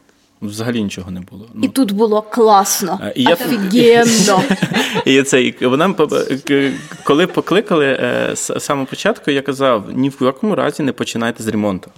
Взагалі 0.42 0.82
нічого 0.82 1.10
не 1.10 1.20
було. 1.20 1.46
і 1.62 1.68
тут 1.68 1.92
було 1.92 2.22
класно, 2.22 3.00
Е, 3.02 3.12
і 3.16 3.22
я- 3.22 3.32
офігенно. 3.32 4.42
І 5.04 5.22
це 5.22 5.42
і 5.42 5.66
вона 5.66 5.94
коли 7.04 7.26
покликали 7.26 7.86
е, 7.86 8.30
з 8.34 8.60
самого 8.60 8.86
початку, 8.86 9.30
я 9.30 9.42
казав: 9.42 9.84
ні 9.94 10.08
в 10.08 10.16
якому 10.20 10.54
разі 10.54 10.82
не 10.82 10.92
починайте 10.92 11.42
з 11.42 11.48
ремонту. 11.48 11.90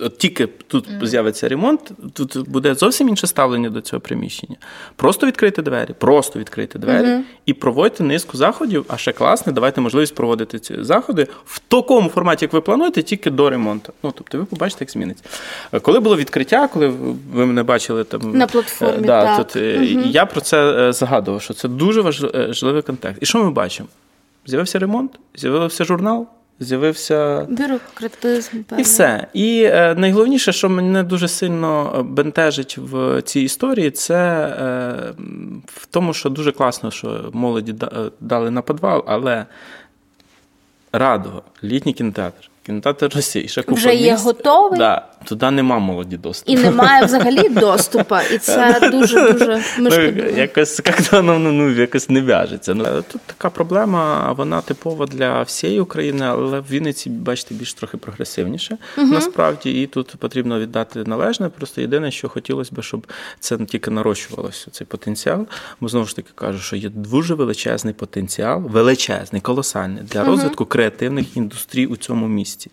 От 0.00 0.18
тільки 0.18 0.46
тут 0.46 0.88
з'явиться 1.02 1.48
ремонт, 1.48 1.92
тут 2.12 2.48
буде 2.48 2.74
зовсім 2.74 3.08
інше 3.08 3.26
ставлення 3.26 3.70
до 3.70 3.80
цього 3.80 4.00
приміщення. 4.00 4.56
Просто 4.96 5.26
відкрити 5.26 5.62
двері, 5.62 5.94
просто 5.98 6.38
відкрити 6.38 6.78
двері 6.78 7.24
і 7.46 7.52
проводьте 7.52 8.04
низку 8.04 8.36
заходів, 8.36 8.84
а 8.88 8.96
ще 8.96 9.12
класне, 9.12 9.52
давайте 9.52 9.80
можливість 9.80 10.14
проводити 10.14 10.58
ці 10.58 10.82
заходи 10.82 11.26
в 11.44 11.58
такому 11.58 12.08
форматі, 12.08 12.44
як 12.44 12.52
ви 12.52 12.60
плануєте, 12.60 13.02
тільки 13.02 13.30
до 13.30 13.50
ремонту. 13.50 13.92
Ну, 14.02 14.12
тобто 14.16 14.38
ви 14.38 14.44
побачите, 14.44 14.84
як 14.84 14.90
зміниться. 14.90 15.24
Коли 15.82 16.00
було 16.00 16.16
відкриття, 16.16 16.68
коли 16.68 16.88
ви 17.32 17.46
мене 17.46 17.62
бачили 17.62 18.04
там 18.04 18.20
На 18.38 18.46
платформі, 18.46 18.98
е, 18.98 19.06
да, 19.06 19.24
так. 19.24 19.46
Тут, 19.46 19.62
е, 19.62 19.84
я 20.04 20.26
про 20.26 20.40
це 20.40 20.88
е, 20.88 20.92
згадував, 20.92 21.42
що 21.42 21.54
це 21.54 21.68
дуже 21.68 22.00
важливий 22.00 22.82
контекст. 22.82 23.22
І 23.22 23.26
що 23.26 23.44
ми 23.44 23.50
бачимо? 23.50 23.88
З'явився 24.46 24.78
ремонт, 24.78 25.18
з'явився 25.34 25.84
журнал, 25.84 26.26
з'явився 26.60 27.46
Бюрократизм, 27.50 28.56
і 28.78 28.82
все. 28.82 29.26
І 29.32 29.62
е, 29.62 29.94
найголовніше, 29.94 30.52
що 30.52 30.68
мене 30.68 31.02
дуже 31.02 31.28
сильно 31.28 31.94
е, 31.98 32.02
бентежить 32.02 32.78
в 32.78 33.22
цій 33.22 33.40
історії, 33.40 33.90
це 33.90 34.16
е, 34.16 35.14
в 35.66 35.86
тому, 35.86 36.14
що 36.14 36.30
дуже 36.30 36.52
класно, 36.52 36.90
що 36.90 37.30
молоді 37.32 37.74
е, 37.82 37.86
дали 38.20 38.50
на 38.50 38.62
підвал, 38.62 39.04
але 39.06 39.46
Радого, 40.92 41.42
літній 41.64 41.92
кінотеатр, 41.92 42.49
кінотеатр 42.66 43.10
Росії, 43.14 43.48
ще 43.48 43.62
купа 43.62 43.74
Вже 43.74 43.94
є 43.94 44.12
місць. 44.12 44.24
готовий? 44.24 44.78
Да, 44.78 45.06
туди 45.24 45.50
нема 45.50 45.78
молоді 45.78 46.16
доступу. 46.16 46.52
І 46.52 46.62
немає 46.62 47.04
взагалі 47.04 47.48
доступу, 47.48 48.16
і 48.34 48.38
це 48.38 48.90
дуже 48.92 49.32
дуже 49.32 49.62
Ну, 49.78 49.90
якось 50.36 50.80
ну, 51.12 51.38
ну, 51.38 51.70
якось 51.70 52.08
не 52.08 52.20
в'яжеться. 52.20 52.74
Ну, 52.74 52.84
тут 53.12 53.20
така 53.26 53.50
проблема, 53.50 54.32
вона 54.32 54.60
типова 54.60 55.06
для 55.06 55.42
всієї 55.42 55.80
України, 55.80 56.26
але 56.26 56.60
в 56.60 56.64
Вінниці, 56.70 57.10
бачите, 57.10 57.54
більш 57.54 57.74
трохи 57.74 57.96
прогресивніше 57.96 58.78
насправді. 58.96 59.82
І 59.82 59.86
тут 59.86 60.14
потрібно 60.18 60.60
віддати 60.60 61.04
належне. 61.04 61.48
Просто 61.48 61.80
єдине, 61.80 62.10
що 62.10 62.28
хотілося 62.28 62.74
б, 62.74 62.82
щоб 62.82 63.06
це 63.40 63.56
не 63.56 63.66
тільки 63.66 63.90
нарощувалося, 63.90 64.70
цей 64.70 64.86
потенціал. 64.86 65.46
Бо 65.80 65.88
знову 65.88 66.06
ж 66.06 66.16
таки 66.16 66.28
кажу, 66.34 66.58
що 66.58 66.76
є 66.76 66.88
дуже 66.88 67.34
величезний 67.34 67.94
потенціал, 67.94 68.60
величезний, 68.60 69.42
колосальний 69.42 70.02
для 70.02 70.24
розвитку 70.24 70.66
креативних 70.66 71.36
індустрій 71.36 71.86
у 71.86 71.96
цьому 71.96 72.28
місті. 72.50 72.70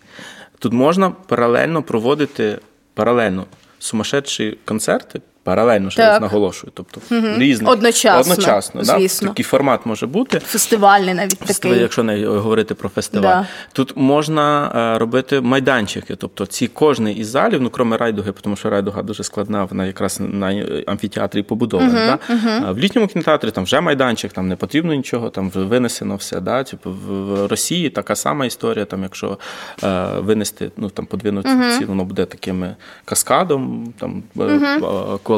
Тут 0.59 0.73
можна 0.73 1.09
паралельно 1.09 1.83
проводити 1.83 2.59
паралельно 2.93 3.45
сумасшедші 3.79 4.57
концерти. 4.65 5.21
Паралельно 5.47 5.89
ще 5.89 6.01
раз 6.01 6.21
наголошую, 6.21 6.71
тобто 6.75 7.01
різних 7.37 7.71
Одночасно, 7.71 8.33
одночасно 8.33 8.81
да? 8.83 9.27
такий 9.27 9.43
формат 9.43 9.85
може 9.85 10.07
бути. 10.07 10.39
Фестивальний 10.39 11.13
навіть 11.13 11.39
такий. 11.39 11.79
Якщо 11.79 12.03
не 12.03 12.27
говорити 12.27 12.73
про 12.73 12.89
фестиваль, 12.89 13.23
Да. 13.23 13.47
тут 13.73 13.93
можна 13.97 14.71
е, 14.95 14.99
робити 14.99 15.41
майданчики. 15.41 16.15
Тобто, 16.15 16.45
ці 16.45 16.67
кожний 16.67 17.15
із 17.15 17.27
залів, 17.27 17.61
ну 17.61 17.69
кроме 17.69 17.97
райдуги, 17.97 18.33
тому 18.41 18.55
що 18.55 18.69
райдуга 18.69 19.01
дуже 19.01 19.23
складна, 19.23 19.63
вона 19.63 19.85
якраз 19.85 20.19
на 20.19 20.65
амфітеатрі 20.87 21.43
побудована. 21.43 22.19
да? 22.29 22.35
А 22.65 22.71
В 22.71 22.77
літньому 22.77 23.07
кінотеатрі 23.07 23.51
там 23.51 23.63
вже 23.63 23.81
майданчик, 23.81 24.33
там 24.33 24.47
не 24.47 24.55
потрібно 24.55 24.93
нічого, 24.93 25.29
там 25.29 25.49
вже 25.49 25.59
винесено 25.59 26.15
все. 26.15 26.39
Да? 26.39 26.63
Типу, 26.63 26.91
в 26.91 27.47
Росії 27.47 27.89
така 27.89 28.15
сама 28.15 28.45
історія. 28.45 28.85
Там, 28.85 29.03
якщо 29.03 29.37
е, 29.83 30.05
винести, 30.19 30.71
ну 30.77 30.89
там 30.89 31.05
подвинути 31.05 31.49
ці, 31.77 31.85
воно 31.85 32.03
буде 32.03 32.25
таким 32.25 32.65
каскадом, 33.05 33.93
там 33.99 34.23
е, 34.39 34.59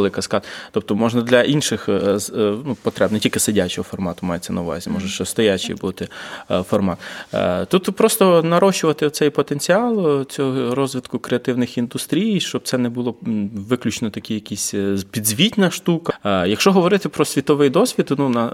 е, 0.05 0.09
каскад. 0.09 0.43
Тобто 0.71 0.95
можна 0.95 1.21
для 1.21 1.41
інших 1.41 1.89
е, 1.89 1.91
е, 1.91 2.17
ну, 2.65 2.77
потреб, 2.81 3.11
не 3.11 3.19
тільки 3.19 3.39
сидячого 3.39 3.83
формату 3.83 4.25
мається 4.25 4.53
на 4.53 4.61
увазі, 4.61 4.89
може 4.89 5.07
ще 5.07 5.25
стоячий 5.25 5.75
бути 5.75 6.07
е, 6.51 6.63
формат. 6.63 6.97
Тут 7.67 7.95
просто 7.95 8.43
нарощувати 8.43 9.09
цей 9.09 9.29
потенціал 9.29 10.25
цього 10.25 10.75
розвитку 10.75 11.19
креативних 11.19 11.77
індустрій, 11.77 12.39
щоб 12.39 12.61
це 12.63 12.77
не 12.77 12.89
було 12.89 13.15
виключно 13.69 14.09
такі 14.09 14.33
якісь 14.33 14.73
підзвітна 15.11 15.71
штука. 15.71 16.13
Якщо 16.47 16.71
говорити 16.71 17.09
про 17.09 17.25
світовий 17.25 17.69
досвід, 17.69 18.13
ну 18.17 18.29
на 18.29 18.49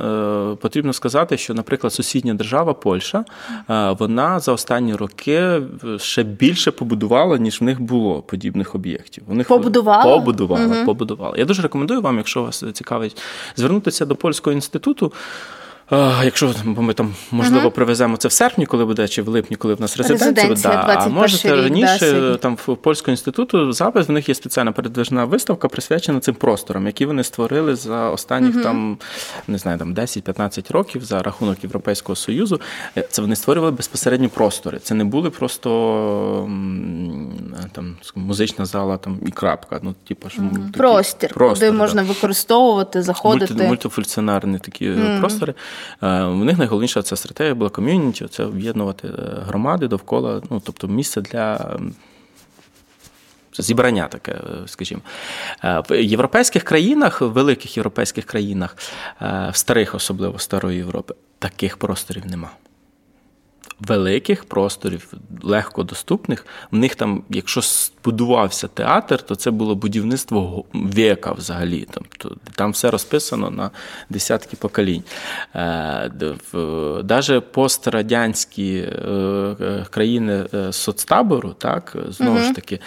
потрібно 0.61 0.93
сказати, 0.93 1.37
що, 1.37 1.53
наприклад, 1.53 1.93
сусідня 1.93 2.33
держава 2.33 2.73
Польща, 2.73 3.25
вона 3.99 4.39
за 4.39 4.51
останні 4.51 4.95
роки 4.95 5.61
ще 5.97 6.23
більше 6.23 6.71
побудувала, 6.71 7.37
ніж 7.37 7.61
в 7.61 7.63
них 7.63 7.81
було 7.81 8.21
подібних 8.21 8.75
об'єктів. 8.75 9.23
Них 9.29 9.47
Побудувала? 9.47 10.17
побудувала, 10.17 10.85
побудувала. 10.85 11.34
Я 11.37 11.45
дуже 11.45 11.61
рекомендую 11.61 12.01
вам, 12.01 12.17
якщо 12.17 12.43
вас 12.43 12.63
цікавить, 12.73 13.21
звернутися 13.55 14.05
до 14.05 14.15
польського 14.15 14.53
інституту. 14.53 15.13
Якщо 16.23 16.53
бо 16.65 16.81
ми 16.81 16.93
там 16.93 17.13
можливо 17.31 17.71
привеземо 17.71 18.17
це 18.17 18.27
в 18.27 18.31
серпні, 18.31 18.65
коли 18.65 18.85
буде, 18.85 19.07
чи 19.07 19.21
в 19.21 19.27
липні, 19.27 19.57
коли 19.57 19.73
в 19.73 19.81
нас 19.81 19.97
резиденція, 19.97 20.29
Резиденція, 20.29 20.73
да. 20.73 20.79
а 20.79 20.85
21 20.85 21.13
можете 21.13 21.47
рік, 21.47 21.55
да, 21.55 21.63
раніше 21.63 22.37
там 22.41 22.57
в 22.67 22.75
польського 22.75 23.11
інституту 23.11 23.71
запис. 23.71 24.07
В 24.07 24.11
них 24.11 24.29
є 24.29 24.35
спеціальна 24.35 24.71
передвижна 24.71 25.25
виставка, 25.25 25.67
присвячена 25.67 26.19
цим 26.19 26.35
просторам, 26.35 26.85
які 26.85 27.05
вони 27.05 27.23
створили 27.23 27.75
за 27.75 28.09
останніх 28.09 28.63
там 28.63 28.97
не 29.47 29.57
знаю, 29.57 29.77
там 29.77 29.93
10-15 29.93 30.73
років 30.73 31.05
за 31.05 31.23
рахунок 31.23 31.63
Європейського 31.63 32.15
союзу. 32.15 32.61
Е, 32.97 33.07
Це 33.09 33.21
вони 33.21 33.35
створювали 33.35 33.71
безпосередні 33.71 34.27
простори. 34.27 34.79
Це 34.79 34.95
не 34.95 35.03
були 35.03 35.29
просто 35.29 35.69
там 37.71 37.95
музична 38.15 38.65
зала 38.65 38.97
там 38.97 39.19
і 39.27 39.31
крапка. 39.31 39.79
Ну, 39.81 39.95
типу, 40.07 40.29
що, 40.29 40.41
такі- 40.41 40.77
Простір, 40.77 41.33
простор, 41.33 41.59
куди 41.59 41.71
да. 41.71 41.77
можна 41.77 42.03
використовувати, 42.03 43.01
заходити. 43.01 43.53
Мульти, 43.53 43.67
мультифункціональні 43.67 44.59
такі 44.59 44.89
mm. 44.89 45.19
простори. 45.19 45.53
Е, 46.03 46.23
У 46.23 46.43
них 46.43 46.57
найголовніша 46.57 47.01
ця 47.01 47.15
стратегія 47.15 47.55
була 47.55 47.69
ком'юніті, 47.69 48.27
це 48.27 48.43
об'єднувати 48.43 49.07
е, 49.07 49.11
громади 49.47 49.87
довкола, 49.87 50.41
ну 50.49 50.61
тобто 50.65 50.87
місце 50.87 51.21
для. 51.21 51.77
Зібрання 53.59 54.07
таке, 54.07 54.31
е, 54.31 54.67
скажімо. 54.67 55.01
В 55.63 56.01
європейських 56.01 56.63
країнах, 56.63 57.21
в 57.21 57.25
великих 57.25 57.77
європейських 57.77 58.25
країнах, 58.25 58.77
в 59.21 59.51
старих, 59.53 59.95
особливо 59.95 60.39
старої 60.39 60.77
Європи, 60.77 61.15
таких 61.39 61.77
просторів 61.77 62.25
нема. 62.25 62.49
Великих 63.79 64.45
просторів, 64.45 65.13
легко 65.43 65.83
доступних. 65.83 66.45
В 66.71 66.75
них 66.75 66.95
там, 66.95 67.23
якщо 67.29 67.61
збудувався 67.61 68.67
театр, 68.67 69.21
то 69.21 69.35
це 69.35 69.51
було 69.51 69.75
будівництво 69.75 70.65
века 70.73 71.31
взагалі. 71.31 71.87
Тобто 71.91 72.35
там 72.55 72.71
все 72.71 72.91
розписано 72.91 73.49
на 73.49 73.71
десятки 74.09 74.57
поколінь. 74.57 75.03
Навіть 77.03 77.51
пострадянські 77.51 78.75
е, 78.77 78.89
е, 79.61 79.85
країни 79.89 80.45
е, 80.53 80.73
соцтабору, 80.73 81.55
так, 81.57 81.95
знову 82.09 82.39
ж 82.39 82.53
таки, 82.53 82.79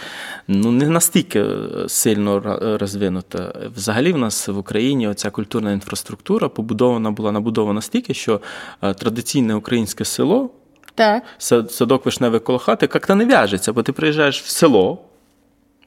ну 0.48 0.70
не 0.70 0.88
настільки 0.88 1.44
сильно 1.88 2.40
розвинута. 2.80 3.54
Взагалі, 3.76 4.12
в 4.12 4.18
нас 4.18 4.48
в 4.48 4.58
Україні 4.58 5.08
оця 5.08 5.30
культурна 5.30 5.72
інфраструктура 5.72 6.48
побудована 6.48 7.10
була 7.10 7.32
набудована 7.32 7.74
настільки, 7.74 8.14
що 8.14 8.40
е, 8.82 8.94
традиційне 8.94 9.54
українське 9.54 10.04
село 10.04 10.50
Так. 10.98 11.22
сад- 11.38 11.72
садок 11.72 12.06
вишневий 12.06 12.40
коло 12.40 12.58
хати 12.58 12.88
як-то 12.94 13.14
не 13.14 13.24
в'яжеться, 13.24 13.72
бо 13.72 13.82
ти 13.82 13.92
приїжджаєш 13.92 14.42
в 14.42 14.48
село, 14.48 14.98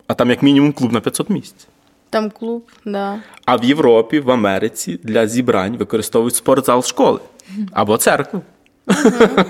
а 0.08 0.14
там 0.14 0.30
як 0.30 0.44
мінімум 0.44 0.74
клуб 0.74 0.94
на 0.94 1.00
500 1.02 1.30
місць. 1.30 1.68
Там 2.10 2.30
клуб, 2.30 2.64
да. 2.86 3.20
А 3.46 3.56
в 3.56 3.64
Європі, 3.66 4.20
в 4.20 4.32
Америці 4.32 5.00
для 5.04 5.28
зібрань 5.28 5.78
використовують 5.78 6.36
спортзал 6.36 6.84
школи 6.84 7.20
або 7.72 7.98
церкву. 7.98 8.42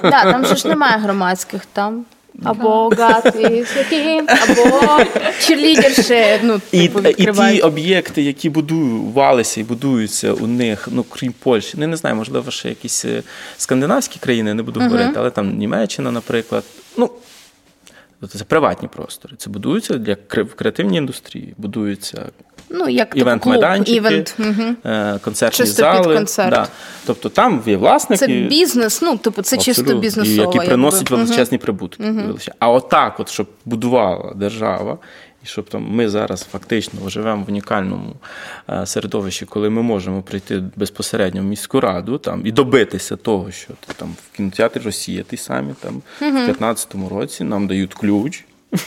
Да, 0.02 0.24
там 0.32 0.46
же 0.46 0.56
ж 0.56 0.68
немає 0.68 0.98
громадських 0.98 1.66
там. 1.66 2.06
Або 2.44 2.90
гати 2.98 3.66
святі, 3.66 4.22
або 4.28 5.04
черлідерші, 5.40 6.40
ну, 6.44 6.62
І, 6.72 6.88
типу, 6.88 7.00
і 7.10 7.14
ті 7.54 7.62
об'єкти, 7.62 8.22
які 8.22 8.50
будувалися 8.50 9.62
і 9.62 9.64
будуються 9.64 10.34
у 10.34 10.48
них, 10.48 10.88
ну 10.92 11.04
крім 11.04 11.34
Польщі, 11.44 11.74
ну, 11.78 11.88
не 11.88 11.96
знаю, 11.96 12.16
можливо, 12.16 12.52
ще 12.52 12.70
якісь 12.70 13.06
е, 13.06 13.24
скандинавські 13.58 14.20
країни, 14.20 14.54
не 14.54 14.64
буду 14.64 14.80
говорити, 14.80 15.14
але 15.16 15.30
там 15.30 15.58
Німеччина, 15.58 16.12
наприклад. 16.12 16.64
Ну, 16.98 17.10
це 18.30 18.44
приватні 18.44 18.88
простори. 18.88 19.36
Це 19.38 19.50
будуються 19.50 19.94
для 19.94 20.14
кре- 20.14 20.56
креативній 20.56 20.98
індустрії, 20.98 21.54
будуються 21.58 22.30
Ну, 22.74 22.90
як 22.90 23.10
типу, 23.10 23.26
клуб, 23.26 23.28
івент-майданчики, 23.28 23.96
івент. 23.98 24.36
Угу. 24.40 25.20
концертні 25.22 25.66
Чисто 25.66 26.04
під 26.04 26.14
концерт. 26.14 26.50
Да. 26.50 26.68
Тобто 27.06 27.30
там 27.30 27.64
є 27.66 27.78
власники. 27.78 28.26
Це 28.26 28.28
бізнес, 28.28 29.02
ну, 29.02 29.18
типу, 29.18 29.42
це 29.42 29.58
чисто 29.58 29.82
Абсолютно. 29.82 30.02
бізнесово. 30.02 30.54
Які 30.54 30.68
приносять 30.68 31.02
якби. 31.02 31.16
величезні 31.16 31.58
прибутки. 31.58 32.04
Величезні. 32.04 32.54
А 32.60 32.70
отак, 32.70 33.20
от, 33.20 33.30
щоб 33.30 33.48
будувала 33.66 34.34
держава, 34.36 34.98
і 35.44 35.46
щоб 35.46 35.70
там 35.70 35.84
ми 35.84 36.10
зараз 36.10 36.44
фактично 36.44 37.10
живемо 37.10 37.44
в 37.44 37.50
унікальному 37.50 38.16
е, 38.70 38.86
середовищі, 38.86 39.46
коли 39.46 39.70
ми 39.70 39.82
можемо 39.82 40.22
прийти 40.22 40.64
безпосередньо 40.76 41.42
в 41.42 41.44
міську 41.44 41.80
раду 41.80 42.18
там, 42.18 42.42
і 42.46 42.52
добитися 42.52 43.16
того, 43.16 43.52
що 43.52 43.68
ти, 43.88 43.94
там 43.94 44.16
в 44.32 44.38
кінотеатрі 44.38 44.82
Росія 44.82 45.24
ті 45.24 45.38
самі 45.38 45.74
там 45.80 46.02
в 46.18 46.32
2015 46.32 46.96
році 47.12 47.44
нам 47.44 47.68
дають 47.68 47.94
ключ. 47.94 48.44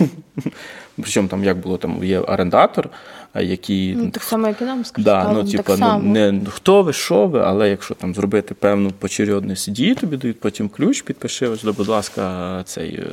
Причому 0.96 1.28
там 1.28 1.44
як 1.44 1.58
було, 1.58 1.76
там 1.76 2.04
є 2.04 2.18
орендатор, 2.18 2.88
е, 3.34 3.44
який 3.44 3.94
Ну, 3.94 4.10
так 4.10 4.22
само, 4.22 4.48
як 4.48 4.62
і 4.62 4.64
нам 4.64 4.84
скажуть. 4.84 5.04
Да, 5.04 5.32
ну, 5.32 5.44
так 5.44 5.68
ну, 5.68 5.76
само. 5.76 6.12
не 6.12 6.40
хто 6.48 6.82
ви, 6.82 6.92
що 6.92 7.26
ви, 7.26 7.40
але 7.40 7.70
якщо 7.70 7.94
там 7.94 8.14
зробити 8.14 8.54
певну 8.54 8.90
почерйодність 8.90 9.72
дії, 9.72 9.94
тобі 9.94 10.16
дають 10.16 10.40
потім 10.40 10.68
ключ, 10.68 11.02
підпиши, 11.02 11.48
ось, 11.48 11.64
будь 11.64 11.88
ласка, 11.88 12.62
цей 12.64 12.94
е, 12.94 13.06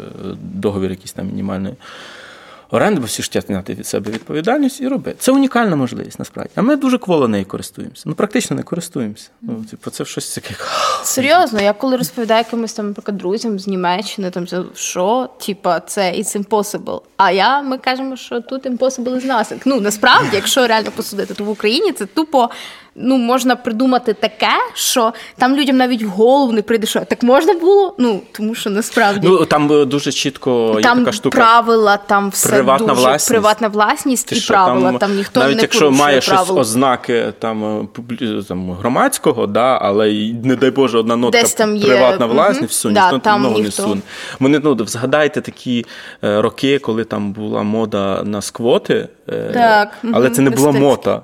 договір 0.54 0.90
якийсь 0.90 1.14
там 1.14 1.28
мінімальної 1.28 1.76
оренди, 2.72 3.00
бо 3.00 3.06
всі 3.06 3.24
ж 3.24 3.42
зняти 3.48 3.74
від 3.74 3.88
себе 3.88 4.12
відповідальність 4.12 4.82
і 4.82 4.88
робити. 4.88 5.18
Це 5.20 5.32
унікальна 5.32 5.76
можливість 5.76 6.20
насправді. 6.20 6.52
А 6.56 6.62
ми 6.62 6.76
дуже 6.76 6.98
кволо 6.98 7.28
нею 7.28 7.46
користуємося. 7.46 8.04
Ну, 8.06 8.14
практично 8.14 8.56
не 8.56 8.64
користуємося. 8.64 9.30
Ну, 9.42 9.66
типу, 9.72 9.90
це 9.90 10.06
щось 10.06 10.36
таке. 10.36 10.56
Серйозно, 11.04 11.62
я 11.62 11.74
коли 11.74 11.98
розповідаю 11.98 12.38
якимось 12.38 12.74
там, 12.74 12.88
наприклад, 12.88 13.18
друзям 13.18 13.60
з 13.60 13.68
Німеччини, 13.68 14.30
там 14.30 14.48
що, 14.76 15.30
типа, 15.46 15.80
це 15.80 16.12
it's 16.12 16.46
impossible. 16.46 17.02
А 17.18 17.32
я 17.32 17.62
ми 17.62 17.78
кажемо, 17.78 18.16
що 18.16 18.42
тут 18.42 18.66
impossible 18.66 19.16
is 19.16 19.26
nothing. 19.26 19.62
Ну 19.66 19.82
насправді, 19.82 20.30
якщо 20.34 20.68
реально 20.68 20.92
посудити, 20.92 21.34
то 21.34 21.44
в 21.44 21.50
Україні 21.50 21.92
це 21.92 22.06
тупо. 22.06 22.50
Ну, 22.96 23.18
можна 23.18 23.56
придумати 23.56 24.14
таке, 24.14 24.52
що 24.74 25.14
там 25.38 25.56
людям 25.56 25.78
навіть 25.78 26.04
в 26.04 26.08
голову 26.08 26.52
не 26.54 26.62
прийде, 26.62 26.88
що 26.88 27.00
так 27.00 27.24
можна 27.24 27.54
було. 27.54 27.96
Ну 27.98 28.22
тому 28.32 28.56
що 28.56 28.70
насправді 28.70 29.28
Ну, 29.28 29.46
там 29.46 29.72
е, 29.72 29.86
дуже 29.86 30.12
чітко 30.12 30.74
є 30.78 30.82
там 30.84 31.00
така 31.00 31.12
штука. 31.12 31.38
правила, 31.38 31.98
там 31.98 32.30
все 32.30 32.50
Приватна 32.50 32.88
дуже 32.88 33.02
власність. 33.02 33.30
приватна 33.30 33.68
власність 33.68 34.28
Ти 34.28 34.36
і 34.36 34.40
що, 34.40 34.54
правила. 34.54 34.98
Там, 34.98 35.16
ніхто 35.16 35.40
навіть 35.40 35.56
не 35.56 35.62
якщо 35.62 35.92
має 35.92 36.22
щось 36.22 36.50
ознаки 36.50 37.34
там, 37.40 37.88
е, 38.22 38.44
там 38.48 38.72
громадського, 38.72 39.48
да, 39.48 39.80
але 39.82 40.14
не 40.44 40.56
дай 40.56 40.72
Боже, 40.72 40.98
одна 40.98 41.16
нотка 41.16 41.42
Десь 41.42 41.54
там 41.54 41.76
є, 41.76 41.86
приватна 41.86 42.26
власність, 42.26 42.74
все, 42.74 42.90
Да, 42.90 43.02
ніхто 43.04 43.20
там 43.20 43.42
ногу 43.42 43.58
не 43.58 43.64
ніхто. 43.64 43.84
суне. 43.84 44.02
Вони 44.40 44.60
ну 44.64 44.78
згадайте 44.86 45.42
такі 45.42 45.86
е, 46.24 46.42
роки, 46.42 46.80
коли 46.80 47.04
там 47.04 47.34
була 47.34 47.64
мода 47.64 48.24
на 48.24 48.42
сквоти. 48.42 49.08
Е, 49.32 49.52
Так, 49.54 49.98
але 50.12 50.30
це 50.30 50.42
не 50.42 50.50
була 50.50 50.72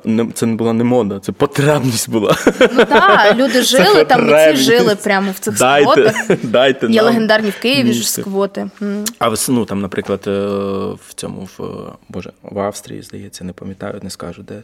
не- 0.04 0.28
це 0.34 0.46
не 0.46 0.56
була 0.56 0.74
не 0.74 0.84
мода, 0.84 1.20
це 1.20 1.32
потребність 1.32 2.10
була. 2.10 2.36
Ну 2.76 2.86
так, 2.86 3.36
люди 3.38 3.62
жили, 3.62 4.06
там 4.06 4.30
митці 4.30 4.56
жили 4.56 4.96
прямо 4.96 5.32
в 5.32 5.40
цих 5.40 5.58
Дайте, 5.58 6.10
сквотах. 6.10 6.38
дайте 6.44 6.88
Є 6.88 6.96
нам 6.96 7.06
легендарні 7.06 7.50
в 7.50 7.60
Києві 7.60 7.94
ж 7.94 8.12
сквоти. 8.12 8.70
А 9.20 9.34
ну, 9.50 9.66
там, 9.66 9.82
наприклад, 9.82 10.24
е, 10.28 10.32
в 11.08 11.14
цьому 11.16 11.50
в 11.58 11.60
Боже, 12.10 12.32
в 12.44 12.60
Австрії, 12.60 13.02
здається, 13.02 13.44
не 13.44 13.54
пам'ятаю, 13.54 14.00
не 14.04 14.10
скажу, 14.10 14.44
де 14.44 14.62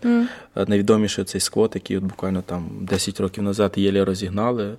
Е, 0.57 0.65
найвідоміший 0.67 1.25
цей 1.25 1.41
сквот, 1.41 1.75
який 1.75 1.97
от 1.97 2.03
буквально 2.03 2.41
там 2.41 2.65
10 2.81 3.19
років 3.19 3.43
назад 3.43 3.73
єлі 3.75 4.03
розігнали. 4.03 4.75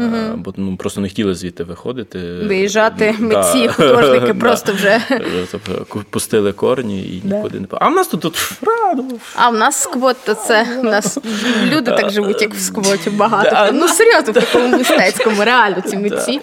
Е, 0.00 0.32
Бо 0.36 0.54
ну 0.56 0.76
просто 0.76 1.00
не 1.00 1.08
хотіли 1.08 1.34
звідти 1.34 1.64
виходити. 1.64 2.18
Виїжджати 2.18 3.14
Да. 3.18 3.24
митці, 3.24 3.68
художники 3.68 4.26
Да. 4.32 4.34
просто 4.34 4.72
вже. 4.72 5.02
Е, 5.10 5.46
тобто, 5.52 5.86
Пустили 6.10 6.52
корні 6.52 7.02
і 7.02 7.22
нікуди 7.24 7.60
не 7.60 7.66
А 7.70 7.88
в 7.88 7.92
нас 7.92 8.08
тут, 8.08 8.20
тут 8.20 8.52
раду. 8.62 9.20
А 9.34 9.48
в 9.48 9.54
нас 9.54 9.82
сквот, 9.82 10.16
то 10.24 10.34
це 10.34 10.66
у 10.80 10.82
нас 10.82 11.18
люди 11.64 11.90
так 11.90 12.10
живуть, 12.10 12.42
як 12.42 12.54
в 12.54 12.60
сквоті 12.60 13.10
багато. 13.16 13.72
Ну 13.72 13.88
серйозно, 13.88 14.32
в 14.32 14.34
такому 14.34 14.76
мистецькому, 14.78 15.44
реально 15.44 15.80
ці 15.80 15.96
митці. 15.96 16.40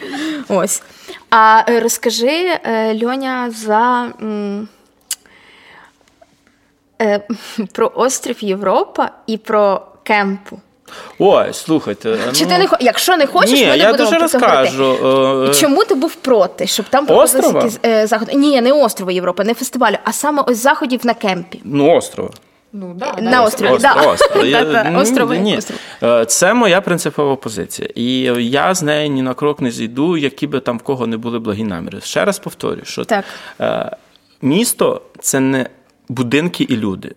Ось. 0.47 0.83
А 1.29 1.61
е, 1.69 1.79
розкажи, 1.79 2.59
Льоня, 3.03 3.51
за 3.51 4.07
про 7.71 7.91
острів 7.95 8.43
Європа 8.43 9.11
і 9.27 9.37
про 9.37 9.81
кемпу. 10.03 10.59
Ой, 11.19 11.53
слухайте. 11.53 12.17
Чи 12.33 12.43
ну, 12.45 12.51
ти 12.51 12.57
не 12.57 12.67
хо- 12.67 12.77
якщо 12.79 13.17
не 13.17 13.25
хочеш, 13.27 13.51
Ні, 13.51 13.65
ми 13.65 13.71
не 13.71 13.77
я 13.77 13.91
будемо 13.91 14.09
дуже 14.09 14.19
про 14.19 14.27
це 14.27 14.37
говорити. 14.39 14.61
розкажу. 14.77 15.45
е, 15.47 15.49
І 15.51 15.53
чому 15.53 15.83
ти 15.83 15.95
був 15.95 16.15
проти, 16.15 16.67
щоб 16.67 16.85
там 16.89 17.05
проводилися 17.05 17.57
якісь 17.57 17.79
е, 17.85 18.07
заходи? 18.07 18.33
Ні, 18.33 18.61
не 18.61 18.71
острова 18.73 19.11
Європи, 19.11 19.43
не 19.43 19.53
фестивалю, 19.53 19.95
а 20.03 20.11
саме 20.13 20.43
ось 20.47 20.57
заходів 20.57 21.05
на 21.05 21.13
кемпі. 21.13 21.61
Ну, 21.63 21.95
острова. 21.95 22.29
Ну, 22.73 22.93
да, 22.95 23.13
На 23.21 23.31
да. 23.31 23.41
острови, 25.01 25.37
ні. 25.37 25.59
Це 26.27 26.53
моя 26.53 26.81
принципова 26.81 27.35
позиція. 27.35 27.89
І 27.95 28.19
я 28.49 28.73
з 28.73 28.83
неї 28.83 29.09
ні 29.09 29.21
на 29.21 29.33
крок 29.33 29.61
не 29.61 29.71
зійду, 29.71 30.17
які 30.17 30.47
би 30.47 30.59
там 30.59 30.77
в 30.77 30.81
кого 30.81 31.07
не 31.07 31.17
були 31.17 31.39
благі 31.39 31.63
наміри. 31.63 31.99
Ще 32.03 32.25
раз 32.25 32.39
повторюю, 32.39 32.85
що 32.85 33.05
Так. 33.05 33.25
е, 33.61 33.91
місто 34.41 35.01
це 35.19 35.39
не 35.39 35.65
будинки 36.09 36.63
і 36.63 36.77
люди. 36.77 37.11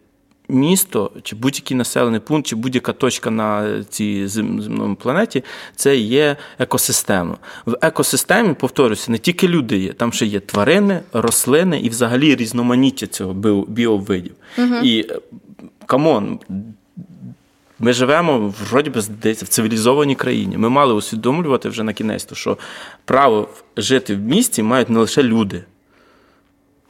Місто 0.48 1.10
чи 1.22 1.36
будь-який 1.36 1.76
населений 1.76 2.20
пункт, 2.20 2.46
чи 2.46 2.56
будь-яка 2.56 2.92
точка 2.92 3.30
на 3.30 3.78
цій 3.84 4.26
зем- 4.26 4.60
земному 4.60 4.94
планеті 4.96 5.44
це 5.76 5.96
є 5.96 6.36
екосистема. 6.58 7.36
В 7.66 7.76
екосистемі, 7.82 8.54
повторюся, 8.54 9.12
не 9.12 9.18
тільки 9.18 9.48
люди 9.48 9.78
є, 9.78 9.92
там 9.92 10.12
ще 10.12 10.26
є 10.26 10.40
тварини, 10.40 11.00
рослини 11.12 11.80
і 11.80 11.88
взагалі 11.88 12.36
різноманіття 12.36 13.06
цього 13.06 13.34
біо- 13.34 13.66
біовидів. 13.68 14.34
І 14.82 15.06
е, 15.10 15.18
come 15.86 16.16
on, 16.16 16.38
ми 17.78 17.92
живемо 17.92 18.54
вроді 18.70 18.90
би 18.90 19.00
здається 19.00 19.44
в 19.44 19.48
цивілізованій 19.48 20.14
країні. 20.14 20.56
Ми 20.58 20.68
мали 20.68 20.94
усвідомлювати 20.94 21.68
вже 21.68 21.82
на 21.82 21.92
кінець, 21.92 22.28
що 22.32 22.58
право 23.04 23.48
жити 23.76 24.14
в 24.14 24.18
місті 24.20 24.62
мають 24.62 24.90
не 24.90 24.98
лише 25.00 25.22
люди, 25.22 25.64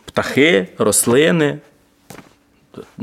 птахи, 0.04 0.68
рослини, 0.78 1.58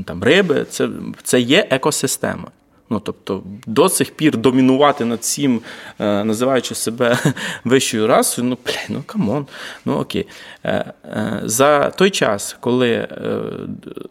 там, 0.06 0.24
риби 0.24 0.66
це, 0.70 0.90
це 1.24 1.40
є 1.40 1.68
екосистема. 1.70 2.48
Ну, 2.90 3.00
тобто, 3.00 3.44
до 3.68 3.90
сих 3.90 4.12
пір 4.12 4.38
домінувати 4.38 5.06
над 5.06 5.24
цим, 5.24 5.62
е, 6.00 6.24
називаючи 6.24 6.76
себе 6.76 7.18
вищою 7.64 8.08
расою, 8.08 8.48
ну, 8.48 8.58
блядь, 8.66 8.86
ну 8.90 9.04
come 9.06 9.29
on, 9.29 9.46
ну 9.86 9.94
окей. 9.94 10.28
Е, 10.64 10.94
е, 11.06 11.42
за 11.44 11.90
той 11.90 12.10
час, 12.10 12.58
коли 12.60 13.08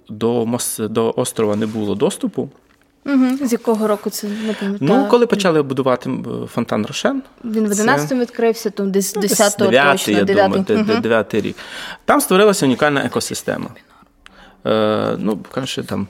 до, 0.08 0.58
до 0.78 1.14
острова 1.16 1.56
не 1.56 1.66
було 1.66 1.94
доступу, 1.94 2.48
Угу. 3.06 3.46
З 3.46 3.52
якого 3.52 3.86
року 3.86 4.10
це 4.10 4.26
не 4.26 4.52
пам'ятаю? 4.60 4.78
ну, 4.80 5.06
коли 5.10 5.26
почали 5.26 5.62
будувати 5.62 6.10
фонтан 6.52 6.86
Рошен, 6.86 7.22
Він 7.44 7.68
в 7.68 7.74
це- 7.74 7.82
11-му 7.82 8.20
відкрився, 8.20 8.70
то 8.70 8.84
десь 8.84 9.16
Ну, 9.16 9.22
10-го 9.22 9.64
дев'ятий, 9.64 9.92
точно, 9.98 10.18
я 10.18 10.24
9 10.24 10.44
думаю, 10.50 10.64
де- 10.68 10.94
де- 10.94 11.00
дев'ятий 11.00 11.40
рік. 11.40 11.56
Там 12.04 12.20
створилася 12.20 12.66
унікальна 12.66 13.00
екосистема. 13.04 13.66
Е, 14.66 15.16
ну, 15.18 15.38
кажучи, 15.52 15.82
там 15.82 16.06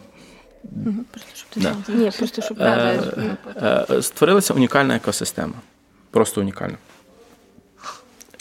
Да. 1.57 1.77
Ні, 1.89 2.11
просто 2.19 2.43
щоб 2.43 2.61
Е, 2.61 3.87
е, 3.91 4.03
створилася 4.03 4.55
унікальна 4.55 4.97
екосистема. 4.97 5.55
Просто 6.11 6.41
унікальна. 6.41 6.77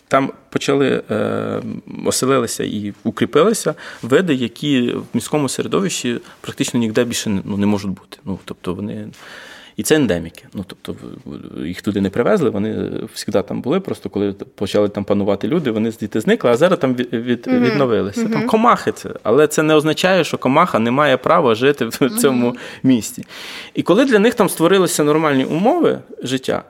Там 0.08 0.32
почали 0.50 1.04
е, 1.12 1.62
оселилися 2.06 2.64
і 2.64 2.94
укріпилися 3.04 3.76
види, 4.02 4.34
які 4.34 4.92
в 4.92 5.04
міському 5.14 5.50
середовищі 5.50 6.20
практично 6.42 6.80
ніде 6.80 7.04
більше 7.04 7.30
не- 7.30 7.42
ну, 7.46 7.58
не 7.58 7.66
можуть 7.66 7.92
бути. 7.92 8.18
Ну, 8.26 8.40
тобто 8.46 8.74
вони... 8.74 9.08
І 9.80 9.84
це 9.84 9.96
ендеміки. 9.96 10.44
Ну, 10.54 10.66
тобто 10.68 10.96
їх 11.66 11.82
туди 11.82 12.02
не 12.02 12.10
привезли, 12.10 12.50
вони 12.50 12.92
завжди 13.16 13.42
там 13.42 13.62
були. 13.62 13.80
Просто 13.80 14.10
коли 14.10 14.34
почали 14.34 14.90
там 14.90 15.04
панувати 15.04 15.48
люди, 15.48 15.72
вони 15.72 15.92
звідти 15.92 16.22
зникли, 16.22 16.52
а 16.52 16.58
зараз 16.58 16.80
там 16.80 16.96
від, 16.96 17.14
від, 17.14 17.48
відновилися. 17.48 18.28
Там 18.28 18.48
комахи 18.48 18.92
це, 18.92 19.10
але 19.24 19.48
це 19.48 19.64
не 19.64 19.76
означає, 19.76 20.24
що 20.24 20.38
комаха 20.38 20.80
не 20.80 20.92
має 20.92 21.18
права 21.18 21.56
жити 21.56 21.86
в 21.86 22.10
цьому 22.10 22.56
місті. 22.84 23.26
І 23.74 23.84
коли 23.84 24.06
для 24.06 24.20
них 24.20 24.34
там 24.34 24.50
створилися 24.50 25.04
нормальні 25.04 25.46
умови 25.46 26.00
життя, 26.24 26.64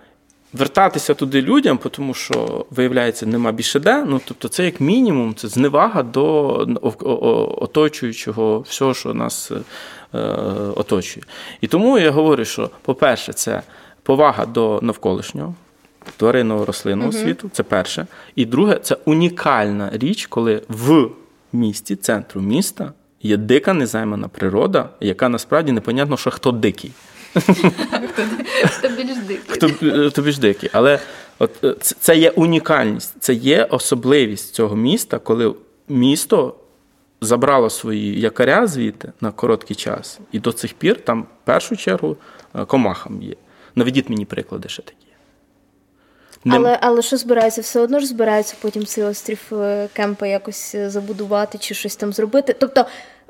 вертатися 0.53 1.13
туди 1.13 1.41
людям, 1.41 1.79
тому 1.91 2.13
що, 2.13 2.65
виявляється, 2.71 3.25
нема 3.25 3.51
більше 3.51 3.79
де. 3.79 4.05
Ну, 4.05 4.21
тобто, 4.25 4.47
це 4.47 4.65
як 4.65 4.81
мінімум, 4.81 5.35
це 5.35 5.47
зневага 5.47 6.03
до 6.03 6.47
оточуючого 7.57 8.59
всього, 8.59 8.93
що 8.93 9.13
нас 9.13 9.51
е, 9.51 9.55
оточує. 10.75 11.25
І 11.61 11.67
тому 11.67 11.99
я 11.99 12.11
говорю, 12.11 12.45
що, 12.45 12.69
по-перше, 12.81 13.33
це 13.33 13.61
повага 14.03 14.45
до 14.45 14.79
навколишнього. 14.81 15.55
Тваринного 16.17 16.65
рослинного 16.65 17.11
світу, 17.11 17.49
це 17.53 17.63
перше. 17.63 18.07
І 18.35 18.45
друге, 18.45 18.79
це 18.83 18.97
унікальна 19.05 19.89
річ, 19.93 20.25
коли 20.25 20.61
в 20.69 21.09
місті, 21.53 21.95
центру 21.95 22.41
міста, 22.41 22.93
є 23.21 23.37
дика 23.37 23.73
незаймана 23.73 24.27
природа, 24.27 24.89
яка 24.99 25.29
насправді 25.29 25.71
непонятно, 25.71 26.17
що 26.17 26.31
хто 26.31 26.51
дикий. 26.51 26.91
Хто 28.65 28.89
більш 28.89 29.17
дикий. 29.27 29.39
Хто, 29.47 29.67
е, 29.85 30.09
тобі 30.09 30.31
ж 30.31 30.39
дикий. 30.39 30.69
Але 30.73 30.99
от, 31.39 31.63
е, 31.63 31.75
це 31.79 32.17
є 32.17 32.29
унікальність, 32.29 33.13
це 33.19 33.33
є 33.33 33.63
особливість 33.63 34.53
цього 34.53 34.75
міста, 34.75 35.19
коли 35.19 35.53
місто 35.87 36.55
забрало 37.21 37.69
свої 37.69 38.19
якоря 38.21 38.67
звідти 38.67 39.11
на 39.21 39.31
короткий 39.31 39.75
час, 39.75 40.19
і 40.31 40.39
до 40.39 40.51
цих 40.51 40.73
пір 40.73 41.01
там 41.01 41.21
в 41.21 41.45
першу 41.45 41.75
чергу 41.77 42.17
е, 42.55 42.65
комахам 42.65 43.21
є. 43.21 43.35
Наведіть 43.75 44.09
мені 44.09 44.25
приклади 44.25 44.69
ще 44.69 44.81
такі. 44.81 44.95
Не- 46.45 46.55
Але, 46.55 46.79
але 46.81 47.01
що 47.01 47.17
збираються? 47.17 47.61
Все 47.61 47.79
одно 47.79 47.99
ж 47.99 48.05
збираються 48.05 48.55
потім 48.61 48.85
цей 48.85 49.03
острів 49.03 49.39
е, 49.51 49.89
Кемпа 49.93 50.27
якось 50.27 50.75
е, 50.75 50.89
забудувати 50.89 51.57
чи 51.57 51.73
щось 51.73 51.95
там 51.95 52.13
зробити. 52.13 52.55
Тобто 52.59 52.85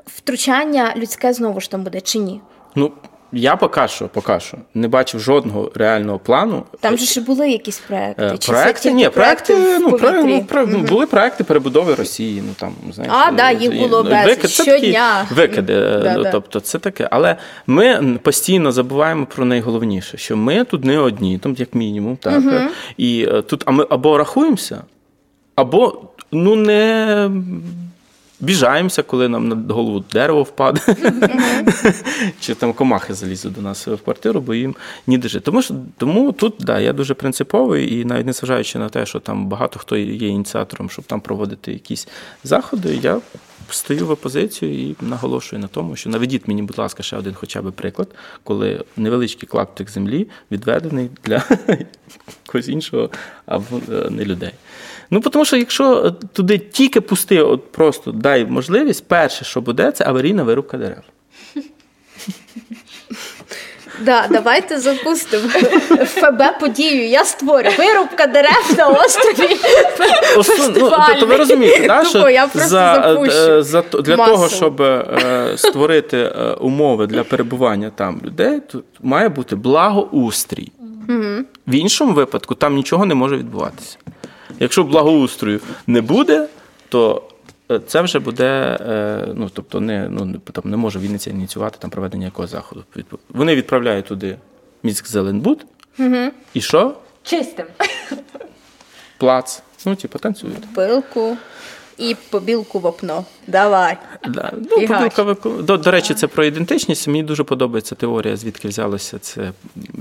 втручання 0.06 0.94
людське 0.96 1.32
знову 1.32 1.60
ж 1.60 1.70
там 1.70 1.84
буде 1.84 2.00
чи 2.00 2.18
ні? 2.18 2.40
Ну, 2.74 2.92
я 3.32 3.56
поки 3.56 3.88
що, 3.88 4.08
поки 4.08 4.40
що 4.40 4.56
не 4.74 4.88
бачив 4.88 5.20
жодного 5.20 5.72
реального 5.74 6.18
плану. 6.18 6.64
Там 6.80 6.98
же 6.98 7.04
ж 7.06 7.20
були 7.20 7.50
якісь 7.50 7.78
проекти. 7.78 8.22
Е, 8.24 8.38
Чи 8.38 8.52
Проекти, 8.52 8.92
ні, 8.92 9.08
проекти, 9.08 9.78
ну, 9.78 9.92
про, 9.92 10.10
ну, 10.12 10.44
про, 10.44 10.66
ну, 10.66 10.78
були 10.78 11.06
проекти 11.06 11.44
перебудови 11.44 11.94
Росії. 11.94 12.42
Ну 12.46 12.52
там 12.56 12.72
знаєш, 12.92 13.12
А, 13.16 13.30
да, 13.32 13.50
їх 13.50 13.74
було 13.76 14.02
ну, 14.04 14.10
безліч, 14.10 14.38
викид- 14.38 14.56
такі 14.56 14.70
щодня. 14.70 15.26
Викиди, 15.30 15.72
е, 15.74 16.00
Да, 16.02 16.14
ну, 16.16 16.24
тобто 16.32 16.60
це 16.60 16.78
таке. 16.78 17.08
Але 17.10 17.36
ми 17.66 18.18
постійно 18.22 18.72
забуваємо 18.72 19.26
про 19.26 19.44
найголовніше, 19.44 20.18
що 20.18 20.36
ми 20.36 20.64
тут 20.64 20.84
не 20.84 20.98
одні, 20.98 21.38
там 21.38 21.54
як 21.58 21.74
мінімум, 21.74 22.16
так 22.16 22.42
е, 22.46 22.68
і 22.96 23.26
е, 23.30 23.42
тут, 23.42 23.62
а 23.66 23.70
ми 23.70 23.86
або 23.90 24.18
рахуємося, 24.18 24.82
або 25.54 26.02
ну 26.32 26.56
не. 26.56 27.30
Біжаємося, 28.40 29.02
коли 29.02 29.28
нам 29.28 29.48
на 29.48 29.74
голову 29.74 30.04
дерево 30.12 30.42
впаде, 30.42 30.80
чи 32.40 32.54
там 32.54 32.72
комахи 32.72 33.14
залізуть 33.14 33.52
до 33.52 33.60
нас 33.62 33.86
в 33.86 33.96
квартиру, 33.96 34.40
бо 34.40 34.54
їм 34.54 34.76
ніде 35.06 35.28
жити. 35.28 35.44
Тому 35.44 35.62
що 35.62 35.74
тому 35.98 36.32
тут 36.32 36.54
да, 36.60 36.80
я 36.80 36.92
дуже 36.92 37.14
принциповий 37.14 38.00
і 38.00 38.04
навіть 38.04 38.26
не 38.26 38.32
зважаючи 38.32 38.78
на 38.78 38.88
те, 38.88 39.06
що 39.06 39.20
там 39.20 39.46
багато 39.46 39.78
хто 39.78 39.96
є 39.96 40.28
ініціатором, 40.28 40.90
щоб 40.90 41.04
там 41.04 41.20
проводити 41.20 41.72
якісь 41.72 42.08
заходи, 42.44 42.98
я 43.02 43.20
стою 43.70 44.06
в 44.06 44.10
опозицію 44.10 44.90
і 44.90 44.96
наголошую 45.00 45.62
на 45.62 45.68
тому, 45.68 45.96
що 45.96 46.10
наведіть 46.10 46.48
мені, 46.48 46.62
будь 46.62 46.78
ласка, 46.78 47.02
ще 47.02 47.16
один 47.16 47.34
хоча 47.34 47.62
б 47.62 47.72
приклад, 47.72 48.08
коли 48.44 48.84
невеличкий 48.96 49.48
клаптик 49.48 49.90
землі 49.90 50.28
відведений 50.50 51.10
для 51.24 51.42
когось 52.46 52.68
іншого 52.68 53.10
або 53.46 53.80
е, 53.92 54.10
не 54.10 54.24
людей. 54.24 54.52
Ну, 55.10 55.20
тому 55.20 55.44
що 55.44 55.56
якщо 55.56 56.14
туди 56.32 56.58
тільки 56.58 57.00
пусти, 57.00 57.42
от 57.42 57.72
просто 57.72 58.12
дай 58.12 58.44
можливість, 58.44 59.08
перше, 59.08 59.44
що 59.44 59.60
буде, 59.60 59.92
це 59.92 60.04
аварійна 60.06 60.42
вирубка 60.42 60.78
дерев. 60.78 61.02
Да, 64.04 64.26
давайте 64.30 64.80
запустимо 64.80 65.48
ФБ 66.04 66.42
подію. 66.60 67.08
Я 67.08 67.24
створю 67.24 67.68
вирубка 67.78 68.26
дерев 68.26 68.74
на 68.78 68.88
острові. 68.88 69.56
Ну, 70.80 70.90
тобто 71.08 71.26
ви 71.26 71.36
розумієте, 71.36 71.86
да, 71.86 72.04
що 72.04 72.30
я 72.30 72.46
просто 72.46 72.68
за, 72.68 73.16
е, 73.28 73.62
за, 73.62 73.82
для 73.82 74.16
Масово. 74.16 74.36
того, 74.36 74.48
щоб 74.48 74.82
е, 74.82 75.52
створити 75.56 76.18
е, 76.18 76.52
умови 76.60 77.06
для 77.06 77.24
перебування 77.24 77.90
там 77.96 78.20
людей, 78.24 78.60
тут 78.60 78.84
має 79.00 79.28
бути 79.28 79.56
благоустрій. 79.56 80.72
В 81.66 81.74
іншому 81.74 82.12
випадку 82.12 82.54
там 82.54 82.74
нічого 82.74 83.06
не 83.06 83.14
може 83.14 83.36
відбуватися. 83.36 83.98
Якщо 84.60 84.84
благоустрою 84.84 85.60
не 85.86 86.00
буде, 86.00 86.48
то 86.88 87.22
е, 87.70 87.80
це 87.86 88.02
вже 88.02 88.18
буде, 88.18 88.78
е, 88.80 89.28
ну 89.34 89.50
тобто, 89.52 89.80
не, 89.80 90.08
ну, 90.08 90.38
там 90.52 90.70
не 90.70 90.76
може 90.76 90.98
Вінниця 90.98 91.30
ініціювати 91.30 91.78
там 91.80 91.90
проведення 91.90 92.24
якогось 92.24 92.50
заходу. 92.50 92.84
Вони 93.28 93.54
відправляють 93.54 94.06
туди 94.06 94.38
міськ 94.82 95.06
Зеленбуд, 95.06 95.66
і 96.54 96.60
що? 96.60 96.96
Чистим. 97.22 97.66
Плац. 99.18 99.62
Ну, 99.86 99.96
типу, 99.96 100.18
танцюють. 100.18 100.74
Пилку 100.74 101.36
і 102.00 102.16
побілку 102.30 102.78
в 102.78 102.86
окно. 102.86 103.24
Давай. 103.46 103.96
Да. 104.28 104.52
Ну, 104.70 104.86
побілка 104.86 105.36
до, 105.62 105.76
до 105.76 105.90
речі, 105.90 106.14
це 106.14 106.26
про 106.26 106.44
ідентичність. 106.44 107.08
Мені 107.08 107.22
дуже 107.22 107.44
подобається 107.44 107.94
теорія, 107.94 108.36
звідки 108.36 108.68
взялося 108.68 109.18
це 109.18 109.52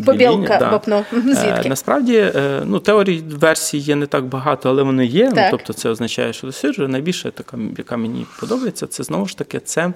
Побілка 0.06 0.36
біління. 0.36 0.70
в 0.72 0.74
окно. 0.74 1.06
Мгм, 1.12 1.34
звідки? 1.34 1.62
Е, 1.66 1.70
насправді, 1.70 2.18
е, 2.18 2.62
ну, 2.66 2.80
теорій 2.80 3.24
версій 3.30 3.78
є 3.78 3.96
не 3.96 4.06
так 4.06 4.26
багато, 4.26 4.70
але 4.70 4.84
вони 4.84 5.06
є. 5.06 5.32
Ну, 5.36 5.42
тобто 5.52 5.74
це 5.74 5.90
означає, 5.90 6.34
що 6.34 6.48
досліджую. 6.48 6.90
Найбільше 6.90 7.32
така, 7.32 7.58
яка 7.78 7.98
мені 7.98 8.26
подобається, 8.40 8.88
це 8.88 9.04
знову 9.04 9.26
ж 9.26 9.38
таки 9.38 9.60
це 9.60 9.94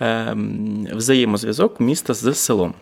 е, 0.00 0.36
взаємозв'язок 0.92 1.80
міста 1.80 2.14
з 2.14 2.34
селом. 2.34 2.74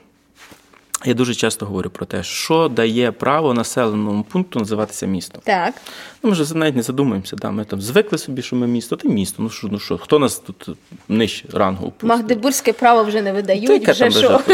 Я 1.04 1.14
дуже 1.14 1.34
часто 1.34 1.66
говорю 1.66 1.90
про 1.90 2.06
те, 2.06 2.22
що 2.22 2.68
дає 2.68 3.12
право 3.12 3.54
населеному 3.54 4.22
пункту 4.22 4.58
називатися 4.58 5.06
містом. 5.06 5.40
Так. 5.44 5.74
Ну, 6.22 6.30
ми 6.30 6.36
ж 6.36 6.56
навіть 6.56 6.76
не 6.76 6.82
задумуємося, 6.82 7.36
да, 7.36 7.50
ми 7.50 7.64
там 7.64 7.80
звикли 7.80 8.18
собі, 8.18 8.42
що 8.42 8.56
ми 8.56 8.66
місто, 8.66 8.96
та 8.96 9.08
місто. 9.08 9.42
Ну 9.42 9.50
що, 9.50 9.68
ну 9.70 9.78
що, 9.78 9.98
хто 9.98 10.18
нас 10.18 10.38
тут 10.38 10.68
нижче 11.08 11.44
рангу 11.52 11.86
опустив? 11.86 12.08
Магдебурзьке 12.08 12.72
право 12.72 13.04
вже 13.04 13.22
не 13.22 13.32
видають. 13.32 13.88
Вже 13.88 14.10
що? 14.10 14.40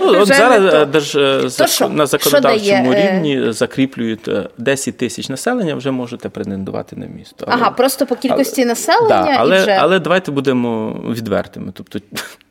Ну, 0.00 0.08
от 0.08 0.22
Вже 0.22 0.34
зараз 0.34 0.74
е, 0.74 0.86
держ, 0.86 1.16
е, 1.16 1.88
на 1.88 2.06
законодавчому 2.06 2.92
е? 2.92 3.12
рівні 3.12 3.52
закріплюють 3.52 4.28
е, 4.28 4.48
10 4.58 4.96
тисяч 4.96 5.28
населення, 5.28 5.74
вже 5.74 5.90
можете 5.90 6.28
претендувати 6.28 6.96
на 6.96 7.06
місто. 7.06 7.46
Але- 7.48 7.54
Ага, 7.62 7.70
просто 7.70 8.06
по 8.06 8.16
кількості 8.16 8.60
але- 8.60 8.68
населення 8.68 9.08
да, 9.08 9.36
але, 9.38 9.58
і 9.58 9.62
вже. 9.62 9.70
але 9.70 9.98
давайте 9.98 10.30
будемо 10.30 11.00
відвертими. 11.14 11.72
Тобто, 11.74 11.98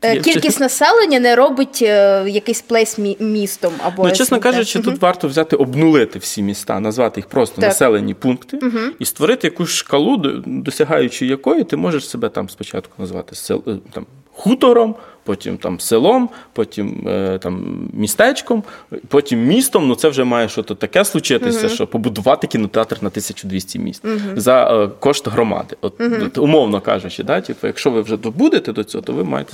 Кількість 0.24 0.60
населення 0.60 1.20
не 1.20 1.36
робить 1.36 1.82
якийсь 2.26 2.60
плейс 2.62 2.98
мі- 2.98 3.22
містом 3.32 3.72
або 3.84 4.04
Ну, 4.04 4.10
чесно 4.12 4.40
кажучи, 4.40 4.78
тут 4.80 5.00
варто 5.02 5.28
взяти 5.28 5.56
обнулити 5.56 6.18
всі 6.18 6.42
міста, 6.42 6.80
назвати 6.80 7.20
їх 7.20 7.26
просто 7.28 7.54
Так. 7.60 7.64
населені 7.70 8.14
пункти 8.14 8.58
і 8.98 9.04
створити 9.04 9.46
якусь 9.46 9.70
шкалу, 9.70 10.16
до- 10.16 10.42
досягаючи 10.46 11.26
якої 11.26 11.64
ти 11.64 11.76
можеш 11.76 12.08
себе 12.08 12.28
там 12.28 12.48
спочатку 12.48 12.92
назвати 12.98 13.34
сел, 13.36 13.62
е, 13.66 13.76
там, 13.92 14.06
хутором, 14.32 14.94
потім 15.26 15.58
там 15.58 15.80
селом, 15.80 16.28
потім 16.52 17.08
е, 17.08 17.38
там 17.38 17.78
містечком, 17.92 18.62
потім 19.08 19.46
містом. 19.46 19.88
Ну 19.88 19.94
це 19.94 20.08
вже 20.08 20.24
має 20.24 20.48
щось 20.48 20.66
таке 20.78 21.04
случитися, 21.04 21.68
що 21.68 21.86
побудувати 21.86 22.46
кінотеатр 22.46 22.96
на 23.00 23.08
1200 23.08 23.78
міст 23.78 24.04
за 24.36 24.84
е, 24.84 24.88
кошт 25.00 25.28
громади. 25.28 25.76
От, 25.80 26.00
от, 26.00 26.38
умовно 26.38 26.80
кажучи, 26.80 27.22
да, 27.22 27.40
типу, 27.40 27.66
якщо 27.66 27.90
ви 27.90 28.00
вже 28.00 28.16
добудете 28.16 28.72
до 28.72 28.84
цього, 28.84 29.02
то 29.02 29.12
ви 29.12 29.24
маєте 29.24 29.52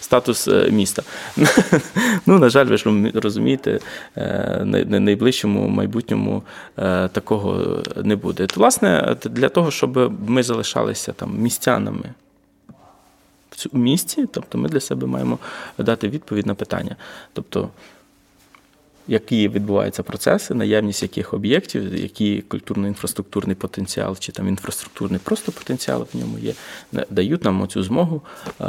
статус 0.00 0.48
е, 0.48 0.70
міста. 0.70 1.02
ну, 2.26 2.38
на 2.38 2.48
жаль, 2.48 2.66
ви 2.66 2.76
ж 2.76 3.12
розумієте, 3.14 3.80
е, 4.16 4.62
най- 4.64 4.84
найближчому 4.84 5.68
майбутньому 5.68 6.42
такого 7.12 7.78
не 8.04 8.16
буде. 8.16 8.46
Власне, 8.56 9.16
для 9.24 9.48
того, 9.48 9.70
щоб 9.70 10.12
ми 10.28 10.42
залишалися 10.42 11.12
там 11.12 11.38
містянами 11.38 12.14
в 13.60 13.62
цьому 13.62 13.84
місті, 13.84 14.26
тобто 14.32 14.58
ми 14.58 14.68
для 14.68 14.80
себе 14.80 15.06
маємо 15.06 15.38
дати 15.78 16.08
відповідь 16.08 16.46
на 16.46 16.54
питання. 16.54 16.96
Тобто, 17.32 17.68
які 19.08 19.48
відбуваються 19.48 20.02
процеси, 20.02 20.54
наявність 20.54 21.02
яких 21.02 21.34
об'єктів, 21.34 21.94
який 21.94 22.42
культурно-інфраструктурний 22.42 23.54
потенціал 23.54 24.16
чи 24.18 24.32
там 24.32 24.48
інфраструктурний 24.48 25.20
просто 25.24 25.52
потенціал 25.52 26.06
в 26.12 26.16
ньому 26.18 26.38
є, 26.38 26.54
дають 27.10 27.44
нам 27.44 27.62
оцю 27.62 27.82
змогу 27.82 28.22
е, 28.60 28.64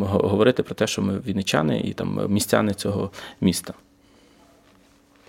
говорити 0.00 0.62
про 0.62 0.74
те, 0.74 0.86
що 0.86 1.02
ми 1.02 1.18
вінничани 1.18 1.80
і 1.80 1.92
там 1.92 2.26
містяни 2.28 2.74
цього 2.74 3.10
міста. 3.40 3.74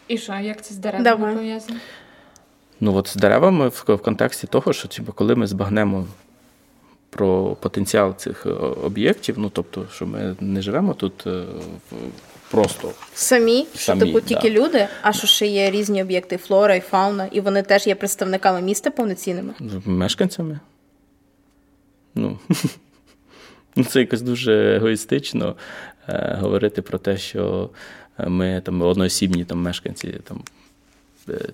І 0.07 0.17
що, 0.17 0.33
як 0.33 0.65
це 0.65 0.73
з 0.73 0.77
деревами 0.77 1.35
пов'язано? 1.35 1.79
Ну 2.79 2.95
от 2.95 3.07
з 3.07 3.15
деревами 3.15 3.67
в, 3.67 3.83
в 3.87 3.97
контексті 3.97 4.47
того, 4.47 4.73
що 4.73 4.87
типу, 4.87 5.13
коли 5.13 5.35
ми 5.35 5.47
збагнемо 5.47 6.05
про 7.15 7.55
потенціал 7.55 8.15
цих 8.15 8.45
е, 8.45 8.49
об'єктів, 8.83 9.35
ну 9.39 9.49
тобто, 9.49 9.87
що 9.91 10.05
ми 10.05 10.35
не 10.39 10.61
живемо 10.61 10.93
тут 10.93 11.27
е, 11.27 11.43
просто 12.51 12.91
Самі, 13.13 13.67
що 13.75 13.95
типу 13.95 14.19
да. 14.19 14.27
тільки 14.27 14.49
люди, 14.49 14.87
а 15.01 15.13
що 15.13 15.27
ще 15.27 15.47
є 15.47 15.71
різні 15.71 16.01
об'єкти 16.03 16.37
флора 16.37 16.75
і 16.75 16.79
фауна, 16.79 17.29
і 17.31 17.41
вони 17.41 17.63
теж 17.63 17.87
є 17.87 17.95
представниками 17.95 18.61
міста 18.61 18.91
повноцінними. 18.91 19.53
мешканцями. 19.85 20.59
Ну, 22.15 22.39
ну 23.75 23.83
це 23.83 23.99
якось 23.99 24.21
дуже 24.21 24.75
егоїстично 24.75 25.55
е, 26.09 26.37
говорити 26.41 26.81
про 26.81 26.97
те, 26.97 27.17
що 27.17 27.69
ми 28.27 28.61
там 28.65 28.81
одноосібні 28.81 29.45
там, 29.45 29.61
мешканці 29.61 30.07
там, 30.07 30.43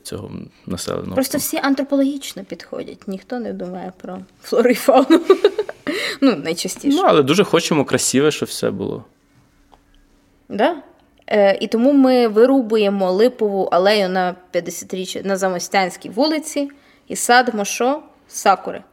цього 0.04 0.32
населеного. 0.68 1.16
Просто 1.16 1.38
всі 1.38 1.58
антропологічно 1.58 2.44
підходять, 2.44 3.08
ніхто 3.08 3.40
не 3.40 3.54
думає 3.54 3.92
про 4.02 4.20
флору 4.44 4.70
і 4.70 4.76
фауну. 4.76 5.22
Ну, 6.22 6.36
найчастіше. 6.36 6.98
Ну, 6.98 7.04
але 7.08 7.24
дуже 7.24 7.44
хочемо 7.44 7.86
красиве, 7.86 8.32
щоб 8.32 8.50
все 8.50 8.72
було. 8.72 9.04
Да? 10.50 10.76
Е, 11.28 11.58
і 11.62 11.68
тому 11.68 11.94
ми 11.94 12.28
вирубуємо 12.28 13.12
липову 13.12 13.64
алею 13.64 14.10
на 14.10 14.36
50-річчя 14.54 15.26
на 15.26 15.38
Замостянській 15.38 16.10
вулиці 16.10 16.70
і 17.08 17.16
садимо 17.16 17.66
що? 17.66 18.04
Сакури. 18.28 18.84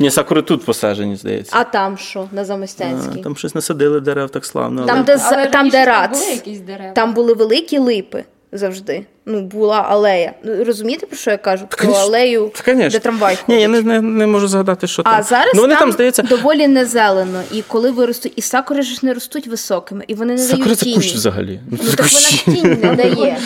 Ні, 0.00 0.10
сакури 0.10 0.42
тут 0.42 0.64
посаджені, 0.64 1.16
здається. 1.16 1.56
А 1.56 1.64
там 1.64 1.98
що 1.98 2.28
на 2.32 2.40
А, 2.40 2.44
Замостянській? 2.44 3.22
там 3.22 3.36
щось 3.36 3.54
насадили 3.54 4.00
дерев 4.00 4.30
так 4.30 4.44
славно. 4.44 4.86
Там, 4.86 5.04
де, 5.04 5.18
Але 5.22 5.46
там, 5.46 5.68
де 5.68 5.84
рац. 5.84 6.18
були 6.20 6.32
якісь 6.32 6.60
дерева. 6.60 6.92
Там 6.92 7.14
були 7.14 7.34
великі 7.34 7.78
липи 7.78 8.24
завжди. 8.52 9.06
Ну, 9.26 9.42
була 9.42 9.80
алея. 9.80 10.32
Ну, 10.44 10.64
Розумієте, 10.64 11.06
про 11.06 11.16
що 11.16 11.30
я 11.30 11.36
кажу? 11.36 11.66
Про 11.66 11.78
Конечно. 11.78 12.02
алею, 12.02 12.52
конечно. 12.64 12.90
де 12.90 12.98
трамвай 12.98 13.36
ходить. 13.36 13.48
Ні, 13.48 13.60
я 13.60 13.68
не, 13.68 13.82
не, 13.82 14.00
не 14.00 14.26
можу 14.26 14.48
згадати, 14.48 14.86
що 14.86 15.02
там. 15.02 15.14
А 15.16 15.22
зараз 15.22 15.52
ну, 15.54 15.60
вони 15.60 15.74
там, 15.74 15.80
там, 15.80 15.92
здається, 15.92 16.22
доволі 16.22 16.68
незелено. 16.68 17.42
І 17.52 17.62
коли 17.62 17.90
виростуть, 17.90 18.32
і 18.36 18.42
сакури 18.42 18.82
ж 18.82 18.98
не 19.02 19.14
ростуть 19.14 19.46
високими, 19.46 20.04
і 20.06 20.14
вони 20.14 20.32
не 20.32 20.38
сакури 20.38 20.64
дають 20.64 20.78
це 20.78 20.94
кущ 20.94 21.14
взагалі. 21.14 21.60
Ну 21.70 21.76
так 21.76 22.06
вона 22.06 22.08
ж 22.08 22.44
тінь 22.44 22.78
не 22.82 22.94
дає. 22.94 23.38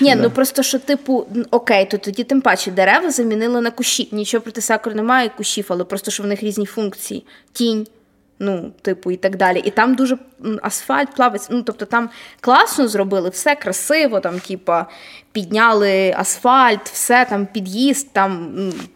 Ні, 0.00 0.16
ну 0.16 0.30
просто 0.30 0.62
що, 0.62 0.78
типу, 0.78 1.26
окей, 1.50 1.86
то 1.90 1.98
тоді 1.98 2.24
тим 2.24 2.40
паче 2.40 2.70
дерева 2.70 3.10
замінили 3.10 3.60
на 3.60 3.70
кущі. 3.70 4.08
Нічого 4.12 4.42
проти 4.42 4.60
сакур 4.60 4.94
немає 4.94 5.30
кущів, 5.36 5.66
але 5.68 5.84
просто 5.84 6.10
що 6.10 6.22
в 6.22 6.26
них 6.26 6.42
різні 6.42 6.66
функції. 6.66 7.24
Тінь, 7.52 7.86
ну, 8.38 8.72
типу, 8.82 9.10
і 9.10 9.16
так 9.16 9.36
далі. 9.36 9.62
І 9.64 9.70
там 9.70 9.94
дуже 9.94 10.18
асфальт 10.62 11.14
плавиться. 11.14 11.48
Ну, 11.52 11.62
тобто 11.62 11.84
там 11.84 12.10
класно 12.40 12.88
зробили, 12.88 13.28
все 13.28 13.54
красиво, 13.54 14.20
там, 14.20 14.38
типа, 14.40 14.86
підняли 15.32 16.14
асфальт, 16.18 16.88
все 16.88 17.24
там 17.24 17.46
під'їзд, 17.46 18.12
там 18.12 18.54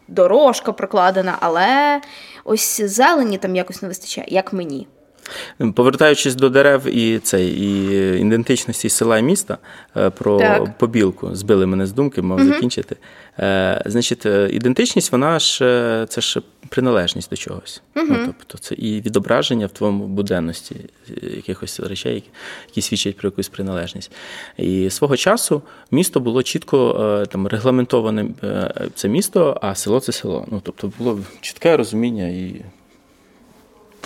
дорожка 0.09 0.73
прокладена, 0.73 1.37
але 1.41 2.01
ось 2.45 2.81
зелені 2.81 3.39
там 3.39 3.57
якось 3.57 3.83
не 3.83 3.89
вистачає, 3.89 4.27
як 4.31 4.53
мені. 4.53 4.87
Повертаючись 5.75 6.35
до 6.35 6.49
дерев 6.49 6.97
і 6.97 7.19
цей 7.19 7.61
і 7.61 8.21
ідентичності 8.21 8.89
села 8.89 9.19
і 9.19 9.23
міста 9.23 9.59
е, 9.97 10.11
про 10.11 10.39
Так. 10.39 10.79
побілку, 10.79 11.35
збили 11.35 11.67
мене 11.67 11.87
з 11.87 11.93
думки, 11.93 12.23
мав 12.23 12.45
закінчити. 12.45 12.97
Е, 13.39 13.83
Значить, 13.87 14.27
е, 14.27 14.49
ідентичність, 14.53 15.13
вона 15.13 15.39
ж 15.39 15.65
е, 15.65 16.07
це 16.09 16.21
ж 16.21 16.43
приналежність 16.69 17.31
до 17.31 17.37
чогось. 17.37 17.83
Ну, 17.95 18.17
тобто 18.27 18.59
це 18.59 18.75
і 18.75 19.01
відображення 19.01 19.67
в 19.67 19.71
твоєму 19.71 20.07
буденності 20.07 20.77
якихось 21.23 21.81
речей, 21.81 22.15
які, 22.15 22.29
які 22.69 22.83
свідчать 22.83 23.17
про 23.17 23.27
якусь 23.27 23.49
приналежність. 23.49 24.13
І 24.57 24.91
свого 24.91 25.17
часу 25.17 25.63
місто 25.91 26.21
було 26.21 26.43
чітко 26.43 27.27
там 27.31 27.47
регламентоване 27.47 28.29
це 28.95 29.09
місто, 29.09 29.59
а 29.63 29.75
село 29.75 30.01
це 30.01 30.13
село. 30.13 30.47
Ну 30.51 30.61
тобто 30.65 30.93
було 30.99 31.21
чітке 31.41 31.77
розуміння 31.77 32.29
і 32.29 32.65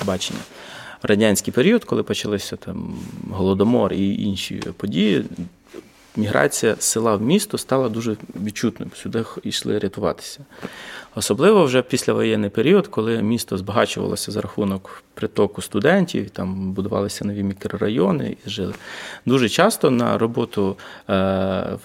бачення. 0.05 0.41
Радянський 1.07 1.53
період, 1.53 1.85
коли 1.85 2.03
почалися 2.03 2.57
там 2.57 2.99
голодомор 3.31 3.93
і 3.93 4.23
інші 4.23 4.55
події, 4.77 5.25
міграція 6.17 6.77
з 6.79 6.85
села 6.85 7.17
в 7.17 7.23
місто 7.23 7.59
стала 7.59 7.89
дуже 7.89 8.17
відчутною. 8.45 8.91
Сюди 8.95 9.25
йшли 9.45 9.79
рятуватися. 9.79 10.41
Особливо 11.19 11.65
вже 11.65 11.83
післявоєнний 11.83 12.51
період, 12.51 12.87
коли 12.87 13.23
місто 13.23 13.59
збагачувалося 13.59 14.33
за 14.33 14.41
рахунок 14.41 15.03
притоку 15.15 15.63
студентів, 15.63 16.31
там 16.31 16.73
будувалися 16.73 17.25
нові 17.25 17.43
мікрорайони 17.43 18.37
і 18.47 18.51
жили. 18.51 18.75
Дуже 19.27 19.49
часто 19.49 19.91
на 19.91 20.19
роботу 20.19 20.77
е, 21.11 21.13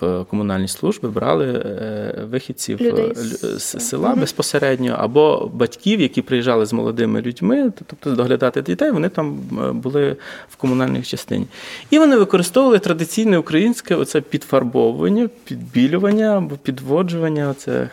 в 0.01 0.23
комунальні 0.29 0.67
служби 0.67 1.09
брали 1.09 1.45
е, 1.65 2.25
вихідців 2.31 2.81
Людей 2.81 3.11
е, 3.11 3.15
з- 3.15 3.43
лю- 3.43 3.59
з 3.59 3.89
села 3.89 4.15
безпосередньо, 4.15 4.95
або 4.99 5.51
батьків, 5.53 6.01
які 6.01 6.21
приїжджали 6.21 6.65
з 6.65 6.73
молодими 6.73 7.21
людьми, 7.21 7.71
тобто 7.87 8.11
доглядати 8.15 8.61
дітей, 8.61 8.91
вони 8.91 9.09
там 9.09 9.33
були 9.73 10.15
в 10.49 10.55
комунальній 10.55 11.01
частині. 11.01 11.45
І 11.89 11.99
вони 11.99 12.17
використовували 12.17 12.79
традиційне 12.79 13.37
українське 13.37 13.95
оце 13.95 14.21
підфарбовування, 14.21 15.29
підбілювання 15.43 16.37
або 16.37 16.55
підводжування 16.55 17.49
оце 17.49 17.89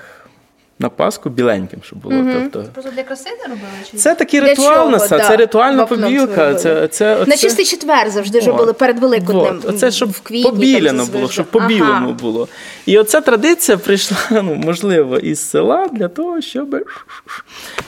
на 0.79 0.89
Пасху 0.89 1.31
біленьким, 1.31 1.81
щоб 1.83 1.99
було. 1.99 2.15
Тобто, 2.53 2.71
Просто 2.73 2.91
для 2.91 3.03
краси 3.03 3.31
не 3.31 3.43
робили? 3.45 3.69
Чи 3.91 3.97
це 3.97 4.15
такий 4.15 4.41
Для 4.41 4.49
ритуал 4.49 4.75
чого, 4.75 4.91
наса, 4.91 5.19
да, 5.19 5.29
це 5.29 5.37
ритуальна 5.37 5.87
побілка. 5.87 6.55
Це, 6.55 6.89
це, 6.89 7.25
На 7.27 7.37
чистий 7.37 7.65
четвер 7.65 8.11
завжди 8.11 8.41
ж 8.41 8.47
робили 8.47 8.73
перед 8.73 8.99
Великоднем. 8.99 9.61
Оце 9.67 9.91
щоб 9.91 10.11
в 10.11 10.21
квітні, 10.21 10.51
побіляно 10.51 11.03
там, 11.05 11.13
було, 11.13 11.29
щоб 11.29 11.47
по-білому 11.47 11.93
Ага. 11.93 12.13
було. 12.13 12.49
І 12.87 12.99
оця 12.99 13.21
традиція 13.21 13.79
прийшла, 13.79 14.17
ну, 14.31 14.55
можливо, 14.55 15.19
із 15.19 15.51
села 15.51 15.89
для 15.93 16.09
того, 16.09 16.41
щоб 16.41 16.77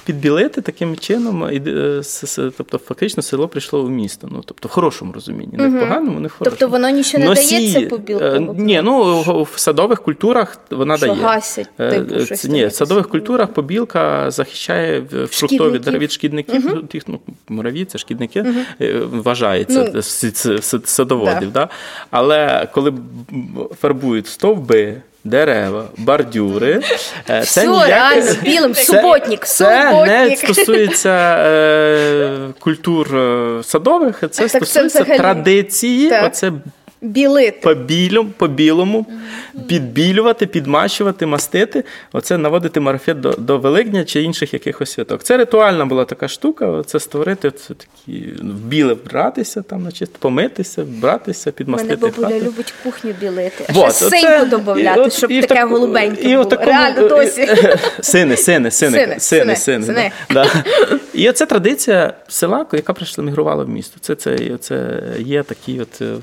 підбілити 0.04 0.60
таким 0.60 0.96
чином. 0.96 1.48
і, 1.52 1.62
е, 1.70 1.98
с- 2.02 2.38
Тобто, 2.56 2.78
фактично, 2.78 3.22
село 3.22 3.48
прийшло 3.48 3.82
в 3.82 3.90
місто. 3.90 4.28
Ну, 4.30 4.42
тобто, 4.46 4.68
в 4.68 4.70
хорошому 4.70 5.12
розумінні. 5.12 5.52
Не 5.52 5.68
в 5.68 5.80
поганому, 5.80 6.20
не 6.20 6.28
в 6.28 6.32
хорошому. 6.32 6.56
Тобто 6.60 6.68
воно 6.68 6.90
нічого 6.90 7.24
не 7.24 7.30
Носії, 7.30 7.72
дає, 7.88 8.18
це 8.18 8.24
е, 8.26 8.40
Ні, 8.56 8.80
ну 8.84 9.20
в 9.52 9.58
садових 9.58 10.02
культурах 10.02 10.56
вона 10.70 10.96
Що 10.96 11.06
дає. 11.06 11.18
гасять, 11.20 11.68
Е, 11.78 11.90
типу, 11.90 12.14
е, 12.14 12.26
щось 12.26 12.44
Ні. 12.44 12.70
Садових 12.86 13.08
культурах 13.08 13.48
побілка 13.52 14.30
захищає 14.30 15.02
фруктові 15.30 15.78
дерева 15.78 15.98
від 16.02 16.12
шкідників. 16.12 16.82
Тих, 16.88 17.02
ну, 17.08 17.20
мураві, 17.48 17.84
це 17.84 17.98
шкідники, 17.98 18.44
е, 18.80 18.92
вважається 19.12 19.92
Ну, 19.94 20.02
садоводів. 20.84 21.52
Да. 21.52 21.68
Але 22.10 22.68
коли 22.72 22.92
фарбують 23.80 24.26
стовби, 24.26 24.96
дерева, 25.24 25.84
бордюри, 25.96 26.72
е, 26.72 26.82
це 27.26 27.40
Все, 27.40 27.66
ніяк- 27.68 27.88
реально, 27.88 28.32
білим, 28.44 28.74
це- 28.74 28.82
суботник, 28.82 29.46
Це 29.46 30.06
не 30.06 30.36
стосується 30.36 31.36
е, 31.46 32.38
культур 32.58 33.16
е, 33.16 33.62
садових, 33.62 34.18
це 34.20 34.28
це 34.28 34.48
стосується 34.48 35.02
взагалі. 35.02 35.18
традиції. 35.18 36.10
Так. 36.10 36.26
Оце 36.26 36.52
Білити. 37.02 37.58
по 37.62 37.74
білому, 37.74 38.30
по 38.36 38.48
білому 38.48 39.06
підбілювати, 39.68 40.46
підмащувати, 40.46 41.26
мастити. 41.26 41.84
Оце 42.12 42.38
наводити 42.38 42.80
марафет 42.80 43.20
до, 43.20 43.32
до 43.32 43.58
Великдня 43.58 44.04
чи 44.04 44.22
інших 44.22 44.52
якихось 44.54 44.92
святок. 44.92 45.22
Це 45.22 45.36
ритуальна 45.36 45.86
була 45.86 46.04
така 46.04 46.28
штука. 46.28 46.82
Це 46.86 47.00
створити 47.00 47.50
це 47.50 47.74
такі 47.74 48.22
в 48.42 48.44
біле 48.54 48.94
вбратися, 48.94 49.62
там, 49.62 49.82
значить, 49.82 50.12
помитися, 50.12 50.82
вбратися, 50.82 51.50
Мене 51.50 51.56
підмастити. 51.56 51.96
бабуля 51.96 52.26
хату. 52.28 52.44
любить 52.44 52.74
кухню 52.82 53.14
білити. 53.20 53.64
А 53.68 53.72
Вот, 53.72 53.94
ще 53.96 54.10
синьку 54.10 54.46
додати, 54.56 55.10
щоб 55.10 55.30
і 55.30 55.42
таке 55.42 55.64
голубеньке 55.64 56.22
і 56.30 56.32
було. 56.36 56.44
такому- 56.44 56.70
Реально 56.70 57.08
досі. 57.08 57.48
Сини, 58.00 58.36
сини, 58.36 58.70
сини, 58.70 58.70
Сини, 58.70 59.20
сини, 59.20 59.20
сини, 59.20 59.56
сини. 59.56 59.86
сини. 59.86 60.12
Да, 60.30 60.44
да. 60.44 60.98
І 61.14 61.28
оце 61.30 61.46
традиція 61.46 62.14
села, 62.28 62.66
яка 62.72 62.92
прийшла 62.92 63.24
мігрувала 63.24 63.64
в 63.64 63.68
місто. 63.68 63.96
Це, 64.00 64.14
це, 64.14 64.38
це 64.60 65.00
є 65.18 65.42
такий 65.42 65.80
от 65.80 66.02
е, 66.02 66.14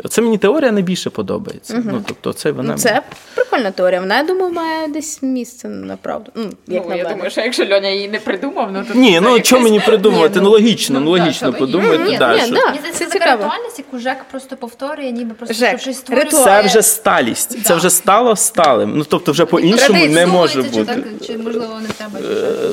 елемент. 0.00 0.06
Оце 0.06 0.22
мені 0.22 0.38
теорія 0.38 0.72
найбільше 0.72 1.10
подобається. 1.10 1.82
Ну, 1.86 2.02
тобто, 2.06 2.32
це 2.32 2.50
вона 2.50 2.72
Ну, 2.72 2.78
це 2.78 3.02
прикольна 3.34 3.70
теорія. 3.70 4.00
Вона, 4.00 4.16
я 4.16 4.22
думаю, 4.22 4.52
має 4.52 4.88
десь 4.88 5.22
місце 5.22 5.68
на 5.68 5.96
правду. 5.96 6.32
Ну, 6.34 6.42
як 6.68 6.82
ну, 6.84 6.88
на 6.88 6.96
я 6.96 7.02
мене. 7.02 7.14
думаю, 7.14 7.30
що 7.30 7.40
якщо 7.40 7.64
Льоня 7.64 7.88
її 7.88 8.08
не 8.08 8.18
придумав, 8.18 8.72
ну 8.72 8.84
то 8.88 8.94
Ні, 8.94 9.20
ну 9.20 9.30
якась- 9.30 9.48
чому 9.48 9.62
мені 9.62 9.80
придумувати? 9.80 10.38
Ні, 10.38 10.44
Ну 10.44 10.50
логічно, 10.50 11.00
ну 11.00 11.04
ну, 11.04 11.10
логічно 11.10 11.52
так, 11.52 11.60
логічно. 11.60 11.80
подумати. 11.82 12.10
Ні, 12.10 12.18
да, 12.18 12.36
ні, 12.36 12.42
що- 12.42 12.54
да. 12.54 12.66
Мені 12.66 12.78
здається, 12.78 13.04
Це 13.04 13.10
це 13.10 13.18
така 13.18 13.32
ритуальність, 13.36 13.78
яку 13.78 13.98
Жек 13.98 14.16
просто 14.30 14.56
повторює, 14.56 15.10
ніби 15.10 15.34
просто 15.34 15.54
Жек, 15.54 15.80
щось 15.80 15.96
створює. 15.96 16.24
Це 16.24 16.62
вже 16.62 16.82
сталість, 16.82 17.64
це 17.64 17.74
вже 17.74 17.90
стало 17.90 18.36
сталим. 18.36 18.92
Ну 18.96 19.04
тобто, 19.08 19.32
вже 19.32 19.44
по-іншому 19.44 20.06
не 20.06 20.26
може 20.26 20.62
бути. 20.62 21.04
Чи 21.26 21.38
можливо 21.38 21.80
не 21.82 21.88
треба? 21.88 22.18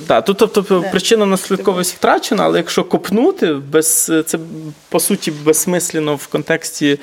що? 0.08 0.14
Е, 0.14 0.22
тут 0.22 0.38
тобто 0.38 0.84
причина 0.92 1.26
наслідковість 1.26 1.96
втрачена, 1.96 2.44
але 2.44 2.58
якщо 2.58 2.84
копнути, 2.84 3.54
без 3.54 4.12
це 4.26 4.40
по 4.90 5.00
суті 5.00 5.32
безсмислено 5.32 6.16
в 6.16 6.28
контексті 6.28 6.88
е, 6.88 6.98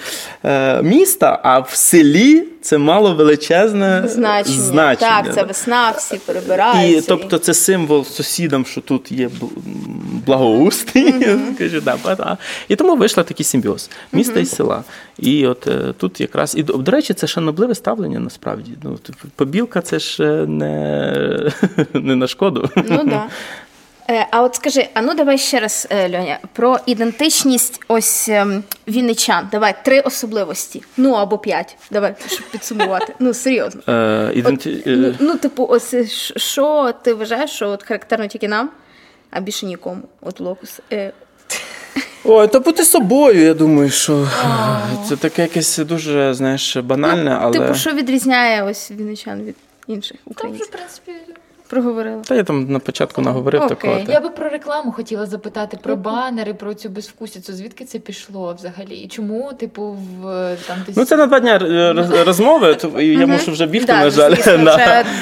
міста, 0.82 1.40
а 1.42 1.58
в 1.58 1.70
селі 1.70 2.44
це 2.60 2.78
мало 2.78 3.14
величезне 3.14 4.02
Значення. 4.06 4.58
значення. 4.62 5.22
Так, 5.22 5.34
це 5.34 5.42
весна, 5.42 5.90
всі 5.90 6.16
І 6.88 7.00
тобто 7.08 7.38
це 7.38 7.54
символ 7.54 8.04
сусідам, 8.04 8.64
що 8.66 8.80
тут 8.80 9.12
є 9.12 9.28
бл- 9.28 9.48
благоустрій, 10.26 11.14
ба- 12.04 12.14
да. 12.14 12.36
і 12.68 12.76
тому 12.76 12.96
вийшла 12.96 13.22
такий 13.22 13.44
симбіоз 13.44 13.90
міста 14.12 14.40
і 14.40 14.46
села. 14.46 14.84
І 15.18 15.46
от 15.46 15.66
е, 15.66 15.94
тут 15.98 16.20
якраз 16.20 16.54
і 16.56 16.62
до 16.62 16.72
до 16.72 16.92
речі, 16.92 17.14
це 17.14 17.26
шанобливе 17.26 17.74
ставлення 17.74 18.20
насправді. 18.20 18.70
Ну 18.82 18.96
типу, 18.96 19.28
побілка 19.36 19.80
це 19.80 19.98
ж 19.98 20.24
е, 20.24 20.46
не, 20.46 21.50
не 21.92 22.16
на 22.16 22.26
шкоду. 22.26 22.70
Ну 22.76 23.04
да. 23.04 23.26
Е, 24.10 24.26
А 24.30 24.42
от 24.42 24.54
скажи, 24.54 24.88
а 24.94 25.02
ну 25.02 25.14
давай 25.14 25.38
ще 25.38 25.60
раз, 25.60 25.86
е, 25.90 26.08
Льоня, 26.08 26.38
про 26.52 26.78
ідентичність 26.86 27.80
ось 27.88 28.28
ем, 28.28 28.64
вінничан. 28.88 29.48
Давай 29.52 29.74
три 29.84 30.00
особливості. 30.00 30.82
Ну 30.96 31.12
або 31.12 31.38
п'ять. 31.38 31.76
Давай, 31.90 32.14
щоб 32.26 32.46
підсумувати. 32.50 33.14
Ну 33.18 33.34
серйозно. 33.34 33.82
Е, 33.88 34.42
От, 34.44 34.66
ну, 34.66 34.72
е, 34.86 35.14
ну, 35.20 35.36
типу, 35.36 35.66
ось 35.70 35.94
що 36.36 36.94
ти 37.02 37.14
вважаєш, 37.14 37.50
що 37.50 37.68
от 37.68 37.82
характерно 37.82 38.26
тільки 38.26 38.48
нам, 38.48 38.70
а 39.30 39.40
більше 39.40 39.66
нікому. 39.66 40.02
От 40.20 40.40
локус. 40.40 40.80
Е, 40.92 41.12
Ой, 42.24 42.48
та 42.48 42.60
бути 42.60 42.84
собою, 42.84 43.40
я 43.44 43.54
думаю, 43.54 43.90
що 43.90 44.28
це 45.08 45.16
таке 45.16 45.42
якесь 45.42 45.78
дуже, 45.78 46.34
знаєш, 46.34 46.76
банальне, 46.76 47.38
але. 47.40 47.58
Типу, 47.58 47.74
що 47.74 47.90
відрізняє 47.90 48.62
ось 48.62 48.90
вінничан 48.90 49.42
від 49.42 49.56
інших 49.86 50.16
Там 50.36 50.52
вже, 50.52 50.64
в 50.64 50.70
принципі, 50.70 51.12
Проговорила. 51.74 52.22
Та 52.22 52.34
я 52.34 52.44
там 52.44 52.72
на 52.72 52.78
початку 52.78 53.22
наговорив 53.22 53.62
Окей. 53.62 53.76
такого. 53.76 54.00
та. 54.06 54.12
Я 54.12 54.20
би 54.20 54.28
про 54.28 54.48
рекламу 54.48 54.92
хотіла 54.92 55.26
запитати, 55.26 55.78
про 55.82 55.96
банери, 55.96 56.54
про 56.54 56.74
цю 56.74 56.88
безвкусіцю. 56.88 57.52
Звідки 57.52 57.84
це 57.84 57.98
пішло 57.98 58.54
взагалі? 58.58 58.94
І 58.96 59.08
чому, 59.08 59.52
типу, 59.52 59.82
в 60.20 60.22
там 60.66 60.76
десь 60.86 60.96
Ну, 60.96 61.04
це 61.04 61.16
на 61.16 61.26
два 61.26 61.40
дня 61.40 61.56
е, 61.62 62.24
розмови, 62.24 62.74
то 62.74 63.00
і 63.00 63.06
я 63.06 63.26
мушу 63.26 63.52
вже 63.52 63.66
бігти, 63.66 63.92
на 63.92 64.10
жаль. 64.10 64.30
вже 64.34 64.58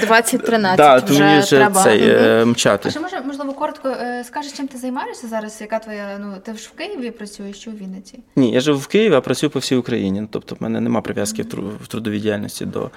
2013, 0.00 1.10
вже 1.10 1.38
вже 1.38 1.56
треба. 1.56 1.82
цей, 1.82 2.00
е, 2.02 2.42
А 2.42 2.44
мчати. 2.44 2.90
ще 2.90 3.00
може, 3.00 3.20
можливо, 3.26 3.52
коротко 3.52 3.88
е, 3.88 4.24
скажеш, 4.24 4.52
чим 4.52 4.68
ти 4.68 4.78
займаєшся 4.78 5.26
зараз? 5.26 5.60
Яка 5.60 5.78
твоя, 5.78 6.18
ну, 6.20 6.34
ти 6.42 6.52
ж 6.52 6.70
в 6.74 6.78
Києві 6.78 7.10
працюєш 7.10 7.64
чи 7.64 7.70
у 7.70 7.72
Вінниці? 7.72 8.18
Ні, 8.36 8.52
я 8.52 8.60
живу 8.60 8.78
в 8.78 8.86
Києві, 8.86 9.14
а 9.14 9.20
працюю 9.20 9.50
по 9.50 9.58
всій 9.58 9.76
Україні. 9.76 10.20
Ну, 10.20 10.28
Тобто, 10.30 10.54
в 10.54 10.62
мене 10.62 10.80
немає 10.80 11.02
прив'язки 11.02 11.42
в 11.82 11.86
трудовій 11.86 12.18
діяльності 12.18 12.64
до 12.66 12.90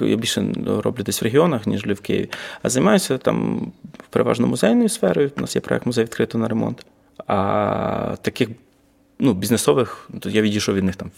я 0.00 0.16
більше 0.16 0.44
роблю 0.84 1.02
десь 1.02 1.22
в 1.22 1.24
регіонах, 1.24 1.66
ніж 1.66 1.86
в 1.86 2.00
Києві. 2.00 2.30
А 2.62 2.68
займаюся 2.84 3.18
там 3.18 3.72
переважно 4.10 4.46
музейною 4.46 4.88
сферою. 4.88 5.30
У 5.36 5.40
нас 5.40 5.56
є 5.56 5.60
проект 5.60 5.86
музей 5.86 6.04
відкрито 6.04 6.38
на 6.38 6.48
ремонт. 6.48 6.86
А 7.26 8.16
таких 8.22 8.48
ну, 9.18 9.32
бізнесових, 9.32 10.08
то 10.20 10.30
я 10.30 10.42
відійшов 10.42 10.74
від 10.74 10.84
них 10.84 10.96
там 10.96 11.10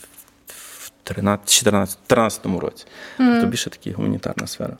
в 0.46 0.90
13 1.02 1.98
13 2.06 2.46
році. 2.46 2.86
Тобто 3.16 3.46
більше 3.46 3.70
такі 3.70 3.92
гуманітарна 3.92 4.46
сфера. 4.46 4.76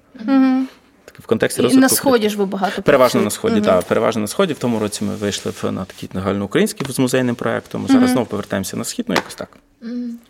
Так, 1.05 1.21
в 1.21 1.27
контексті 1.27 1.63
І 1.63 1.77
на 1.77 1.89
сході 1.89 2.29
ж 2.29 2.37
ви 2.39 2.47
багато 2.47 2.83
Переважно 2.83 3.21
на 3.21 3.31
сході, 3.31 3.61
так. 3.61 3.85
Переважно 3.85 4.21
на 4.21 4.29
сході. 4.29 4.53
В 4.53 4.59
тому 4.59 4.79
році 4.79 5.05
ми 5.05 5.15
вийшли 5.15 5.53
в- 5.63 5.73
на 5.73 5.85
такий 5.85 6.11
нагальноукраїнський 6.13 6.87
з 6.91 6.99
музейним 6.99 7.35
проектом. 7.35 7.87
Зараз 7.89 8.11
знову 8.11 8.27
повертаємося 8.27 8.77
на 8.77 8.85
схід, 8.85 9.05
ну 9.09 9.15
якось 9.15 9.35
так. 9.35 9.49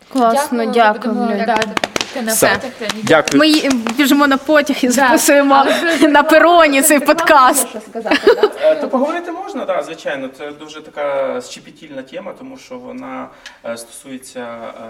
Класно, 0.09 0.65
дякую. 0.65 1.13
дякувати. 1.15 1.96
Ти 2.13 2.21
на 2.21 2.33
Все. 2.33 2.59
Дякую. 3.03 3.39
Ми 3.39 3.47
ї- 3.47 3.93
біжимо 3.97 4.27
на 4.27 4.37
потяг 4.37 4.77
і 4.81 4.89
записуємо 4.89 5.65
на 6.01 6.23
пероні 6.23 6.81
цей 6.81 6.99
подкаст. 6.99 7.69
Що 7.69 7.79
сказати, 7.81 8.19
да? 8.41 8.51
Е, 8.61 8.75
То 8.75 8.89
поговорити 8.89 9.31
можна, 9.31 9.65
так, 9.65 9.83
звичайно. 9.83 10.27
Це 10.27 10.51
дуже 10.51 10.81
така 10.81 11.41
щепетільна 11.41 12.01
тема, 12.01 12.33
тому 12.39 12.57
що 12.57 12.79
вона 12.79 13.29
е, 13.65 13.77
стосується, 13.77 14.39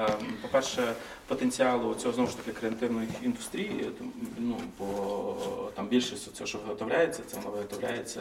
е, 0.10 0.14
по-перше, 0.42 0.82
потенціалу 1.28 1.96
цього 1.96 2.14
знову 2.14 2.30
ж 2.30 2.38
таки 2.38 2.52
креативної 2.60 3.08
індустрії. 3.24 3.86
Тому, 3.98 4.12
Ну, 4.40 4.56
бо 4.80 5.36
там 5.76 5.88
більшість 5.88 6.36
цього, 6.36 6.48
що 6.48 6.58
виготовляється, 6.58 7.22
це 7.28 7.38
воно 7.38 7.50
виготовляється 7.52 8.20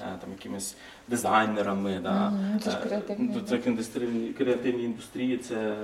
е, 0.00 0.04
там 0.20 0.30
якимись 0.38 0.74
дизайнерами. 1.08 2.00
Да? 2.02 2.32
це 2.64 2.70
ж 2.70 2.76
Е, 2.76 2.88
креативні, 2.88 3.30
ну, 3.34 3.40
Це 3.48 3.58
креативні 4.38 4.84
індустрії, 4.84 5.38
це 5.38 5.54
е, 5.54 5.74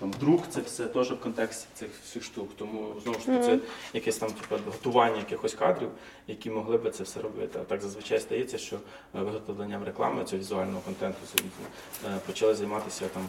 там 0.00 0.12
друк, 0.20 0.42
це 0.50 0.60
все 0.60 0.84
теж 0.84 1.10
в 1.12 1.20
контексті 1.20 1.81
цих 1.82 1.90
всіх 2.04 2.24
штук. 2.24 2.50
Тому 2.56 2.94
знову 3.02 3.18
ж 3.18 3.26
таки, 3.26 3.42
це 3.42 3.58
якесь 3.92 4.18
там 4.18 4.30
типу, 4.32 4.62
готування 4.66 5.16
якихось 5.16 5.54
кадрів, 5.54 5.88
які 6.26 6.50
могли 6.50 6.76
би 6.76 6.90
це 6.90 7.04
все 7.04 7.20
робити. 7.20 7.58
А 7.62 7.64
так 7.64 7.82
зазвичай 7.82 8.20
стається, 8.20 8.58
що 8.58 8.76
е, 8.76 8.78
виготовленням 9.20 9.84
реклами 9.84 10.24
цього 10.24 10.40
візуального 10.40 10.80
контенту 10.80 11.18
е, 12.06 12.18
почали 12.26 12.54
займатися 12.54 13.04
там. 13.14 13.28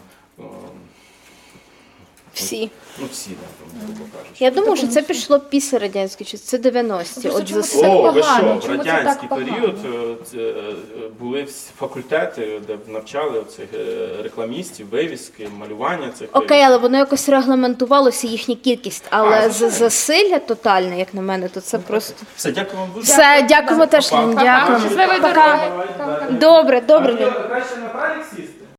Всі. 2.34 2.70
Ну, 2.98 3.06
всі, 3.12 3.30
да, 3.30 3.36
там, 3.36 3.86
грубо 3.86 4.04
кажучи. 4.12 4.44
Я 4.44 4.50
думаю, 4.50 4.76
що 4.76 4.86
це 4.86 5.02
пішло 5.02 5.40
після 5.40 5.78
радянських 5.78 6.26
часів. 6.28 6.46
Це 6.46 6.56
90-ті. 6.58 7.28
От 7.28 7.48
за 7.48 7.88
О, 7.88 8.02
ви 8.02 8.20
погано? 8.20 8.60
що, 8.60 8.68
в 8.68 8.72
Чому 8.72 8.84
це 8.84 8.90
радянський 8.90 9.28
так 9.28 9.38
період 9.38 9.76
е, 9.84 10.14
це, 10.30 10.36
е, 10.38 10.54
були 11.20 11.42
всі 11.42 11.70
факультети, 11.78 12.60
де 12.66 12.78
навчали 12.92 13.42
цих 13.56 13.68
рекламістів, 14.22 14.90
вивіски, 14.90 15.48
малювання 15.58 16.10
цих 16.18 16.28
Окей, 16.32 16.62
але 16.62 16.76
воно 16.76 16.98
якось 16.98 17.28
регламентувалося 17.28 18.26
їхня 18.26 18.54
кількість. 18.54 19.04
Але 19.10 19.36
А, 19.36 19.42
за 19.42 19.48
звичайно. 19.50 19.74
засилля 19.78 20.38
тотальне, 20.38 20.98
як 20.98 21.14
на 21.14 21.22
мене, 21.22 21.48
то 21.48 21.60
це 21.60 21.78
просто 21.78 22.14
Все, 22.36 22.52
дякую 22.52 22.78
вам 22.78 22.88
дуже. 22.94 23.12
Все, 23.12 23.42
дякуємо 23.48 23.86
теж, 23.86 24.12
Лін, 24.12 24.34
дякуємо. 24.34 24.80
Щасливої 24.80 25.20
дороги. 25.20 25.70
добре, 26.30 26.80
добре. 26.80 27.32
Краще 27.48 27.76
на 27.76 27.88
правильник 27.88 28.26
сісти. 28.36 28.63